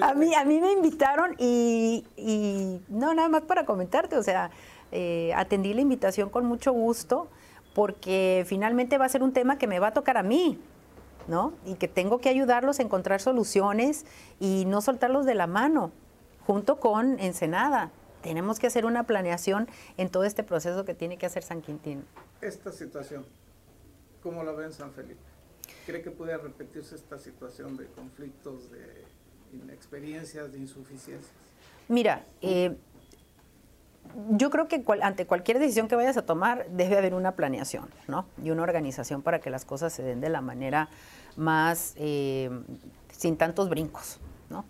a, 0.00 0.14
mí, 0.14 0.34
a 0.34 0.44
mí 0.44 0.60
me 0.60 0.72
invitaron 0.72 1.34
y, 1.38 2.04
y, 2.16 2.80
no, 2.88 3.14
nada 3.14 3.28
más 3.28 3.42
para 3.42 3.64
comentarte, 3.64 4.16
o 4.16 4.22
sea, 4.22 4.50
eh, 4.92 5.32
atendí 5.34 5.74
la 5.74 5.80
invitación 5.80 6.30
con 6.30 6.46
mucho 6.46 6.72
gusto 6.72 7.28
porque 7.74 8.44
finalmente 8.46 8.96
va 8.98 9.04
a 9.04 9.08
ser 9.08 9.22
un 9.22 9.32
tema 9.32 9.58
que 9.58 9.66
me 9.66 9.78
va 9.78 9.88
a 9.88 9.92
tocar 9.92 10.16
a 10.16 10.22
mí. 10.22 10.58
¿No? 11.28 11.52
Y 11.64 11.74
que 11.74 11.88
tengo 11.88 12.20
que 12.20 12.28
ayudarlos 12.28 12.78
a 12.78 12.82
encontrar 12.82 13.20
soluciones 13.20 14.04
y 14.40 14.64
no 14.66 14.80
soltarlos 14.80 15.26
de 15.26 15.34
la 15.34 15.46
mano, 15.46 15.92
junto 16.46 16.78
con 16.78 17.18
Ensenada. 17.20 17.90
Tenemos 18.22 18.58
que 18.58 18.66
hacer 18.66 18.86
una 18.86 19.04
planeación 19.04 19.68
en 19.96 20.08
todo 20.08 20.24
este 20.24 20.42
proceso 20.42 20.84
que 20.84 20.94
tiene 20.94 21.16
que 21.16 21.26
hacer 21.26 21.42
San 21.42 21.62
Quintín. 21.62 22.04
Esta 22.40 22.72
situación, 22.72 23.24
¿cómo 24.22 24.42
la 24.42 24.52
ven 24.52 24.72
San 24.72 24.92
Felipe? 24.92 25.20
¿Cree 25.86 26.02
que 26.02 26.10
puede 26.10 26.36
repetirse 26.36 26.96
esta 26.96 27.18
situación 27.18 27.76
de 27.76 27.86
conflictos, 27.86 28.70
de 28.70 29.04
inexperiencias, 29.52 30.52
de 30.52 30.58
insuficiencias? 30.58 31.30
Mira, 31.88 32.24
eh, 32.42 32.76
yo 34.30 34.50
creo 34.50 34.68
que 34.68 34.82
ante 35.02 35.26
cualquier 35.26 35.58
decisión 35.58 35.88
que 35.88 35.96
vayas 35.96 36.16
a 36.16 36.22
tomar 36.22 36.66
debe 36.70 36.98
haber 36.98 37.14
una 37.14 37.32
planeación, 37.32 37.88
¿no? 38.08 38.26
Y 38.42 38.50
una 38.50 38.62
organización 38.62 39.22
para 39.22 39.40
que 39.40 39.50
las 39.50 39.64
cosas 39.64 39.92
se 39.92 40.02
den 40.02 40.20
de 40.20 40.28
la 40.28 40.40
manera 40.40 40.88
más, 41.36 41.94
eh, 41.96 42.50
sin 43.10 43.36
tantos 43.36 43.68
brincos, 43.68 44.18
¿no? 44.50 44.64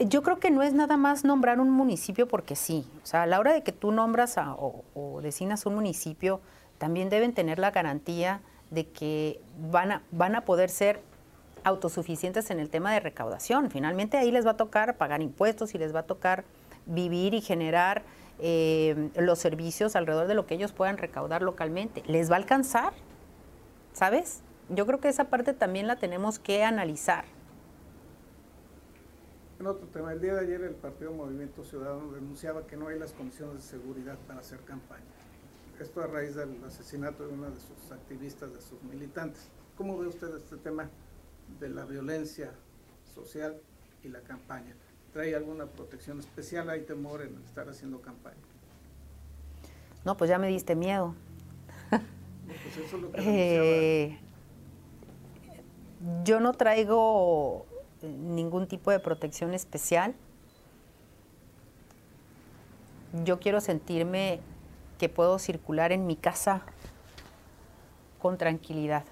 Yo 0.00 0.22
creo 0.22 0.38
que 0.38 0.50
no 0.50 0.62
es 0.62 0.74
nada 0.74 0.96
más 0.96 1.24
nombrar 1.24 1.58
un 1.58 1.70
municipio 1.70 2.28
porque 2.28 2.54
sí. 2.54 2.88
O 3.02 3.06
sea, 3.06 3.24
a 3.24 3.26
la 3.26 3.40
hora 3.40 3.52
de 3.52 3.62
que 3.62 3.72
tú 3.72 3.90
nombras 3.90 4.36
o, 4.38 4.84
o 4.94 5.20
designas 5.20 5.66
un 5.66 5.74
municipio, 5.74 6.40
también 6.78 7.08
deben 7.08 7.34
tener 7.34 7.58
la 7.58 7.72
garantía 7.72 8.40
de 8.70 8.86
que 8.88 9.40
van 9.70 9.92
a, 9.92 10.02
van 10.12 10.36
a 10.36 10.42
poder 10.42 10.70
ser 10.70 11.02
autosuficientes 11.68 12.50
en 12.50 12.58
el 12.58 12.70
tema 12.70 12.92
de 12.92 13.00
recaudación. 13.00 13.70
Finalmente 13.70 14.16
ahí 14.16 14.30
les 14.30 14.46
va 14.46 14.52
a 14.52 14.56
tocar 14.56 14.96
pagar 14.96 15.22
impuestos 15.22 15.74
y 15.74 15.78
les 15.78 15.94
va 15.94 16.00
a 16.00 16.06
tocar 16.06 16.44
vivir 16.86 17.34
y 17.34 17.40
generar 17.40 18.02
eh, 18.40 19.10
los 19.16 19.38
servicios 19.38 19.96
alrededor 19.96 20.26
de 20.26 20.34
lo 20.34 20.46
que 20.46 20.54
ellos 20.54 20.72
puedan 20.72 20.98
recaudar 20.98 21.42
localmente. 21.42 22.02
¿Les 22.06 22.30
va 22.30 22.34
a 22.34 22.38
alcanzar? 22.38 22.92
¿Sabes? 23.92 24.42
Yo 24.68 24.86
creo 24.86 25.00
que 25.00 25.08
esa 25.08 25.24
parte 25.24 25.54
también 25.54 25.86
la 25.86 25.96
tenemos 25.96 26.38
que 26.38 26.62
analizar. 26.62 27.24
En 29.58 29.66
otro 29.66 29.88
tema, 29.88 30.12
el 30.12 30.20
día 30.20 30.34
de 30.34 30.40
ayer 30.40 30.62
el 30.62 30.74
Partido 30.74 31.12
Movimiento 31.12 31.64
Ciudadano 31.64 32.12
denunciaba 32.12 32.66
que 32.66 32.76
no 32.76 32.88
hay 32.88 32.98
las 32.98 33.12
condiciones 33.12 33.56
de 33.56 33.62
seguridad 33.62 34.16
para 34.28 34.38
hacer 34.38 34.60
campaña. 34.60 35.02
Esto 35.80 36.00
a 36.00 36.06
raíz 36.06 36.36
del 36.36 36.62
asesinato 36.64 37.26
de 37.26 37.32
uno 37.32 37.50
de 37.50 37.56
sus 37.56 37.90
activistas, 37.90 38.52
de 38.52 38.60
sus 38.60 38.80
militantes. 38.84 39.48
¿Cómo 39.76 39.98
ve 39.98 40.06
usted 40.06 40.34
este 40.36 40.56
tema? 40.58 40.88
De 41.60 41.68
la 41.68 41.84
violencia 41.84 42.52
social 43.14 43.60
y 44.02 44.08
la 44.08 44.20
campaña. 44.20 44.74
¿Trae 45.12 45.34
alguna 45.34 45.66
protección 45.66 46.20
especial? 46.20 46.70
¿Hay 46.70 46.82
temor 46.82 47.22
en 47.22 47.36
estar 47.44 47.68
haciendo 47.68 48.00
campaña? 48.00 48.36
No, 50.04 50.16
pues 50.16 50.30
ya 50.30 50.38
me 50.38 50.48
diste 50.48 50.74
miedo. 50.74 51.14
Eh, 53.14 54.18
yo 56.24 56.40
no 56.40 56.54
traigo 56.54 57.66
ningún 58.00 58.66
tipo 58.66 58.90
de 58.90 58.98
protección 59.00 59.52
especial. 59.52 60.14
Yo 63.24 63.40
quiero 63.40 63.60
sentirme 63.60 64.40
que 64.98 65.10
puedo 65.10 65.38
circular 65.38 65.92
en 65.92 66.06
mi 66.06 66.16
casa 66.16 66.62
con 68.18 68.38
tranquilidad 68.38 69.04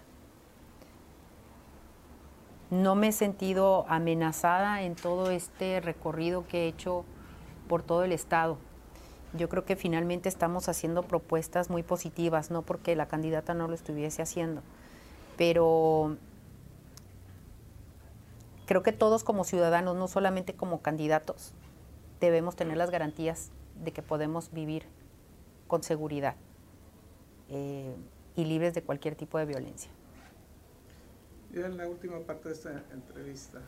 no 2.71 2.95
me 2.95 3.09
he 3.09 3.13
sentido 3.13 3.87
amenazada 3.89 4.83
en 4.83 4.97
todo 4.97 5.31
este 5.31 5.81
recorrido 5.81 6.47
que 6.47 6.65
he 6.65 6.69
hecho 6.69 7.05
por 7.69 7.83
todo 7.83 8.05
el 8.05 8.13
estado. 8.13 8.59
Yo 9.35 9.49
creo 9.49 9.65
que 9.65 9.77
finalmente 9.77 10.29
estamos 10.29 10.69
haciendo 10.69 11.03
propuestas 11.03 11.71
muy 11.71 11.83
positivas, 11.83 12.51
no 12.51 12.63
porque 12.63 12.97
la 12.97 13.07
candidata 13.07 13.55
no 13.55 13.69
lo 13.69 13.75
estuviese 13.75 14.23
haciendo, 14.23 14.63
pero 15.37 16.17
creo 18.67 18.83
que 18.83 18.93
todos 18.93 19.25
como 19.25 19.45
ciudadanos, 19.45 19.97
no 19.97 20.09
solamente 20.09 20.55
como 20.55 20.81
candidatos, 20.81 21.53
debemos 22.21 22.57
tener 22.57 22.77
las 22.77 22.91
garantías 22.91 23.51
de 23.85 23.93
que 23.93 24.03
podemos 24.03 24.53
vivir 24.53 24.85
con 25.67 25.83
seguridad 25.83 26.37
eh, 27.49 27.95
y 28.37 28.45
libres 28.45 28.75
de 28.75 28.83
cualquier 28.83 29.15
tipo 29.17 29.39
de 29.39 29.45
violencia. 29.45 29.91
Ya 31.57 31.65
en 31.65 31.79
la 31.79 31.89
última 31.89 32.19
parte 32.19 32.51
de 32.51 32.55
esta 32.55 32.71
entrevista, 32.93 33.61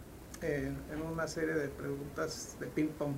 eh, 0.43 0.71
en 0.93 1.03
una 1.03 1.27
serie 1.27 1.55
de 1.55 1.69
preguntas 1.69 2.55
de 2.61 2.67
ping-pong. 2.67 3.15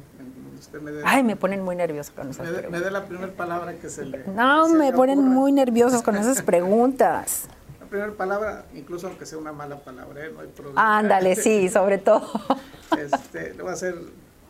Me 0.80 0.92
Ay, 1.04 1.24
me 1.24 1.34
ponen 1.34 1.62
muy 1.62 1.74
nerviosa 1.74 2.12
con 2.14 2.30
esas 2.30 2.46
me 2.46 2.52
preguntas. 2.52 2.70
Me 2.70 2.84
dé 2.84 2.90
la 2.92 3.04
primera 3.04 3.32
palabra 3.32 3.74
que 3.74 3.88
se 3.88 4.04
le. 4.04 4.24
No, 4.28 4.68
me 4.68 4.92
ponen 4.92 5.18
muy 5.18 5.50
nerviosos 5.50 6.02
con 6.02 6.14
esas 6.14 6.42
preguntas. 6.42 7.48
La 7.80 7.86
primera 7.86 8.12
palabra, 8.12 8.66
incluso 8.72 9.08
aunque 9.08 9.26
sea 9.26 9.38
una 9.38 9.52
mala 9.52 9.80
palabra, 9.80 10.24
¿eh? 10.24 10.30
no 10.32 10.38
hay 10.42 10.46
problema. 10.46 10.98
Ándale, 10.98 11.34
sí, 11.34 11.68
sobre 11.72 11.98
todo. 11.98 12.30
Este, 12.96 13.52
le 13.54 13.62
voy 13.62 13.72
a 13.72 13.74
hacer 13.74 13.96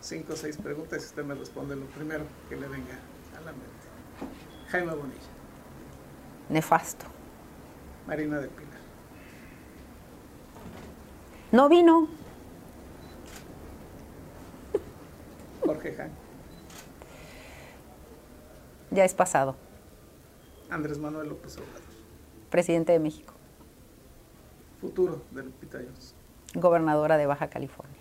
cinco 0.03 0.35
o 0.35 0.37
seis 0.37 0.59
preguntas 0.59 1.03
y 1.03 1.07
usted 1.07 1.25
me 1.25 1.35
responde 1.35 1.75
lo 1.75 1.87
primero 1.87 2.25
que 2.51 2.57
le 2.57 2.68
venga 2.68 2.99
a 3.39 3.41
la 3.41 3.53
mente. 3.53 4.37
Jaime 4.68 4.95
Bonilla. 4.95 5.31
Nefasto. 6.51 7.07
Marina 8.07 8.41
de 8.41 8.49
Pilar. 8.49 8.70
No 11.53 11.68
vino. 11.68 12.09
Jorge 15.64 15.92
Jaime. 15.94 16.14
Ya 18.92 19.05
es 19.05 19.14
pasado. 19.14 19.57
Andrés 20.70 20.98
Manuel 20.98 21.28
López 21.28 21.57
Obrador. 21.57 21.80
Presidente 22.51 22.92
de 22.92 23.01
México. 23.01 23.34
Futuro 24.80 25.22
de 25.32 25.42
Lupita 25.42 25.78
Jones. 25.78 26.14
Gobernadora 26.55 27.16
de 27.16 27.26
Baja 27.26 27.48
California. 27.51 28.01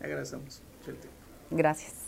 Agradecemos 0.00 0.62
mucho 0.78 0.90
el 0.90 0.96
tiempo. 0.96 1.16
Gracias. 1.50 2.07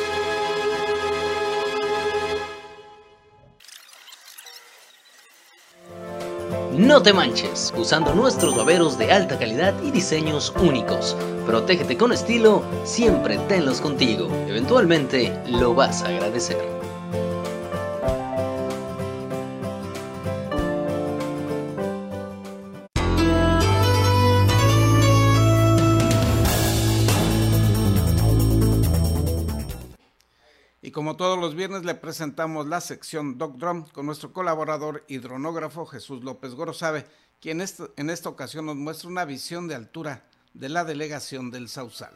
No 6.77 7.01
te 7.01 7.11
manches, 7.11 7.73
usando 7.77 8.15
nuestros 8.15 8.55
baberos 8.55 8.97
de 8.97 9.11
alta 9.11 9.37
calidad 9.37 9.73
y 9.83 9.91
diseños 9.91 10.53
únicos. 10.61 11.17
Protégete 11.45 11.97
con 11.97 12.13
estilo, 12.13 12.63
siempre 12.85 13.37
tenlos 13.49 13.81
contigo. 13.81 14.29
Eventualmente 14.47 15.37
lo 15.47 15.73
vas 15.73 16.01
a 16.01 16.07
agradecer. 16.07 16.80
Los 31.41 31.55
viernes 31.55 31.83
le 31.83 31.95
presentamos 31.95 32.67
la 32.67 32.79
sección 32.81 33.39
Doc 33.39 33.57
Drum 33.57 33.85
con 33.87 34.05
nuestro 34.05 34.31
colaborador 34.31 35.03
hidronógrafo 35.07 35.87
Jesús 35.87 36.23
López 36.23 36.53
Gorosabe, 36.53 37.07
quien 37.39 37.61
en 37.61 38.09
esta 38.11 38.29
ocasión 38.29 38.67
nos 38.67 38.75
muestra 38.75 39.09
una 39.09 39.25
visión 39.25 39.67
de 39.67 39.73
altura 39.73 40.23
de 40.53 40.69
la 40.69 40.85
delegación 40.85 41.49
del 41.49 41.67
Sausal. 41.67 42.13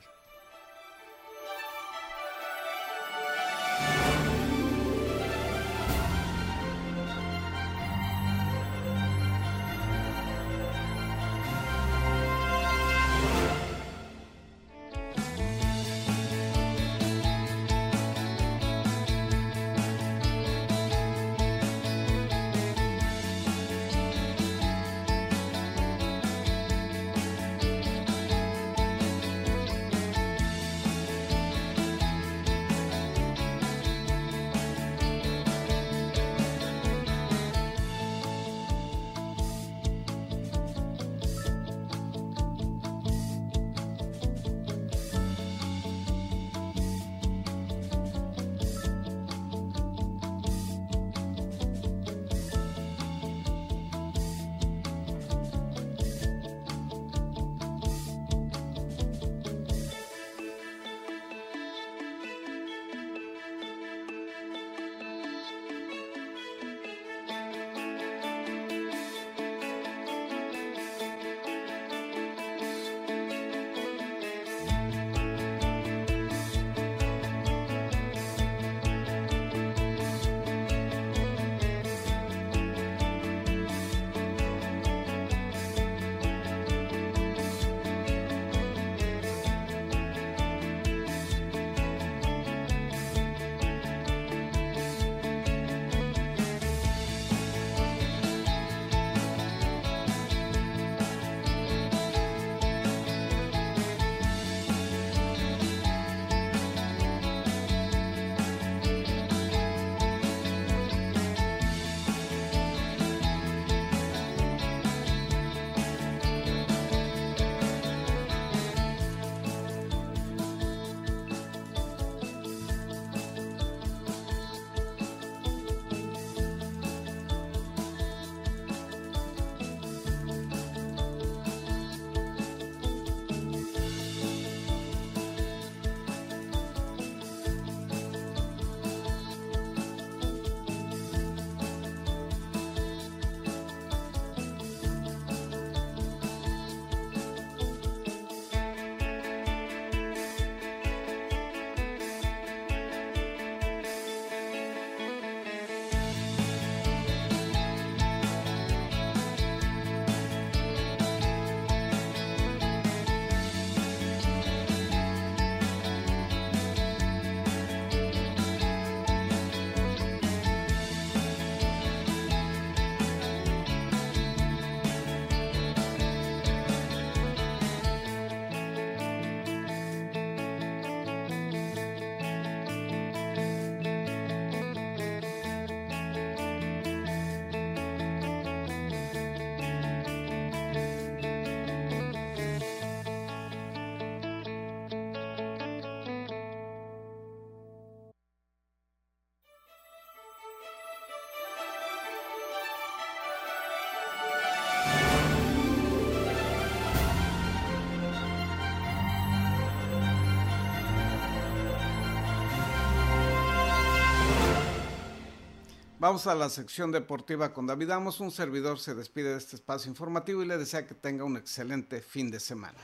Vamos 216.06 216.28
a 216.28 216.36
la 216.36 216.50
sección 216.50 216.92
deportiva 216.92 217.52
con 217.52 217.66
David 217.66 217.90
Amos. 217.90 218.20
Un 218.20 218.30
servidor 218.30 218.78
se 218.78 218.94
despide 218.94 219.32
de 219.32 219.40
este 219.40 219.56
espacio 219.56 219.90
informativo 219.90 220.44
y 220.44 220.46
le 220.46 220.56
desea 220.56 220.86
que 220.86 220.94
tenga 220.94 221.24
un 221.24 221.36
excelente 221.36 222.00
fin 222.00 222.30
de 222.30 222.40
semana. 222.40 222.78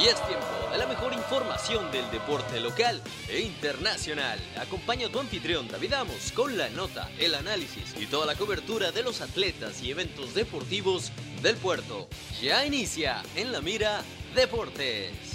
Y 0.00 0.08
es 0.08 0.16
tiempo 0.26 0.44
de 0.72 0.78
la 0.78 0.86
mejor 0.88 1.12
información 1.12 1.92
del 1.92 2.10
deporte 2.10 2.58
local 2.58 3.00
e 3.28 3.42
internacional. 3.42 4.40
Acompaña 4.60 5.06
a 5.06 5.12
tu 5.12 5.20
anfitrión 5.20 5.68
David 5.68 5.92
Amos 5.92 6.32
con 6.32 6.58
la 6.58 6.68
nota, 6.70 7.08
el 7.20 7.36
análisis 7.36 7.94
y 7.96 8.06
toda 8.06 8.26
la 8.26 8.34
cobertura 8.34 8.90
de 8.90 9.04
los 9.04 9.20
atletas 9.20 9.80
y 9.80 9.92
eventos 9.92 10.34
deportivos 10.34 11.12
del 11.40 11.56
puerto. 11.56 12.08
Ya 12.40 12.66
inicia 12.66 13.22
en 13.36 13.52
la 13.52 13.60
mira 13.60 14.02
Deportes. 14.34 15.31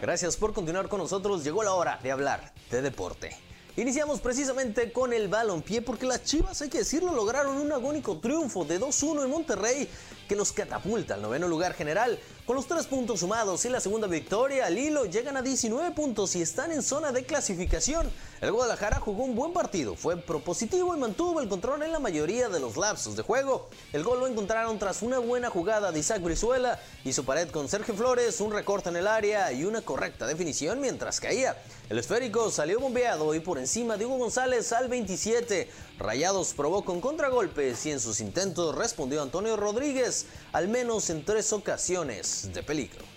Gracias 0.00 0.36
por 0.36 0.52
continuar 0.52 0.88
con 0.88 0.98
nosotros. 0.98 1.44
Llegó 1.44 1.62
la 1.62 1.74
hora 1.74 1.98
de 2.02 2.10
hablar 2.10 2.52
de 2.70 2.82
deporte. 2.82 3.36
Iniciamos 3.76 4.20
precisamente 4.20 4.92
con 4.92 5.12
el 5.12 5.28
balompié 5.28 5.80
porque 5.80 6.04
las 6.04 6.24
Chivas, 6.24 6.60
hay 6.60 6.68
que 6.68 6.78
decirlo, 6.78 7.14
lograron 7.14 7.56
un 7.56 7.70
agónico 7.70 8.18
triunfo 8.18 8.64
de 8.64 8.80
2-1 8.80 9.24
en 9.24 9.30
Monterrey 9.30 9.88
que 10.30 10.36
los 10.36 10.52
catapulta 10.52 11.14
al 11.14 11.22
noveno 11.22 11.48
lugar 11.48 11.74
general. 11.74 12.16
Con 12.46 12.54
los 12.54 12.68
tres 12.68 12.86
puntos 12.86 13.18
sumados 13.18 13.64
y 13.64 13.68
la 13.68 13.80
segunda 13.80 14.06
victoria 14.06 14.66
al 14.66 14.78
hilo 14.78 15.06
llegan 15.06 15.36
a 15.36 15.42
19 15.42 15.90
puntos 15.90 16.36
y 16.36 16.42
están 16.42 16.70
en 16.70 16.84
zona 16.84 17.10
de 17.10 17.24
clasificación. 17.24 18.08
El 18.40 18.52
Guadalajara 18.52 19.00
jugó 19.00 19.24
un 19.24 19.34
buen 19.34 19.52
partido, 19.52 19.96
fue 19.96 20.16
propositivo 20.16 20.94
y 20.94 21.00
mantuvo 21.00 21.40
el 21.40 21.48
control 21.48 21.82
en 21.82 21.90
la 21.90 21.98
mayoría 21.98 22.48
de 22.48 22.60
los 22.60 22.76
lapsos 22.76 23.16
de 23.16 23.24
juego. 23.24 23.70
El 23.92 24.04
gol 24.04 24.20
lo 24.20 24.28
encontraron 24.28 24.78
tras 24.78 25.02
una 25.02 25.18
buena 25.18 25.50
jugada 25.50 25.90
de 25.90 25.98
Isaac 25.98 26.22
Brizuela 26.22 26.78
y 27.04 27.12
su 27.12 27.24
pared 27.24 27.50
con 27.50 27.68
Sergio 27.68 27.94
Flores, 27.94 28.40
un 28.40 28.52
recorte 28.52 28.88
en 28.88 28.96
el 28.96 29.08
área 29.08 29.50
y 29.50 29.64
una 29.64 29.82
correcta 29.82 30.28
definición 30.28 30.80
mientras 30.80 31.18
caía. 31.18 31.56
El 31.88 31.98
esférico 31.98 32.52
salió 32.52 32.78
bombeado 32.78 33.34
y 33.34 33.40
por 33.40 33.58
encima 33.58 33.96
de 33.96 34.06
Hugo 34.06 34.18
González 34.18 34.72
al 34.72 34.88
27. 34.88 35.68
Rayados 36.00 36.54
probó 36.54 36.82
con 36.82 37.02
contragolpes 37.02 37.84
y 37.84 37.90
en 37.90 38.00
sus 38.00 38.20
intentos 38.20 38.74
respondió 38.74 39.20
Antonio 39.20 39.58
Rodríguez, 39.58 40.24
al 40.50 40.66
menos 40.66 41.10
en 41.10 41.26
tres 41.26 41.52
ocasiones 41.52 42.48
de 42.54 42.62
peligro. 42.62 43.09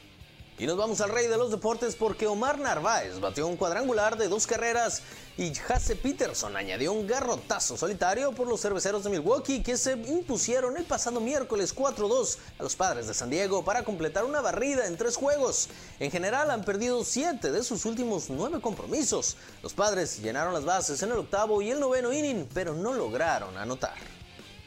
Y 0.60 0.68
nos 0.68 0.78
vamos 0.78 1.02
al 1.02 1.10
rey 1.10 1.26
de 1.26 1.36
los 1.36 1.50
deportes 1.50 1.96
porque 1.96 2.28
Omar 2.28 2.60
Narváez 2.60 3.20
batió 3.20 3.48
un 3.48 3.58
cuadrangular 3.58 4.18
de 4.18 4.28
dos 4.28 4.46
carreras 4.46 5.02
y 5.36 5.52
Jase 5.56 5.96
Peterson 5.96 6.56
añadió 6.56 6.94
un 6.94 7.08
garrotazo 7.08 7.76
solitario 7.76 8.34
por 8.34 8.48
los 8.48 8.62
cerveceros 8.62 9.04
de 9.04 9.10
Milwaukee 9.10 9.64
que 9.64 9.78
se 9.78 9.94
impusieron 9.94 10.78
el 10.78 10.84
pasado 10.84 11.20
miércoles 11.20 11.76
4-2 11.76 12.38
a 12.60 12.64
los 12.64 12.76
padres 12.76 13.08
de 13.08 13.16
San 13.16 13.32
Diego 13.32 13.66
para 13.66 13.84
completar 13.84 14.26
una 14.26 14.42
barrida 14.42 14.86
en 14.86 14.96
tres 14.96 15.16
juegos. 15.16 15.70
En 16.00 16.12
general 16.12 16.52
han 16.52 16.64
perdido 16.64 17.04
siete 17.04 17.52
de 17.52 17.64
sus 17.64 17.86
últimos 17.86 18.30
nueve 18.30 18.62
compromisos. 18.62 19.38
Los 19.64 19.74
padres 19.74 20.22
llenaron 20.22 20.54
las 20.54 20.66
bases 20.66 21.02
en 21.02 21.12
el 21.12 21.18
octavo 21.18 21.64
y 21.64 21.72
el 21.72 21.80
noveno 21.80 22.14
inning, 22.14 22.48
pero 22.54 22.76
no 22.76 22.94
lograron 22.94 23.58
anotar. 23.58 24.23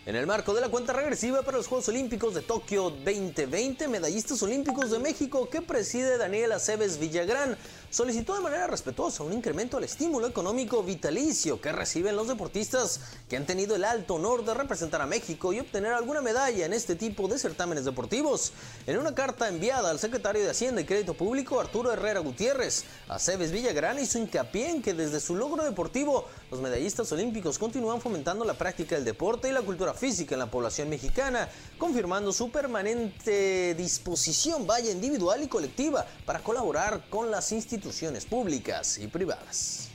En 0.07 0.15
el 0.15 0.25
marco 0.25 0.55
de 0.55 0.61
la 0.61 0.69
cuenta 0.69 0.93
regresiva 0.93 1.43
para 1.43 1.57
los 1.57 1.67
Juegos 1.67 1.89
Olímpicos 1.89 2.33
de 2.33 2.41
Tokio 2.41 2.91
2020, 2.91 3.89
medallistas 3.89 4.41
olímpicos 4.41 4.93
de 4.93 5.01
México 5.01 5.51
que 5.51 5.61
preside 5.61 6.17
Daniel 6.17 6.53
Aceves 6.53 7.01
Villagrán 7.01 7.59
solicitó 7.91 8.35
de 8.35 8.41
manera 8.41 8.67
respetuosa 8.67 9.23
un 9.23 9.33
incremento 9.33 9.77
al 9.77 9.85
estímulo 9.85 10.27
económico 10.27 10.83
vitalicio 10.83 11.61
que 11.61 11.73
reciben 11.73 12.17
los 12.17 12.29
deportistas 12.29 13.01
que 13.29 13.37
han 13.37 13.47
tenido 13.47 13.77
el 13.77 13.85
alto 13.85 14.15
honor 14.15 14.45
de 14.45 14.55
representar 14.55 15.01
a 15.01 15.07
México 15.07 15.53
y 15.53 15.61
obtener 15.61 15.93
alguna 15.93 16.21
medalla 16.21 16.67
en 16.67 16.73
este 16.73 16.97
tipo 16.97 17.29
de 17.29 17.39
certámenes 17.39 17.85
deportivos. 17.85 18.53
En 18.87 18.99
una 18.99 19.15
carta 19.15 19.49
enviada 19.49 19.91
al 19.91 19.99
secretario 19.99 20.43
de 20.43 20.51
Hacienda 20.51 20.81
y 20.81 20.85
Crédito 20.85 21.15
Público, 21.15 21.61
Arturo 21.61 21.93
Herrera 21.93 22.21
Gutiérrez, 22.21 22.85
Aceves 23.09 23.53
Villagrán 23.53 23.99
hizo 23.99 24.19
hincapié 24.19 24.71
en 24.71 24.83
que 24.83 24.95
desde 24.95 25.21
su 25.21 25.37
logro 25.37 25.65
deportivo, 25.65 26.27
los 26.51 26.61
medallistas 26.61 27.11
olímpicos 27.13 27.59
continúan 27.59 28.01
fomentando 28.01 28.45
la 28.45 28.55
práctica 28.55 28.97
del 28.97 29.05
deporte 29.05 29.49
y 29.49 29.53
la 29.53 29.63
cultura 29.63 29.95
física 29.95 30.35
en 30.35 30.41
la 30.41 30.51
población 30.51 30.89
mexicana, 30.89 31.49
confirmando 31.79 32.33
su 32.33 32.51
permanente 32.51 33.75
disposición, 33.75 34.67
vaya 34.67 34.91
individual 34.91 35.43
y 35.43 35.49
colectiva, 35.49 36.07
para 36.25 36.41
colaborar 36.41 37.09
con 37.11 37.31
las 37.31 37.53
instituciones 37.53 37.76
instituciones 37.77 38.25
públicas 38.25 38.99
y 38.99 39.07
privadas. 39.07 39.89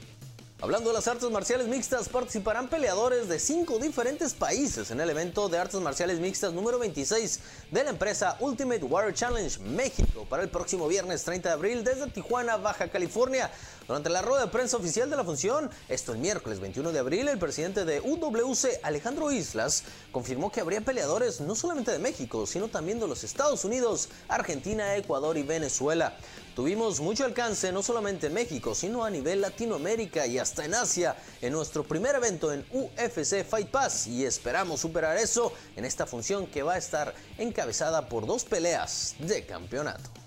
Hablando 0.61 0.89
de 0.89 0.93
las 0.93 1.07
artes 1.07 1.27
marciales 1.32 1.67
mixtas, 1.67 2.07
participarán 2.07 2.67
peleadores 2.67 3.27
de 3.27 3.39
cinco 3.39 3.79
diferentes 3.79 4.36
países 4.36 4.91
en 4.91 5.01
el 5.01 5.09
evento 5.09 5.49
de 5.49 5.57
artes 5.57 5.82
marciales 5.82 6.19
mixtas 6.19 6.53
número 6.53 6.77
26 6.77 7.39
de 7.71 7.84
la 7.84 7.89
empresa 7.89 8.38
Ultimate 8.39 8.84
Warrior 8.84 9.15
Challenge 9.15 9.59
México 9.61 10.27
para 10.29 10.43
el 10.43 10.49
próximo 10.49 10.88
viernes 10.88 11.23
30 11.23 11.49
de 11.49 11.53
abril 11.53 11.84
desde 11.84 12.05
Tijuana, 12.11 12.57
Baja 12.57 12.89
California. 12.89 13.49
Durante 13.91 14.09
la 14.09 14.21
rueda 14.21 14.45
de 14.45 14.51
prensa 14.51 14.77
oficial 14.77 15.09
de 15.09 15.17
la 15.17 15.25
función, 15.25 15.69
esto 15.89 16.13
el 16.13 16.19
miércoles 16.19 16.61
21 16.61 16.93
de 16.93 16.99
abril, 16.99 17.27
el 17.27 17.37
presidente 17.37 17.83
de 17.83 17.99
UWC, 17.99 18.79
Alejandro 18.83 19.33
Islas, 19.33 19.83
confirmó 20.13 20.49
que 20.49 20.61
habría 20.61 20.79
peleadores 20.79 21.41
no 21.41 21.55
solamente 21.55 21.91
de 21.91 21.99
México, 21.99 22.47
sino 22.47 22.69
también 22.69 23.01
de 23.01 23.07
los 23.09 23.25
Estados 23.25 23.65
Unidos, 23.65 24.07
Argentina, 24.29 24.95
Ecuador 24.95 25.35
y 25.35 25.43
Venezuela. 25.43 26.15
Tuvimos 26.55 27.01
mucho 27.01 27.25
alcance 27.25 27.73
no 27.73 27.83
solamente 27.83 28.27
en 28.27 28.33
México, 28.33 28.75
sino 28.75 29.03
a 29.03 29.09
nivel 29.09 29.41
Latinoamérica 29.41 30.25
y 30.25 30.39
hasta 30.39 30.63
en 30.63 30.73
Asia 30.73 31.17
en 31.41 31.51
nuestro 31.51 31.83
primer 31.83 32.15
evento 32.15 32.53
en 32.53 32.65
UFC 32.71 33.43
Fight 33.43 33.67
Pass 33.71 34.07
y 34.07 34.23
esperamos 34.23 34.79
superar 34.79 35.17
eso 35.17 35.51
en 35.75 35.83
esta 35.83 36.05
función 36.05 36.47
que 36.47 36.63
va 36.63 36.75
a 36.75 36.77
estar 36.77 37.13
encabezada 37.37 38.07
por 38.07 38.25
dos 38.25 38.45
peleas 38.45 39.15
de 39.19 39.45
campeonato. 39.45 40.20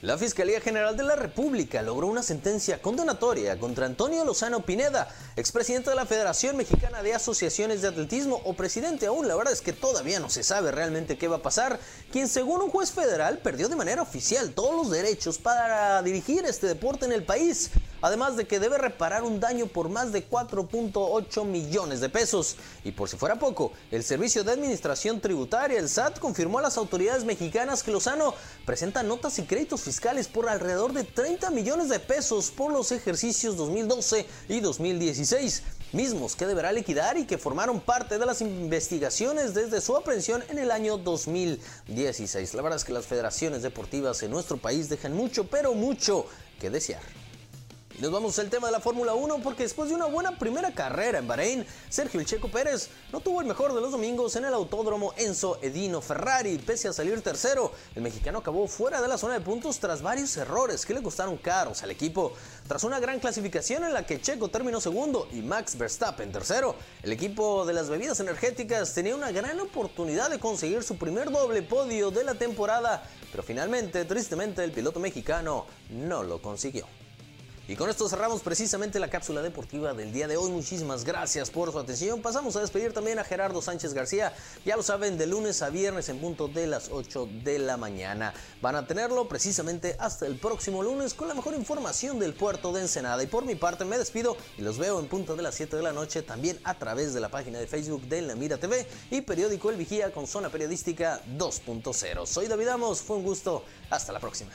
La 0.00 0.16
Fiscalía 0.16 0.60
General 0.60 0.96
de 0.96 1.02
la 1.02 1.16
República 1.16 1.82
logró 1.82 2.06
una 2.06 2.22
sentencia 2.22 2.80
condenatoria 2.80 3.58
contra 3.58 3.84
Antonio 3.84 4.24
Lozano 4.24 4.64
Pineda, 4.64 5.08
expresidente 5.34 5.90
de 5.90 5.96
la 5.96 6.06
Federación 6.06 6.56
Mexicana 6.56 7.02
de 7.02 7.14
Asociaciones 7.14 7.82
de 7.82 7.88
Atletismo 7.88 8.40
o 8.44 8.54
presidente 8.54 9.06
aún. 9.06 9.26
La 9.26 9.34
verdad 9.34 9.52
es 9.52 9.60
que 9.60 9.72
todavía 9.72 10.20
no 10.20 10.30
se 10.30 10.44
sabe 10.44 10.70
realmente 10.70 11.18
qué 11.18 11.26
va 11.26 11.38
a 11.38 11.42
pasar, 11.42 11.80
quien 12.12 12.28
según 12.28 12.62
un 12.62 12.70
juez 12.70 12.92
federal 12.92 13.38
perdió 13.38 13.68
de 13.68 13.74
manera 13.74 14.00
oficial 14.00 14.52
todos 14.52 14.76
los 14.76 14.88
derechos 14.92 15.36
para 15.36 16.00
dirigir 16.04 16.44
este 16.44 16.68
deporte 16.68 17.04
en 17.04 17.10
el 17.10 17.24
país 17.24 17.72
además 18.00 18.36
de 18.36 18.46
que 18.46 18.60
debe 18.60 18.78
reparar 18.78 19.22
un 19.22 19.40
daño 19.40 19.66
por 19.66 19.88
más 19.88 20.12
de 20.12 20.28
4.8 20.28 21.44
millones 21.44 22.00
de 22.00 22.08
pesos. 22.08 22.56
Y 22.84 22.92
por 22.92 23.08
si 23.08 23.16
fuera 23.16 23.38
poco, 23.38 23.72
el 23.90 24.04
Servicio 24.04 24.44
de 24.44 24.52
Administración 24.52 25.20
Tributaria, 25.20 25.78
el 25.78 25.88
SAT, 25.88 26.18
confirmó 26.18 26.58
a 26.58 26.62
las 26.62 26.76
autoridades 26.76 27.24
mexicanas 27.24 27.82
que 27.82 27.92
Lozano 27.92 28.34
presenta 28.64 29.02
notas 29.02 29.38
y 29.38 29.42
créditos 29.42 29.82
fiscales 29.82 30.28
por 30.28 30.48
alrededor 30.48 30.92
de 30.92 31.04
30 31.04 31.50
millones 31.50 31.88
de 31.88 32.00
pesos 32.00 32.50
por 32.50 32.72
los 32.72 32.92
ejercicios 32.92 33.56
2012 33.56 34.26
y 34.48 34.60
2016 34.60 35.62
mismos 35.92 36.36
que 36.36 36.46
deberá 36.46 36.72
liquidar 36.72 37.16
y 37.16 37.24
que 37.24 37.38
formaron 37.38 37.80
parte 37.80 38.18
de 38.18 38.26
las 38.26 38.40
investigaciones 38.40 39.54
desde 39.54 39.80
su 39.80 39.96
aprehensión 39.96 40.44
en 40.48 40.58
el 40.58 40.70
año 40.70 40.98
2016. 40.98 42.54
La 42.54 42.62
verdad 42.62 42.76
es 42.76 42.84
que 42.84 42.92
las 42.92 43.06
federaciones 43.06 43.62
deportivas 43.62 44.22
en 44.22 44.30
nuestro 44.30 44.58
país 44.58 44.88
dejan 44.88 45.14
mucho, 45.14 45.48
pero 45.48 45.74
mucho 45.74 46.26
que 46.60 46.70
desear. 46.70 47.02
Nos 48.00 48.12
vamos 48.12 48.38
al 48.38 48.48
tema 48.48 48.68
de 48.68 48.72
la 48.72 48.78
Fórmula 48.78 49.14
1 49.14 49.40
porque 49.42 49.64
después 49.64 49.88
de 49.88 49.96
una 49.96 50.06
buena 50.06 50.38
primera 50.38 50.72
carrera 50.72 51.18
en 51.18 51.26
Bahrein, 51.26 51.66
Sergio 51.88 52.20
El 52.20 52.26
Checo 52.26 52.48
Pérez 52.48 52.90
no 53.10 53.18
tuvo 53.18 53.40
el 53.40 53.48
mejor 53.48 53.74
de 53.74 53.80
los 53.80 53.90
domingos 53.90 54.36
en 54.36 54.44
el 54.44 54.54
autódromo 54.54 55.14
Enzo 55.16 55.58
Edino 55.62 56.00
Ferrari. 56.00 56.58
Pese 56.58 56.86
a 56.86 56.92
salir 56.92 57.20
tercero, 57.22 57.72
el 57.96 58.02
mexicano 58.02 58.38
acabó 58.38 58.68
fuera 58.68 59.02
de 59.02 59.08
la 59.08 59.18
zona 59.18 59.34
de 59.34 59.40
puntos 59.40 59.80
tras 59.80 60.00
varios 60.00 60.36
errores 60.36 60.86
que 60.86 60.94
le 60.94 61.02
costaron 61.02 61.38
caros 61.38 61.82
al 61.82 61.90
equipo. 61.90 62.34
Tras 62.68 62.84
una 62.84 63.00
gran 63.00 63.18
clasificación 63.18 63.82
en 63.82 63.92
la 63.92 64.06
que 64.06 64.20
Checo 64.20 64.46
terminó 64.46 64.80
segundo 64.80 65.26
y 65.32 65.42
Max 65.42 65.76
Verstappen 65.76 66.30
tercero, 66.30 66.76
el 67.02 67.10
equipo 67.10 67.66
de 67.66 67.72
las 67.72 67.90
bebidas 67.90 68.20
energéticas 68.20 68.94
tenía 68.94 69.16
una 69.16 69.32
gran 69.32 69.58
oportunidad 69.58 70.30
de 70.30 70.38
conseguir 70.38 70.84
su 70.84 70.96
primer 70.98 71.32
doble 71.32 71.62
podio 71.62 72.12
de 72.12 72.22
la 72.22 72.36
temporada, 72.36 73.02
pero 73.32 73.42
finalmente, 73.42 74.04
tristemente, 74.04 74.62
el 74.62 74.70
piloto 74.70 75.00
mexicano 75.00 75.66
no 75.90 76.22
lo 76.22 76.40
consiguió. 76.40 76.86
Y 77.70 77.76
con 77.76 77.90
esto 77.90 78.08
cerramos 78.08 78.40
precisamente 78.40 78.98
la 78.98 79.10
cápsula 79.10 79.42
deportiva 79.42 79.92
del 79.92 80.10
día 80.10 80.26
de 80.26 80.38
hoy. 80.38 80.50
Muchísimas 80.50 81.04
gracias 81.04 81.50
por 81.50 81.70
su 81.70 81.78
atención. 81.78 82.22
Pasamos 82.22 82.56
a 82.56 82.62
despedir 82.62 82.94
también 82.94 83.18
a 83.18 83.24
Gerardo 83.24 83.60
Sánchez 83.60 83.92
García. 83.92 84.32
Ya 84.64 84.74
lo 84.74 84.82
saben, 84.82 85.18
de 85.18 85.26
lunes 85.26 85.60
a 85.60 85.68
viernes 85.68 86.08
en 86.08 86.18
punto 86.18 86.48
de 86.48 86.66
las 86.66 86.88
8 86.90 87.28
de 87.44 87.58
la 87.58 87.76
mañana. 87.76 88.32
Van 88.62 88.74
a 88.74 88.86
tenerlo 88.86 89.28
precisamente 89.28 89.96
hasta 89.98 90.24
el 90.24 90.38
próximo 90.38 90.82
lunes 90.82 91.12
con 91.12 91.28
la 91.28 91.34
mejor 91.34 91.52
información 91.52 92.18
del 92.18 92.32
puerto 92.32 92.72
de 92.72 92.80
Ensenada. 92.80 93.22
Y 93.22 93.26
por 93.26 93.44
mi 93.44 93.54
parte 93.54 93.84
me 93.84 93.98
despido 93.98 94.38
y 94.56 94.62
los 94.62 94.78
veo 94.78 94.98
en 94.98 95.06
punto 95.06 95.36
de 95.36 95.42
las 95.42 95.54
7 95.54 95.76
de 95.76 95.82
la 95.82 95.92
noche 95.92 96.22
también 96.22 96.58
a 96.64 96.78
través 96.78 97.12
de 97.12 97.20
la 97.20 97.28
página 97.28 97.58
de 97.58 97.66
Facebook 97.66 98.00
de 98.04 98.22
La 98.22 98.34
Mira 98.34 98.56
TV 98.56 98.86
y 99.10 99.20
periódico 99.20 99.68
El 99.68 99.76
Vigía 99.76 100.10
con 100.10 100.26
zona 100.26 100.48
periodística 100.48 101.20
2.0. 101.36 102.24
Soy 102.24 102.46
David 102.46 102.68
Amos, 102.68 103.02
fue 103.02 103.16
un 103.18 103.24
gusto. 103.24 103.62
Hasta 103.90 104.10
la 104.14 104.20
próxima. 104.20 104.52